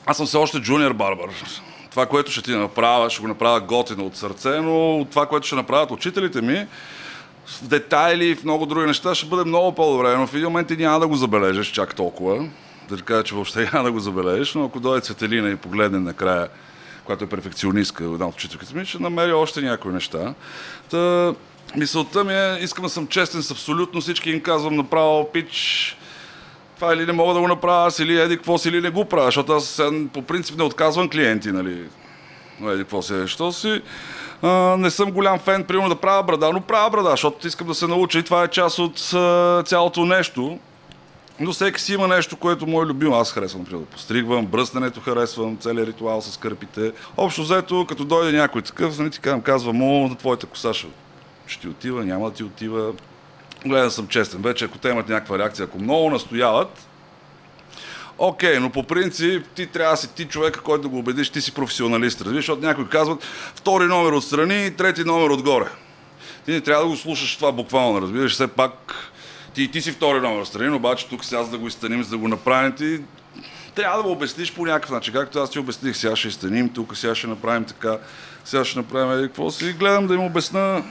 [0.05, 1.29] аз съм все още джуниор барбар
[1.89, 5.55] това, което ще ти направя, ще го направя готино от сърце, но това, което ще
[5.55, 6.67] направят учителите ми,
[7.45, 10.77] в детайли, в много други неща, ще бъде много по-добре, но в един момент ти
[10.77, 12.49] няма да го забележиш чак толкова.
[12.89, 15.99] Да ти кажа, че въобще няма да го забележиш, но ако дойде Цветелина и погледне
[15.99, 16.47] накрая,
[17.05, 20.33] която е перфекционистка, една от учителките ми, ще намери още някои неща.
[20.89, 21.33] Та,
[21.75, 25.97] мисълта ми е, искам да съм честен с абсолютно всички, им казвам направо, пич,
[26.79, 29.05] това или не мога да го направя аз, или еди какво си, или не го
[29.05, 29.81] правя, защото аз
[30.13, 31.83] по принцип не отказвам клиенти, нали.
[32.67, 33.81] Еди какво си, що си.
[34.41, 37.75] А, не съм голям фен, примерно да правя брада, но правя брада, защото искам да
[37.75, 40.59] се науча и това е част от а, цялото нещо.
[41.39, 43.15] Но всеки си има нещо, което му е любимо.
[43.15, 46.91] Аз харесвам, например, да постригвам, бръснането харесвам, целият ритуал с кърпите.
[47.17, 50.87] Общо взето, като дойде някой такъв, нали ти казвам, казва му, на твоята коса ще
[51.61, 52.93] ти отива, няма да ти отива.
[53.65, 54.41] Гледан съм честен.
[54.41, 56.89] Вече ако те имат някаква реакция, ако много настояват,
[58.21, 61.29] Окей, okay, но по принцип ти трябва да си ти човека, който да го убедиш,
[61.29, 62.21] ти си професионалист.
[62.21, 63.23] Разбираш, защото някои казват
[63.55, 65.65] втори номер отстрани, трети номер отгоре.
[66.45, 68.95] Ти не трябва да го слушаш това буквално, разбираш, все пак
[69.53, 72.17] ти, ти си втори номер отстрани, обаче тук сега за да го изстаним, за да
[72.17, 72.99] го направим, ти
[73.75, 75.13] трябва да го обясниш по някакъв начин.
[75.13, 77.97] Както аз ти обясних, сега ще изстаним тук, сега ще направим така,
[78.45, 79.73] сега ще направим еди какво си.
[79.73, 80.83] Гледам да им обясна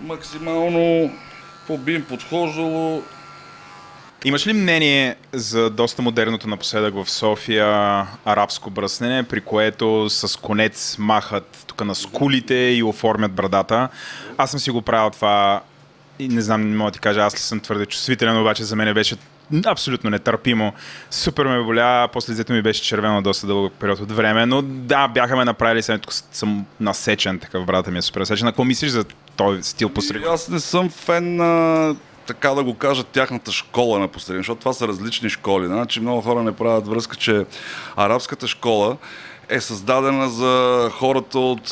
[0.00, 1.10] максимално
[1.68, 3.02] какво би им подхождало.
[4.24, 7.66] Имаш ли мнение за доста модерното напоследък в София
[8.24, 13.88] арабско бръснене, при което с конец махат тук на скулите и оформят брадата?
[14.38, 15.62] Аз съм си го правил това
[16.18, 18.76] и не знам, не мога да ти кажа, аз ли съм твърде чувствителен, обаче за
[18.76, 19.16] мен беше
[19.66, 20.72] абсолютно нетърпимо.
[21.10, 25.08] Супер ме боля, после лицето ми беше червено доста дълъг период от време, но да,
[25.08, 28.48] бяха ме направили, тук съм насечен, такъв брата ми е супер насечен.
[28.48, 29.04] Какво мислиш за
[29.36, 30.26] този стил постриг?
[30.26, 31.94] Аз не съм фен на
[32.26, 35.66] така да го кажа, тяхната школа на постригане, защото това са различни школи.
[35.66, 37.44] Значи много хора не правят връзка, че
[37.96, 38.96] арабската школа
[39.48, 41.70] е създадена за хората от,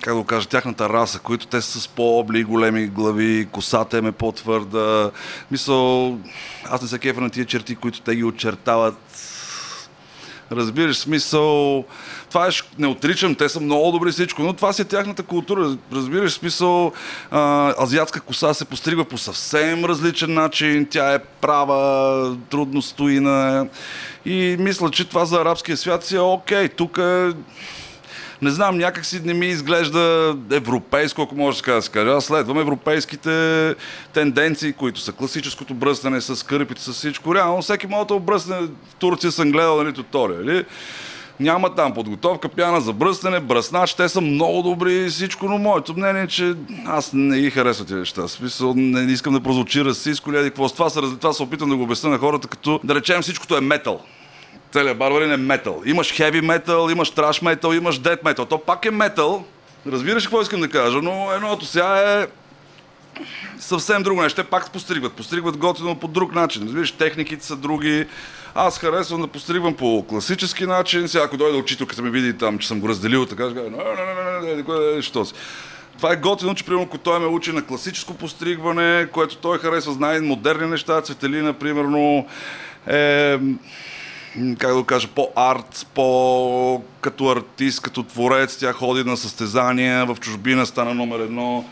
[0.00, 4.12] как да кажа, тяхната раса, които те са с по-обли големи глави, косата им е
[4.12, 5.10] по-твърда.
[5.50, 6.18] Мисъл,
[6.64, 9.07] аз не се кефа на тия черти, които те ги очертават
[10.52, 11.84] Разбираш, смисъл,
[12.28, 15.76] това е, не отричам, те са много добри всичко, но това си е тяхната култура.
[15.92, 16.92] Разбираш, смисъл,
[17.30, 23.66] а, азиатска коса се постригва по съвсем различен начин, тя е права, трудно стои на...
[24.24, 26.68] И мисля, че това за арабския свят си е окей.
[26.68, 27.32] Тук е
[28.42, 32.10] не знам, някак си не ми изглежда европейско, ако може така да се каже.
[32.10, 33.74] Аз следвам европейските
[34.12, 37.34] тенденции, които са класическото бръснане с кърпите, с всичко.
[37.34, 38.56] Реално всеки може да обръсне.
[38.60, 40.64] В Турция съм гледал нали, туториали.
[41.40, 45.94] Няма там подготовка, пяна за бръснане, бръснач, те са много добри и всичко, но моето
[45.96, 46.54] мнение е, че
[46.86, 48.28] аз не ги харесвам тези неща.
[48.28, 50.68] Смисъл, не искам да прозвучи расистско или какво.
[50.68, 53.56] С това се, това се опитам да го обясня на хората, като да речем всичкото
[53.56, 54.00] е метал
[54.72, 55.82] целият барбарин е метал.
[55.84, 58.44] Имаш хеви метал, имаш траш метал, имаш дед метал.
[58.44, 59.44] То пак е метал.
[59.86, 62.26] Разбираш какво искам да кажа, но едното сега е
[63.58, 64.42] съвсем друго нещо.
[64.42, 65.12] Те пак постригват.
[65.12, 66.62] Постригват готино по друг начин.
[66.62, 68.06] Разбираш, техниките са други.
[68.54, 71.08] Аз харесвам да постригвам по класически начин.
[71.08, 73.76] Сега, ако дойде учителката ми види там, че съм го разделил, така ще кажа, не,
[73.76, 75.34] не, не, не, що си.
[75.96, 79.92] Това е готино, че примерно, ако той ме учи на класическо постригване, което той харесва,
[79.92, 82.26] знае модерни неща, цветелина, примерно,
[82.86, 83.38] е,
[84.34, 88.58] как да го кажа, по-арт, по като артист, като творец.
[88.58, 91.64] Тя ходи на състезания, в чужбина стана номер едно.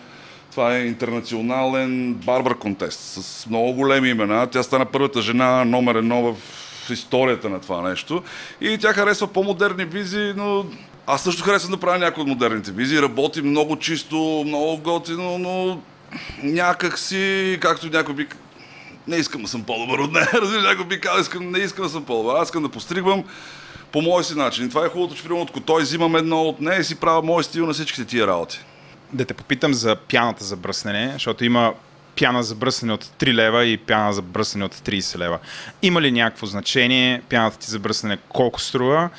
[0.51, 4.47] Това е интернационален барбар контест с много големи имена.
[4.47, 6.37] Тя стана първата жена номер едно в
[6.91, 8.23] историята на това нещо.
[8.61, 10.67] И тя харесва по-модерни визии, но
[11.07, 13.03] аз също харесвам да правя някои от модерните визии.
[13.03, 15.81] Работи много чисто, много готино, но
[16.43, 18.27] някак си, както някой би
[19.09, 20.29] не искам да съм по-добър от нея.
[20.35, 22.35] Разбираш, някой би казал, искам, не искам да съм по-добър.
[22.35, 23.25] Аз искам да постригвам
[23.93, 24.67] по мой си начин.
[24.67, 27.23] И това е хубавото, че примерно от той взимам едно от нея и си правя
[27.23, 28.61] мой стил на всичките тия работи.
[29.13, 31.75] Да те попитам за пяната за бръснене, защото има
[32.17, 35.39] пяна за бръснене от 3 лева и пяна за бръснене от 30 лева.
[35.83, 39.11] Има ли някакво значение пяната ти за бръснене колко струва?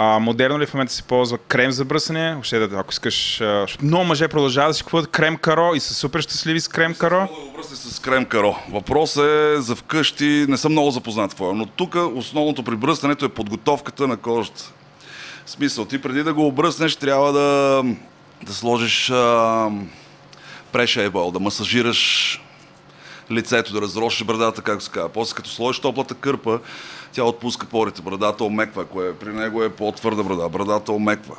[0.00, 2.32] А, модерно ли в момента се ползва крем за бръсане?
[2.32, 3.42] Въобще, да, ако искаш...
[3.82, 7.28] Много мъже продължават да си купуват крем каро и са супер щастливи с крем каро.
[7.56, 8.56] Да го с крем каро.
[8.70, 13.28] Въпросът е за вкъщи, не съм много запознат в но тук основното при бръснането е
[13.28, 14.72] подготовката на кожата.
[15.46, 17.82] В смисъл, ти преди да го обръснеш, трябва да,
[18.42, 19.70] да сложиш а,
[20.72, 22.40] прешейбол, да масажираш
[23.30, 25.08] лицето, да разрошиш брадата, както се казва.
[25.08, 26.60] После като сложиш топлата кърпа,
[27.18, 31.36] тя отпуска порите, брадата омеква, кое при него е по-твърда брада, брадата омеква.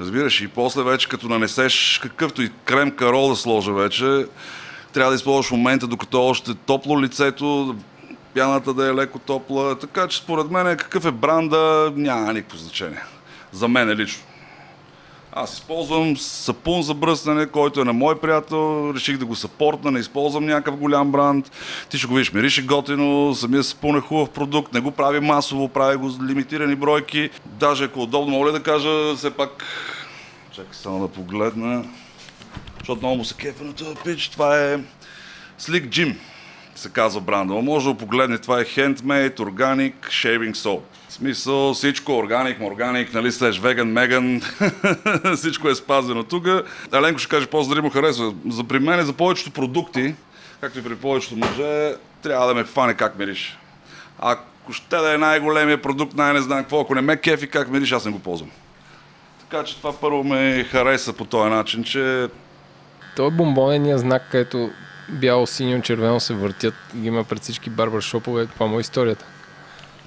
[0.00, 4.26] Разбираш, и после вече като нанесеш какъвто и крем карол да сложа вече,
[4.92, 7.76] трябва да използваш момента, докато е още топло лицето,
[8.34, 9.78] пяната да е леко топла.
[9.78, 13.02] Така че според мен какъв е бранда, няма никакво значение.
[13.52, 14.25] За мен лично.
[15.38, 18.92] Аз използвам сапун за бръснане, който е на мой приятел.
[18.94, 21.50] Реших да го съпортна, не използвам някакъв голям бранд.
[21.90, 25.68] Ти ще го видиш, мирише готино, самия сапун е хубав продукт, не го прави масово,
[25.68, 27.30] прави го с лимитирани бройки.
[27.46, 29.64] Даже ако е удобно, моля да кажа, все пак...
[30.52, 31.84] Чакай само да погледна.
[32.78, 34.28] Защото много му се кефа на този пич.
[34.28, 34.78] Това е
[35.60, 36.16] Slick Jim.
[36.76, 37.54] Се казва бранда.
[37.54, 40.80] Може да погледне, това е Handmade Organic Shaving Soap.
[41.08, 44.42] В смисъл всичко органик, органик, нали слеж веган, меган,
[45.36, 46.46] всичко е спазено тук.
[46.94, 48.34] Еленко ще каже дали му харесва.
[48.48, 50.14] За при мен за повечето продукти,
[50.60, 53.58] както и при повечето мъже, трябва да ме хване как мириш.
[54.18, 57.92] Ако ще да е най-големия продукт, най-не знам какво, ако не ме кефи как мириш,
[57.92, 58.50] аз не го ползвам.
[59.40, 62.28] Така че това първо ме хареса по този начин, че
[63.16, 64.70] Той е бомбонения знак, където
[65.08, 68.46] бяло, синьо, червено се въртят и ги има пред всички барбаршопове.
[68.46, 69.24] Каква му е историята?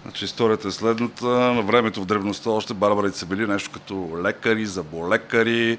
[0.01, 1.25] Значи историята е следната.
[1.27, 5.77] На времето в древността още барбарите са били нещо като лекари, заболекари,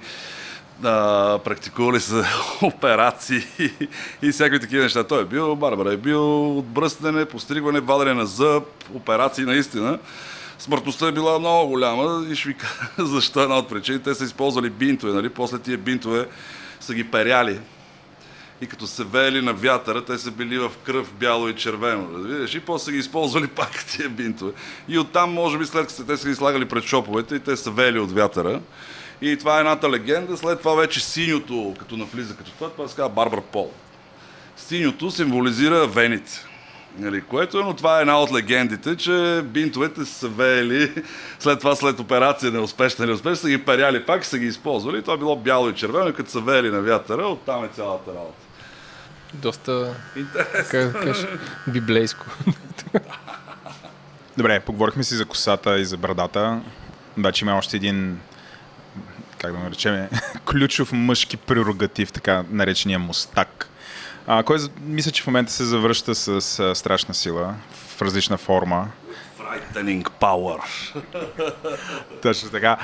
[0.78, 2.24] да, практикували са
[2.62, 3.42] операции
[4.22, 5.04] и всякакви такива неща.
[5.04, 8.64] Той е бил, Барбара е бил отбръснене, постригване, вадене на зъб,
[8.94, 9.98] операции наистина.
[10.58, 14.04] Смъртността е била много голяма и ще ви кажа защо е една от причините.
[14.04, 15.28] Те са използвали бинтове, нали?
[15.28, 16.26] После тия бинтове
[16.80, 17.60] са ги перяли
[18.60, 22.08] и като се веели на вятъра, те са били в кръв бяло и червено.
[22.14, 22.54] Разбираш?
[22.54, 24.52] И после са ги използвали пак тия бинтове.
[24.88, 27.70] И оттам, може би, след като те са ги слагали пред шоповете и те са
[27.70, 28.60] веели от вятъра.
[29.22, 30.36] И това е едната легенда.
[30.36, 33.70] След това вече синьото, като навлиза като това, това се казва Барбар Пол.
[34.56, 36.46] Синьото символизира вените.
[36.98, 40.92] Нали, което е, но това е една от легендите, че бинтовете са веели,
[41.38, 44.98] след това след операция неуспешна или успешна, са ги перяли пак, са ги използвали.
[44.98, 48.10] И това било бяло и червено, и като са веели на вятъра, оттам е цялата
[48.10, 48.49] работа.
[49.34, 50.70] Доста, Интересно.
[50.70, 51.28] как кажа,
[51.66, 52.26] библейско.
[54.36, 56.60] Добре, поговорихме си за косата и за брадата.
[57.18, 58.20] Обаче има още един,
[59.38, 60.08] как да го наречем,
[60.50, 63.68] ключов мъжки прерогатив, така наречения мустак.
[64.26, 67.54] А, кой мисля, че в момента се завръща с, с страшна сила,
[67.96, 68.88] в различна форма.
[69.38, 70.60] Frightening power.
[72.22, 72.78] Точно така.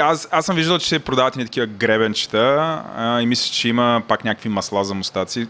[0.00, 4.02] Аз, аз съм виждал, че се продават и такива гребенчета а, и мисля, че има
[4.08, 5.46] пак някакви масла за мустаци.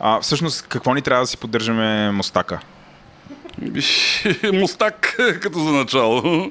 [0.00, 2.60] А, всъщност, какво ни трябва да си поддържаме мустака?
[4.52, 6.50] мустак, като за начало.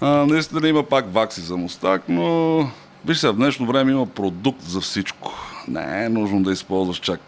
[0.00, 2.58] А, наистина има пак вакси за мустак, но
[3.04, 5.34] виж сега, в днешно време има продукт за всичко.
[5.68, 7.20] Не е нужно да използваш чак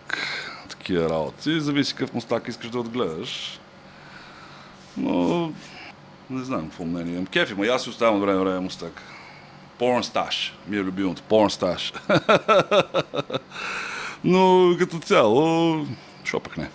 [0.68, 1.60] такива работи.
[1.60, 3.60] Зависи какъв мустак искаш да отгледаш.
[4.96, 5.52] Но
[6.32, 7.26] не знам какво мнение имам.
[7.26, 9.02] Кеф има, и аз си оставям от време време мустак.
[9.78, 11.22] Порн стаж ми е любимото.
[11.22, 11.92] Порн стаж.
[14.24, 15.76] но като цяло,
[16.24, 16.68] шо пък не.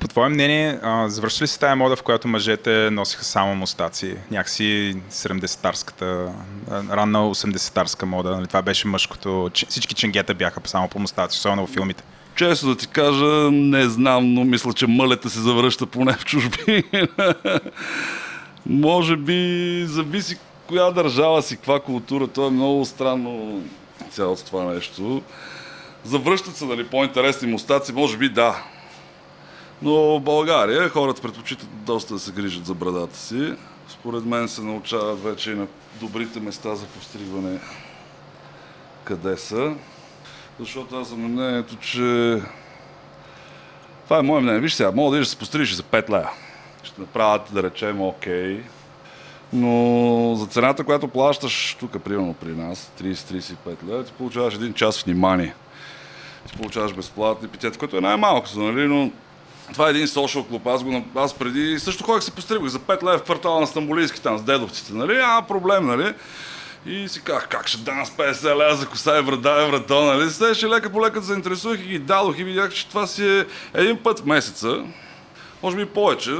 [0.00, 4.16] По твое мнение, а, завърши ли се тая мода, в която мъжете носиха само мустаци?
[4.30, 6.32] Някакси 70-тарската,
[6.70, 8.30] а, ранна 80-тарска мода.
[8.30, 8.46] Нали?
[8.46, 9.50] Това беше мъжкото.
[9.68, 12.02] Всички ченгета бяха само по мустаци, особено в филмите.
[12.34, 16.84] Често да ти кажа, не знам, но мисля, че мълета се завръща поне в чужби.
[18.68, 20.38] Може би зависи
[20.68, 22.28] коя държава си, каква култура.
[22.28, 23.62] То е много странно
[24.10, 25.22] цялото това нещо.
[26.04, 28.64] Завръщат се, нали, по-интересни мустаци, може би да.
[29.82, 33.52] Но в България хората предпочитат доста да се грижат за брадата си.
[33.88, 35.66] Според мен се научават вече и на
[36.00, 37.58] добрите места за постригване
[39.04, 39.74] къде са.
[40.60, 42.40] Защото аз съм на мнението, че...
[44.04, 44.60] Това е мое мнение.
[44.60, 46.30] Виж сега, мога да се постригаш за 5 лева.
[46.86, 48.60] Ще направят, да речем, окей.
[49.52, 53.54] Но за цената, която плащаш тук, примерно при нас, 30-35
[53.88, 55.54] лева, ти получаваш един час внимание.
[56.48, 58.86] Ти получаваш безплатни питета, което е най-малкото, нали?
[58.88, 59.10] Но
[59.72, 60.66] това е един social клуб.
[60.66, 64.22] Аз, го, аз преди също ходих се постригах за 5 лева в квартала на Стамбулийски
[64.22, 65.16] там с дедовците, нали?
[65.16, 66.14] Няма проблем, нали?
[66.86, 70.04] И си казах, как ще дам с 50 лева за коса и брада и врата,
[70.04, 70.30] нали?
[70.30, 73.96] Следваше лека по лека заинтересувах и ги дадох и видях, че това си е един
[73.96, 74.84] път в месеца,
[75.62, 76.32] може би повече.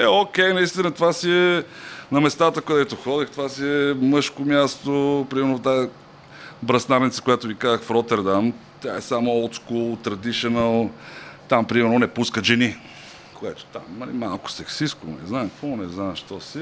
[0.00, 1.64] Е, окей, наистина това си е
[2.12, 5.88] на местата, където ходех, това си е мъжко място, примерно в тази
[6.62, 8.52] браснарница, която ви казах в Роттердам.
[8.80, 10.90] Тя е само old school, traditional.
[11.48, 12.76] Там, примерно, не пускат жени.
[13.34, 16.60] Което там, нали, малко сексистко, не знам какво, не знам, що си.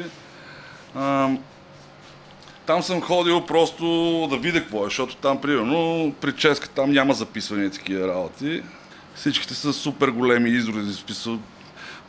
[0.96, 1.38] Ам,
[2.66, 3.86] там съм ходил просто
[4.30, 8.62] да видя какво е, защото там, примерно, при Ческа там няма записвани такива работи.
[9.14, 10.92] Всичките са супер големи изроди.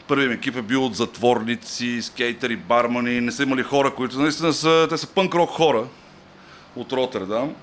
[0.09, 3.21] Първият екип е бил от затворници, скейтери, бармани.
[3.21, 5.83] Не са имали хора, които наистина са, те са пънк-рок хора
[6.75, 7.53] от Роттердам,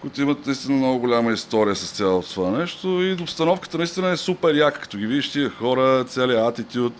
[0.00, 4.54] които имат наистина много голяма история с цялото това нещо и обстановката наистина е супер
[4.54, 6.94] яка, като ги видиш тия хора, целият атитюд.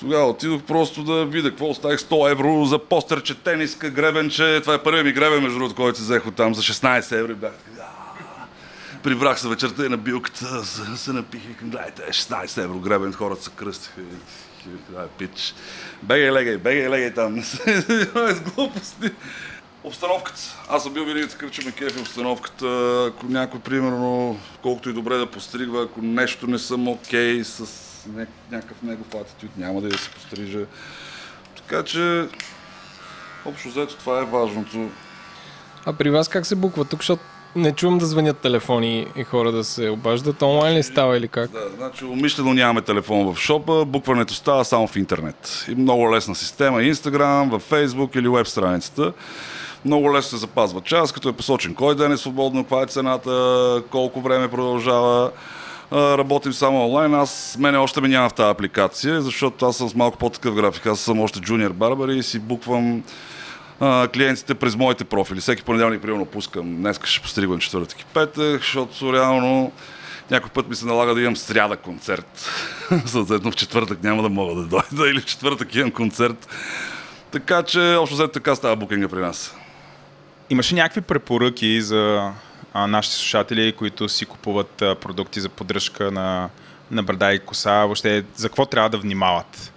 [0.00, 4.60] Тогава отидох просто да видя какво оставих 100 евро за постерче, тениска, гребенче.
[4.60, 7.34] Това е първият ми гребен, между другото, който се взех от там за 16 евро.
[7.34, 7.79] Бях така.
[9.02, 13.44] Прибрах се вечерта и на билката, се, се напих и гледайте, 16 евро гребен, хората
[13.44, 14.00] се кръстиха.
[14.00, 14.04] и-
[14.96, 15.54] е пич.
[16.02, 17.40] Бегай, легай, бегай, легай там.
[17.40, 19.10] Занимавай с глупости.
[19.84, 20.40] Обстановката.
[20.68, 22.66] Аз съм бил винаги такъв, че ме кефи обстановката.
[23.08, 27.68] Ако някой, примерно, колкото и добре да постригва, ако нещо не съм окей okay, с
[28.50, 30.60] някакъв негов атитюд, няма да я се пострижа.
[31.56, 32.28] Така че,
[33.44, 34.90] общо взето, това е важното.
[35.86, 37.22] А при вас как се буква тук, защото
[37.56, 40.42] не чувам да звънят телефони и хора да се обаждат.
[40.42, 41.50] Онлайн ли става или как?
[41.50, 45.66] Да, значи умишлено нямаме телефон в шопа, букването става само в интернет.
[45.68, 46.82] И много лесна система.
[46.82, 49.12] Инстаграм, в Фейсбук или веб страницата.
[49.84, 53.82] Много лесно се запазва час, като е посочен кой ден е свободно, каква е цената,
[53.90, 55.30] колко време продължава.
[55.92, 57.14] Работим само онлайн.
[57.14, 60.86] Аз, мене още ме няма в тази апликация, защото аз съм с малко по-такъв график.
[60.86, 63.02] Аз съм още джуниор барбар и си буквам
[64.14, 65.40] клиентите през моите профили.
[65.40, 66.76] Всеки понеделник, примерно, пускам.
[66.76, 69.72] Днес ще постригвам четвъртък и петък, защото реално
[70.30, 72.50] някой път ми се налага да имам сряда концерт.
[73.06, 76.48] Съответно в четвъртък няма да мога да дойда или в четвъртък имам концерт.
[77.30, 79.54] Така че, общо взето така става букинга при нас.
[80.50, 82.32] Имаше някакви препоръки за
[82.72, 86.48] а, нашите слушатели, които си купуват а, продукти за поддръжка на,
[86.90, 89.69] на брада и коса, въобще за какво трябва да внимават?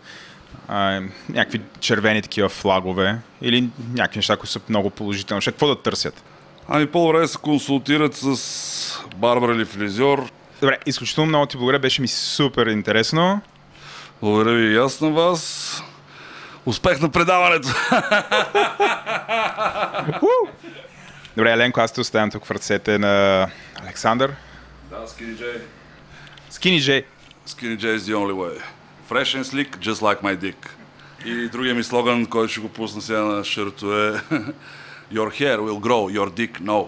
[0.67, 5.41] А, някакви червени такива флагове или някакви неща, които са много положителни.
[5.41, 6.23] Ще какво да търсят?
[6.67, 10.31] Ами по-добре да се консултират с барбар или фризьор.
[10.61, 13.41] Добре, изключително много ти благодаря, беше ми супер интересно.
[14.21, 15.83] Благодаря ви и аз на вас.
[16.65, 17.67] Успех на предаването!
[21.37, 23.47] Добре, Еленко, аз те оставям тук в ръцете на
[23.83, 24.33] Александър.
[24.89, 25.61] Да, Skinny J.
[26.51, 27.03] Skinny J.
[27.47, 28.61] Skinny J is the only way.
[29.07, 30.69] Fresh and slick, just like my dick.
[31.25, 34.11] И другия ми слоган, който ще го пусна сега на шърто е
[35.13, 36.87] Your hair will grow, your dick no.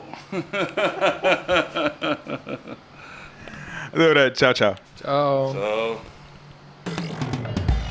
[3.92, 4.74] Добре, чао, чао.
[5.02, 5.54] Чао.
[5.54, 5.96] Чао.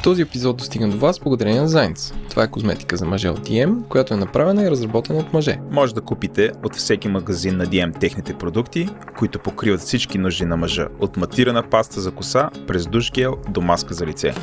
[0.05, 2.13] Този епизод достигна до вас благодарение на Зайнц.
[2.31, 5.59] Това е козметика за мъже от DM, която е направена и разработена от мъже.
[5.71, 10.57] Може да купите от всеки магазин на DM техните продукти, които покриват всички нужди на
[10.57, 10.89] мъжа.
[11.01, 14.35] От матирана паста за коса, през душ гел до маска за лице.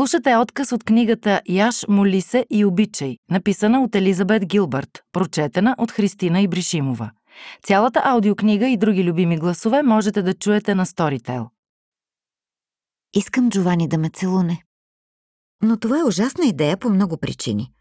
[0.00, 5.90] Слушате отказ от книгата Яш, моли се и обичай, написана от Елизабет Гилбърт, прочетена от
[5.90, 7.10] Христина Ибришимова.
[7.62, 11.48] Цялата аудиокнига и други любими гласове можете да чуете на Storytel.
[13.14, 14.62] Искам Джовани да ме целуне.
[15.62, 17.72] Но това е ужасна идея по много причини.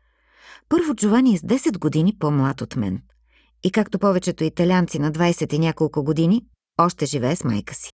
[0.69, 3.01] Първо, Джовани е с 10 години по-млад от мен.
[3.63, 6.45] И както повечето италианци на 20 и няколко години,
[6.77, 7.89] още живее с майка си.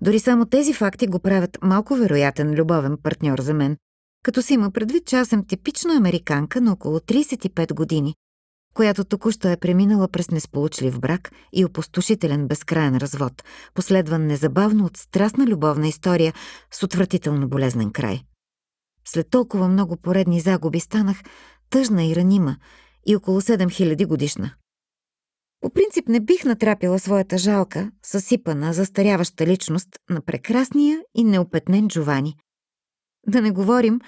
[0.00, 3.76] Дори само тези факти го правят малко вероятен любовен партньор за мен,
[4.22, 8.14] като си има предвид, че аз съм типична американка на около 35 години,
[8.74, 13.42] която току-що е преминала през несполучлив брак и опустошителен безкрайен развод,
[13.74, 16.32] последван незабавно от страстна любовна история
[16.72, 18.22] с отвратително болезнен край.
[19.04, 21.16] След толкова много поредни загуби станах
[21.70, 22.56] тъжна и ранима
[23.06, 24.50] и около 7000 годишна.
[25.66, 32.36] По принцип не бих натрапила своята жалка, съсипана, застаряваща личност на прекрасния и неопетнен Джовани.
[33.26, 34.00] Да не говорим,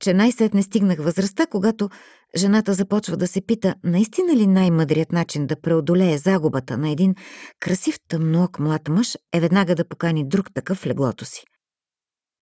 [0.00, 1.90] че най-сетне стигнах възрастта, когато
[2.36, 7.14] жената започва да се пита наистина ли най-мъдрият начин да преодолее загубата на един
[7.60, 11.44] красив тъмноок млад мъж е веднага да покани друг такъв в леглото си.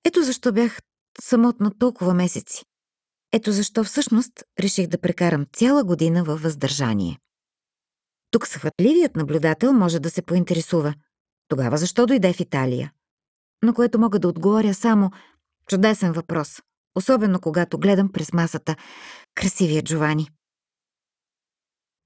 [0.06, 0.80] Ето защо бях
[1.22, 2.64] самотна толкова месеци.
[3.34, 7.20] Ето защо всъщност реших да прекарам цяла година във въздържание.
[8.34, 10.94] Тук съхватливият наблюдател може да се поинтересува.
[11.48, 12.92] Тогава защо дойде в Италия?
[13.64, 15.12] На което мога да отговоря само
[15.68, 16.62] чудесен въпрос,
[16.96, 18.76] особено когато гледам през масата
[19.36, 20.30] красивия Джовани.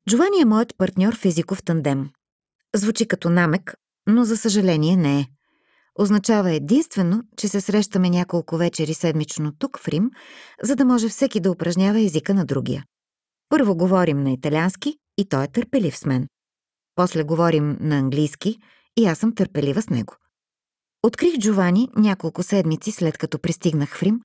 [0.09, 2.09] Джовани е моят партньор в езиков тандем.
[2.75, 3.75] Звучи като намек,
[4.07, 5.25] но за съжаление не е.
[5.99, 10.09] Означава единствено, че се срещаме няколко вечери седмично тук в Рим,
[10.63, 12.85] за да може всеки да упражнява езика на другия.
[13.49, 16.27] Първо говорим на италиански и той е търпелив с мен.
[16.95, 18.57] После говорим на английски
[18.97, 20.15] и аз съм търпелива с него.
[21.03, 24.19] Открих Джовани няколко седмици след като пристигнах в Рим,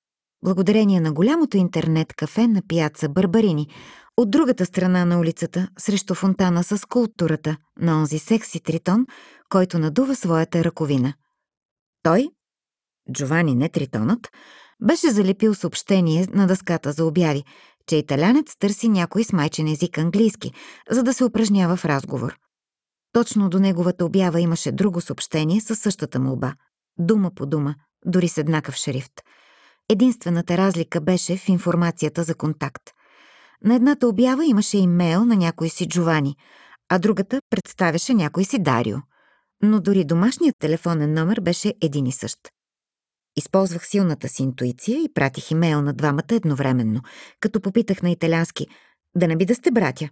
[0.44, 3.69] благодарение на голямото интернет кафе на пияца Барбарини,
[4.16, 9.06] от другата страна на улицата, срещу фонтана с скулптурата на онзи секси тритон,
[9.48, 11.14] който надува своята ръковина.
[12.02, 12.31] Той,
[13.12, 14.28] Джовани не тритонът,
[14.82, 17.44] беше залепил съобщение на дъската за обяви,
[17.86, 20.52] че италянец търси някой с майчен език английски,
[20.90, 22.38] за да се упражнява в разговор.
[23.12, 26.54] Точно до неговата обява имаше друго съобщение със същата молба.
[26.98, 29.12] Дума по дума, дори с еднакъв шрифт.
[29.88, 32.82] Единствената разлика беше в информацията за контакт.
[33.64, 36.36] На едната обява имаше имейл на някой си Джовани,
[36.88, 38.96] а другата представяше някой си Дарио.
[39.62, 42.38] Но дори домашният телефонен номер беше един и същ.
[43.36, 47.00] Използвах силната си интуиция и пратих имейл на двамата едновременно,
[47.40, 48.66] като попитах на италянски
[49.16, 50.09] «Да не би да сте братя?»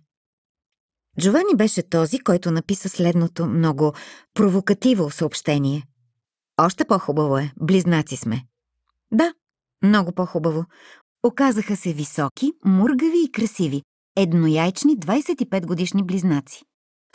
[1.20, 3.92] Джовани беше този, който написа следното много
[4.34, 5.86] провокативо съобщение.
[6.60, 8.44] Още по-хубаво е, близнаци сме.
[9.12, 9.34] Да,
[9.82, 10.64] много по-хубаво.
[11.22, 13.82] Оказаха се високи, мургави и красиви,
[14.16, 16.62] еднояйчни 25 годишни близнаци.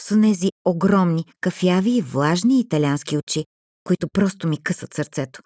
[0.02, 3.45] С онези огромни, кафяви и влажни италиански очи,
[3.84, 5.41] които просто ми късат сърцето.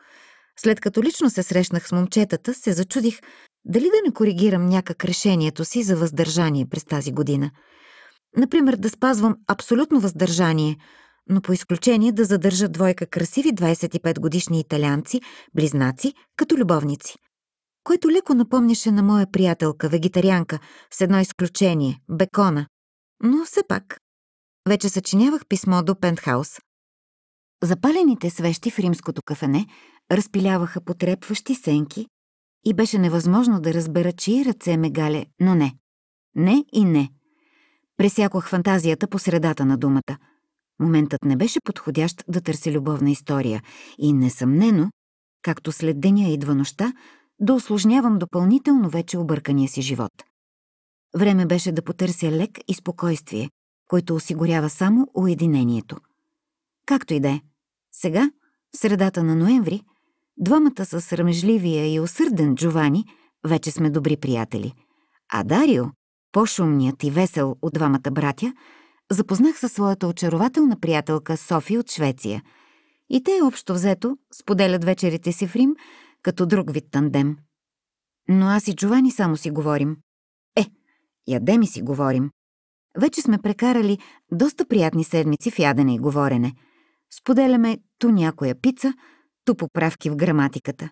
[0.61, 3.19] След като лично се срещнах с момчетата, се зачудих
[3.65, 7.51] дали да не коригирам някак решението си за въздържание през тази година.
[8.37, 10.77] Например, да спазвам абсолютно въздържание,
[11.29, 15.21] но по изключение да задържа двойка красиви 25 годишни италианци,
[15.55, 17.15] близнаци, като любовници.
[17.83, 20.59] Което леко напомняше на моя приятелка, вегетарианка,
[20.93, 22.67] с едно изключение– бекона.
[23.23, 23.99] Но все пак.
[24.67, 26.59] Вече съчинявах писмо до пентхаус.
[27.63, 29.65] Запалените свещи в римското кафене
[30.11, 32.07] разпиляваха потрепващи сенки
[32.65, 35.75] и беше невъзможно да разбера, чии ръце ме гале, но не.
[36.35, 37.09] Не и не.
[37.97, 40.17] Пресякох фантазията по средата на думата.
[40.79, 43.63] Моментът не беше подходящ да търся любовна история
[43.97, 44.89] и несъмнено,
[45.41, 46.93] както след деня идва нощта,
[47.39, 50.11] да осложнявам допълнително вече объркания си живот.
[51.15, 53.49] Време беше да потърся лек и спокойствие,
[53.87, 55.97] който осигурява само уединението.
[56.85, 57.41] Както и да е.
[57.91, 58.31] Сега,
[58.75, 59.83] в средата на ноември,
[60.39, 63.05] двамата с срамежливия и усърден Джовани
[63.47, 64.73] вече сме добри приятели,
[65.33, 65.85] а Дарио,
[66.31, 68.53] по-шумният и весел от двамата братя,
[69.11, 72.43] запознах със своята очарователна приятелка Софи от Швеция.
[73.09, 75.75] И те, общо взето, споделят вечерите си в Рим,
[76.21, 77.37] като друг вид тандем.
[78.29, 79.97] Но аз и Джовани само си говорим.
[80.55, 80.65] Е,
[81.27, 82.29] яде ми си говорим.
[82.97, 83.97] Вече сме прекарали
[84.31, 86.53] доста приятни седмици в ядене и говорене.
[87.19, 88.93] Споделяме ту някоя пица,
[89.45, 90.89] ту поправки в граматиката.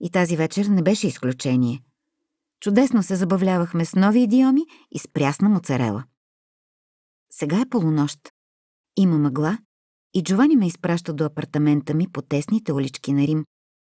[0.00, 1.82] И тази вечер не беше изключение.
[2.60, 6.04] Чудесно се забавлявахме с нови идиоми и с прясна моцарела.
[7.30, 8.18] Сега е полунощ.
[8.96, 9.58] Има мъгла
[10.14, 13.44] и Джовани ме изпраща до апартамента ми по тесните улички на Рим,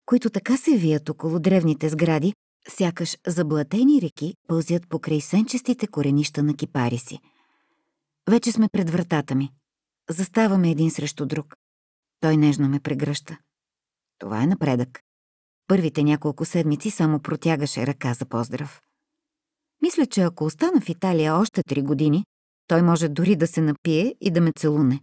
[0.07, 2.35] които така се вият около древните сгради,
[2.69, 7.19] сякаш заблатени реки пълзят покрай сенчестите коренища на кипари си.
[8.31, 9.53] Вече сме пред вратата ми.
[10.11, 11.55] Заставаме един срещу друг.
[12.21, 13.39] Той нежно ме прегръща.
[14.19, 15.01] Това е напредък.
[15.67, 18.83] Първите няколко седмици само протягаше ръка за поздрав.
[19.83, 22.25] Мисля, че ако остана в Италия още три години,
[22.67, 25.01] той може дори да се напие и да ме целуне.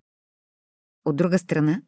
[1.06, 1.82] От друга страна,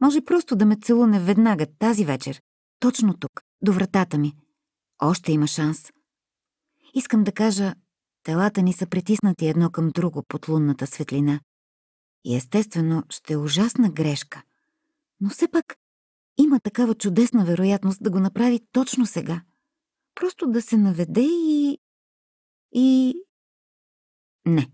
[0.00, 2.40] може просто да ме целуне веднага тази вечер,
[2.80, 4.32] точно тук, до вратата ми.
[5.02, 5.92] Още има шанс.
[6.94, 7.74] Искам да кажа,
[8.22, 11.40] телата ни са притиснати едно към друго под лунната светлина.
[12.24, 14.42] И естествено ще е ужасна грешка.
[15.20, 15.76] Но все пак
[16.38, 19.42] има такава чудесна вероятност да го направи точно сега.
[20.14, 21.78] Просто да се наведе и...
[22.72, 23.14] и...
[24.46, 24.70] Не.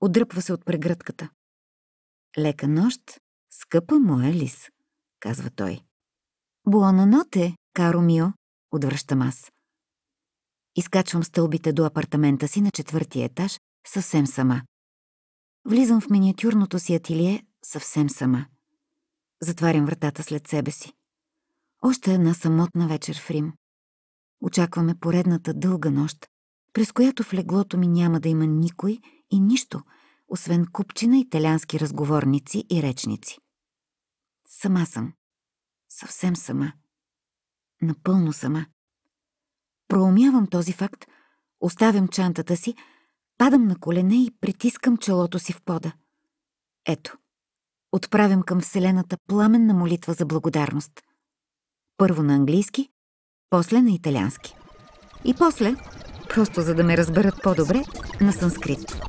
[0.00, 1.30] Отдръпва се от прегръдката.
[2.38, 3.00] Лека нощ,
[3.50, 4.68] скъпа моя лис,
[5.20, 5.80] казва той.
[6.68, 8.26] Буона ноте, каро мио,
[8.72, 9.52] отвръщам аз.
[10.76, 14.62] Изкачвам стълбите до апартамента си на четвъртия етаж, съвсем сама.
[15.64, 18.46] Влизам в миниатюрното си ателие съвсем сама.
[19.42, 20.92] Затварям вратата след себе си.
[21.82, 23.52] Още една самотна вечер в Рим.
[24.40, 26.26] Очакваме поредната дълга нощ,
[26.72, 28.98] през която в леглото ми няма да има никой
[29.30, 29.82] и нищо,
[30.28, 33.38] освен купчина италиански разговорници и речници.
[34.46, 35.12] Сама съм.
[35.88, 36.72] Съвсем сама.
[37.82, 38.66] Напълно сама.
[39.88, 41.04] Проумявам този факт,
[41.60, 42.74] оставям чантата си,
[43.38, 45.92] падам на колене и притискам челото си в пода.
[46.86, 47.18] Ето,
[47.92, 50.92] отправям към Вселената пламенна молитва за благодарност.
[51.96, 52.88] Първо на английски,
[53.50, 54.54] после на италиански.
[55.24, 55.74] И после,
[56.28, 57.82] просто за да ме разберат по-добре,
[58.20, 59.00] на санскрит.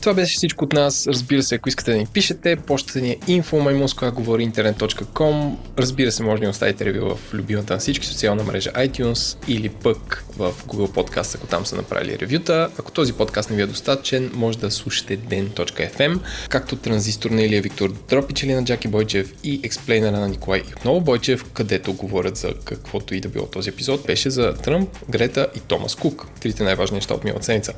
[0.00, 1.06] Това беше всичко от нас.
[1.06, 6.46] Разбира се, ако искате да ни пишете, почтата ни е info.говориinternet.com Разбира се, може да
[6.46, 11.34] ни оставите ревю в любимата на всички социална мрежа iTunes или пък в Google Podcast,
[11.34, 12.70] ако там са направили ревюта.
[12.78, 17.62] Ако този подкаст не ви е достатъчен, може да слушате den.fm, както транзистор на Илия
[17.62, 20.64] Виктор Дропич или на Джаки Бойчев и експлейнера на Николай и
[21.00, 25.60] Бойчев, където говорят за каквото и да било този епизод, беше за Тръмп, Грета и
[25.60, 27.72] Томас Кук, трите най-важни неща от миналата седмица.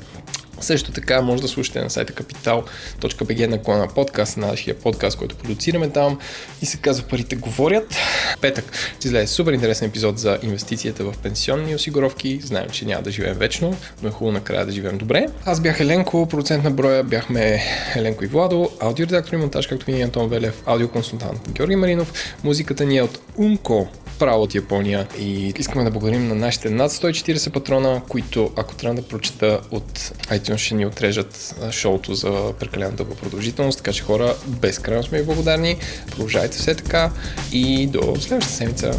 [0.63, 5.89] Също така може да слушате на сайта kapital.bg на клана подкаст, нашия подкаст, който продуцираме
[5.89, 6.19] там
[6.61, 7.95] и се казва Парите говорят.
[8.41, 8.65] Петък
[8.99, 12.39] ще излезе супер интересен епизод за инвестицията в пенсионни осигуровки.
[12.43, 15.25] Знаем, че няма да живеем вечно, но е хубаво накрая да живеем добре.
[15.45, 17.63] Аз бях Еленко, продуцент на броя, бяхме
[17.95, 22.13] Еленко и Владо, аудиоредактор и монтаж, както винаги Антон Велев, аудиоконсултант Георги Маринов.
[22.43, 23.87] Музиката ни е от Умко,
[24.19, 29.01] право от Япония и искаме да благодарим на нашите над 140 патрона, които ако трябва
[29.01, 29.99] да прочета от
[30.29, 35.25] iTunes ще ни отрежат шоуто за прекалено дълга продължителност, така че хора безкрайно сме ви
[35.25, 35.77] благодарни.
[36.07, 37.11] Продължайте все така
[37.51, 38.91] и до следващата седмица.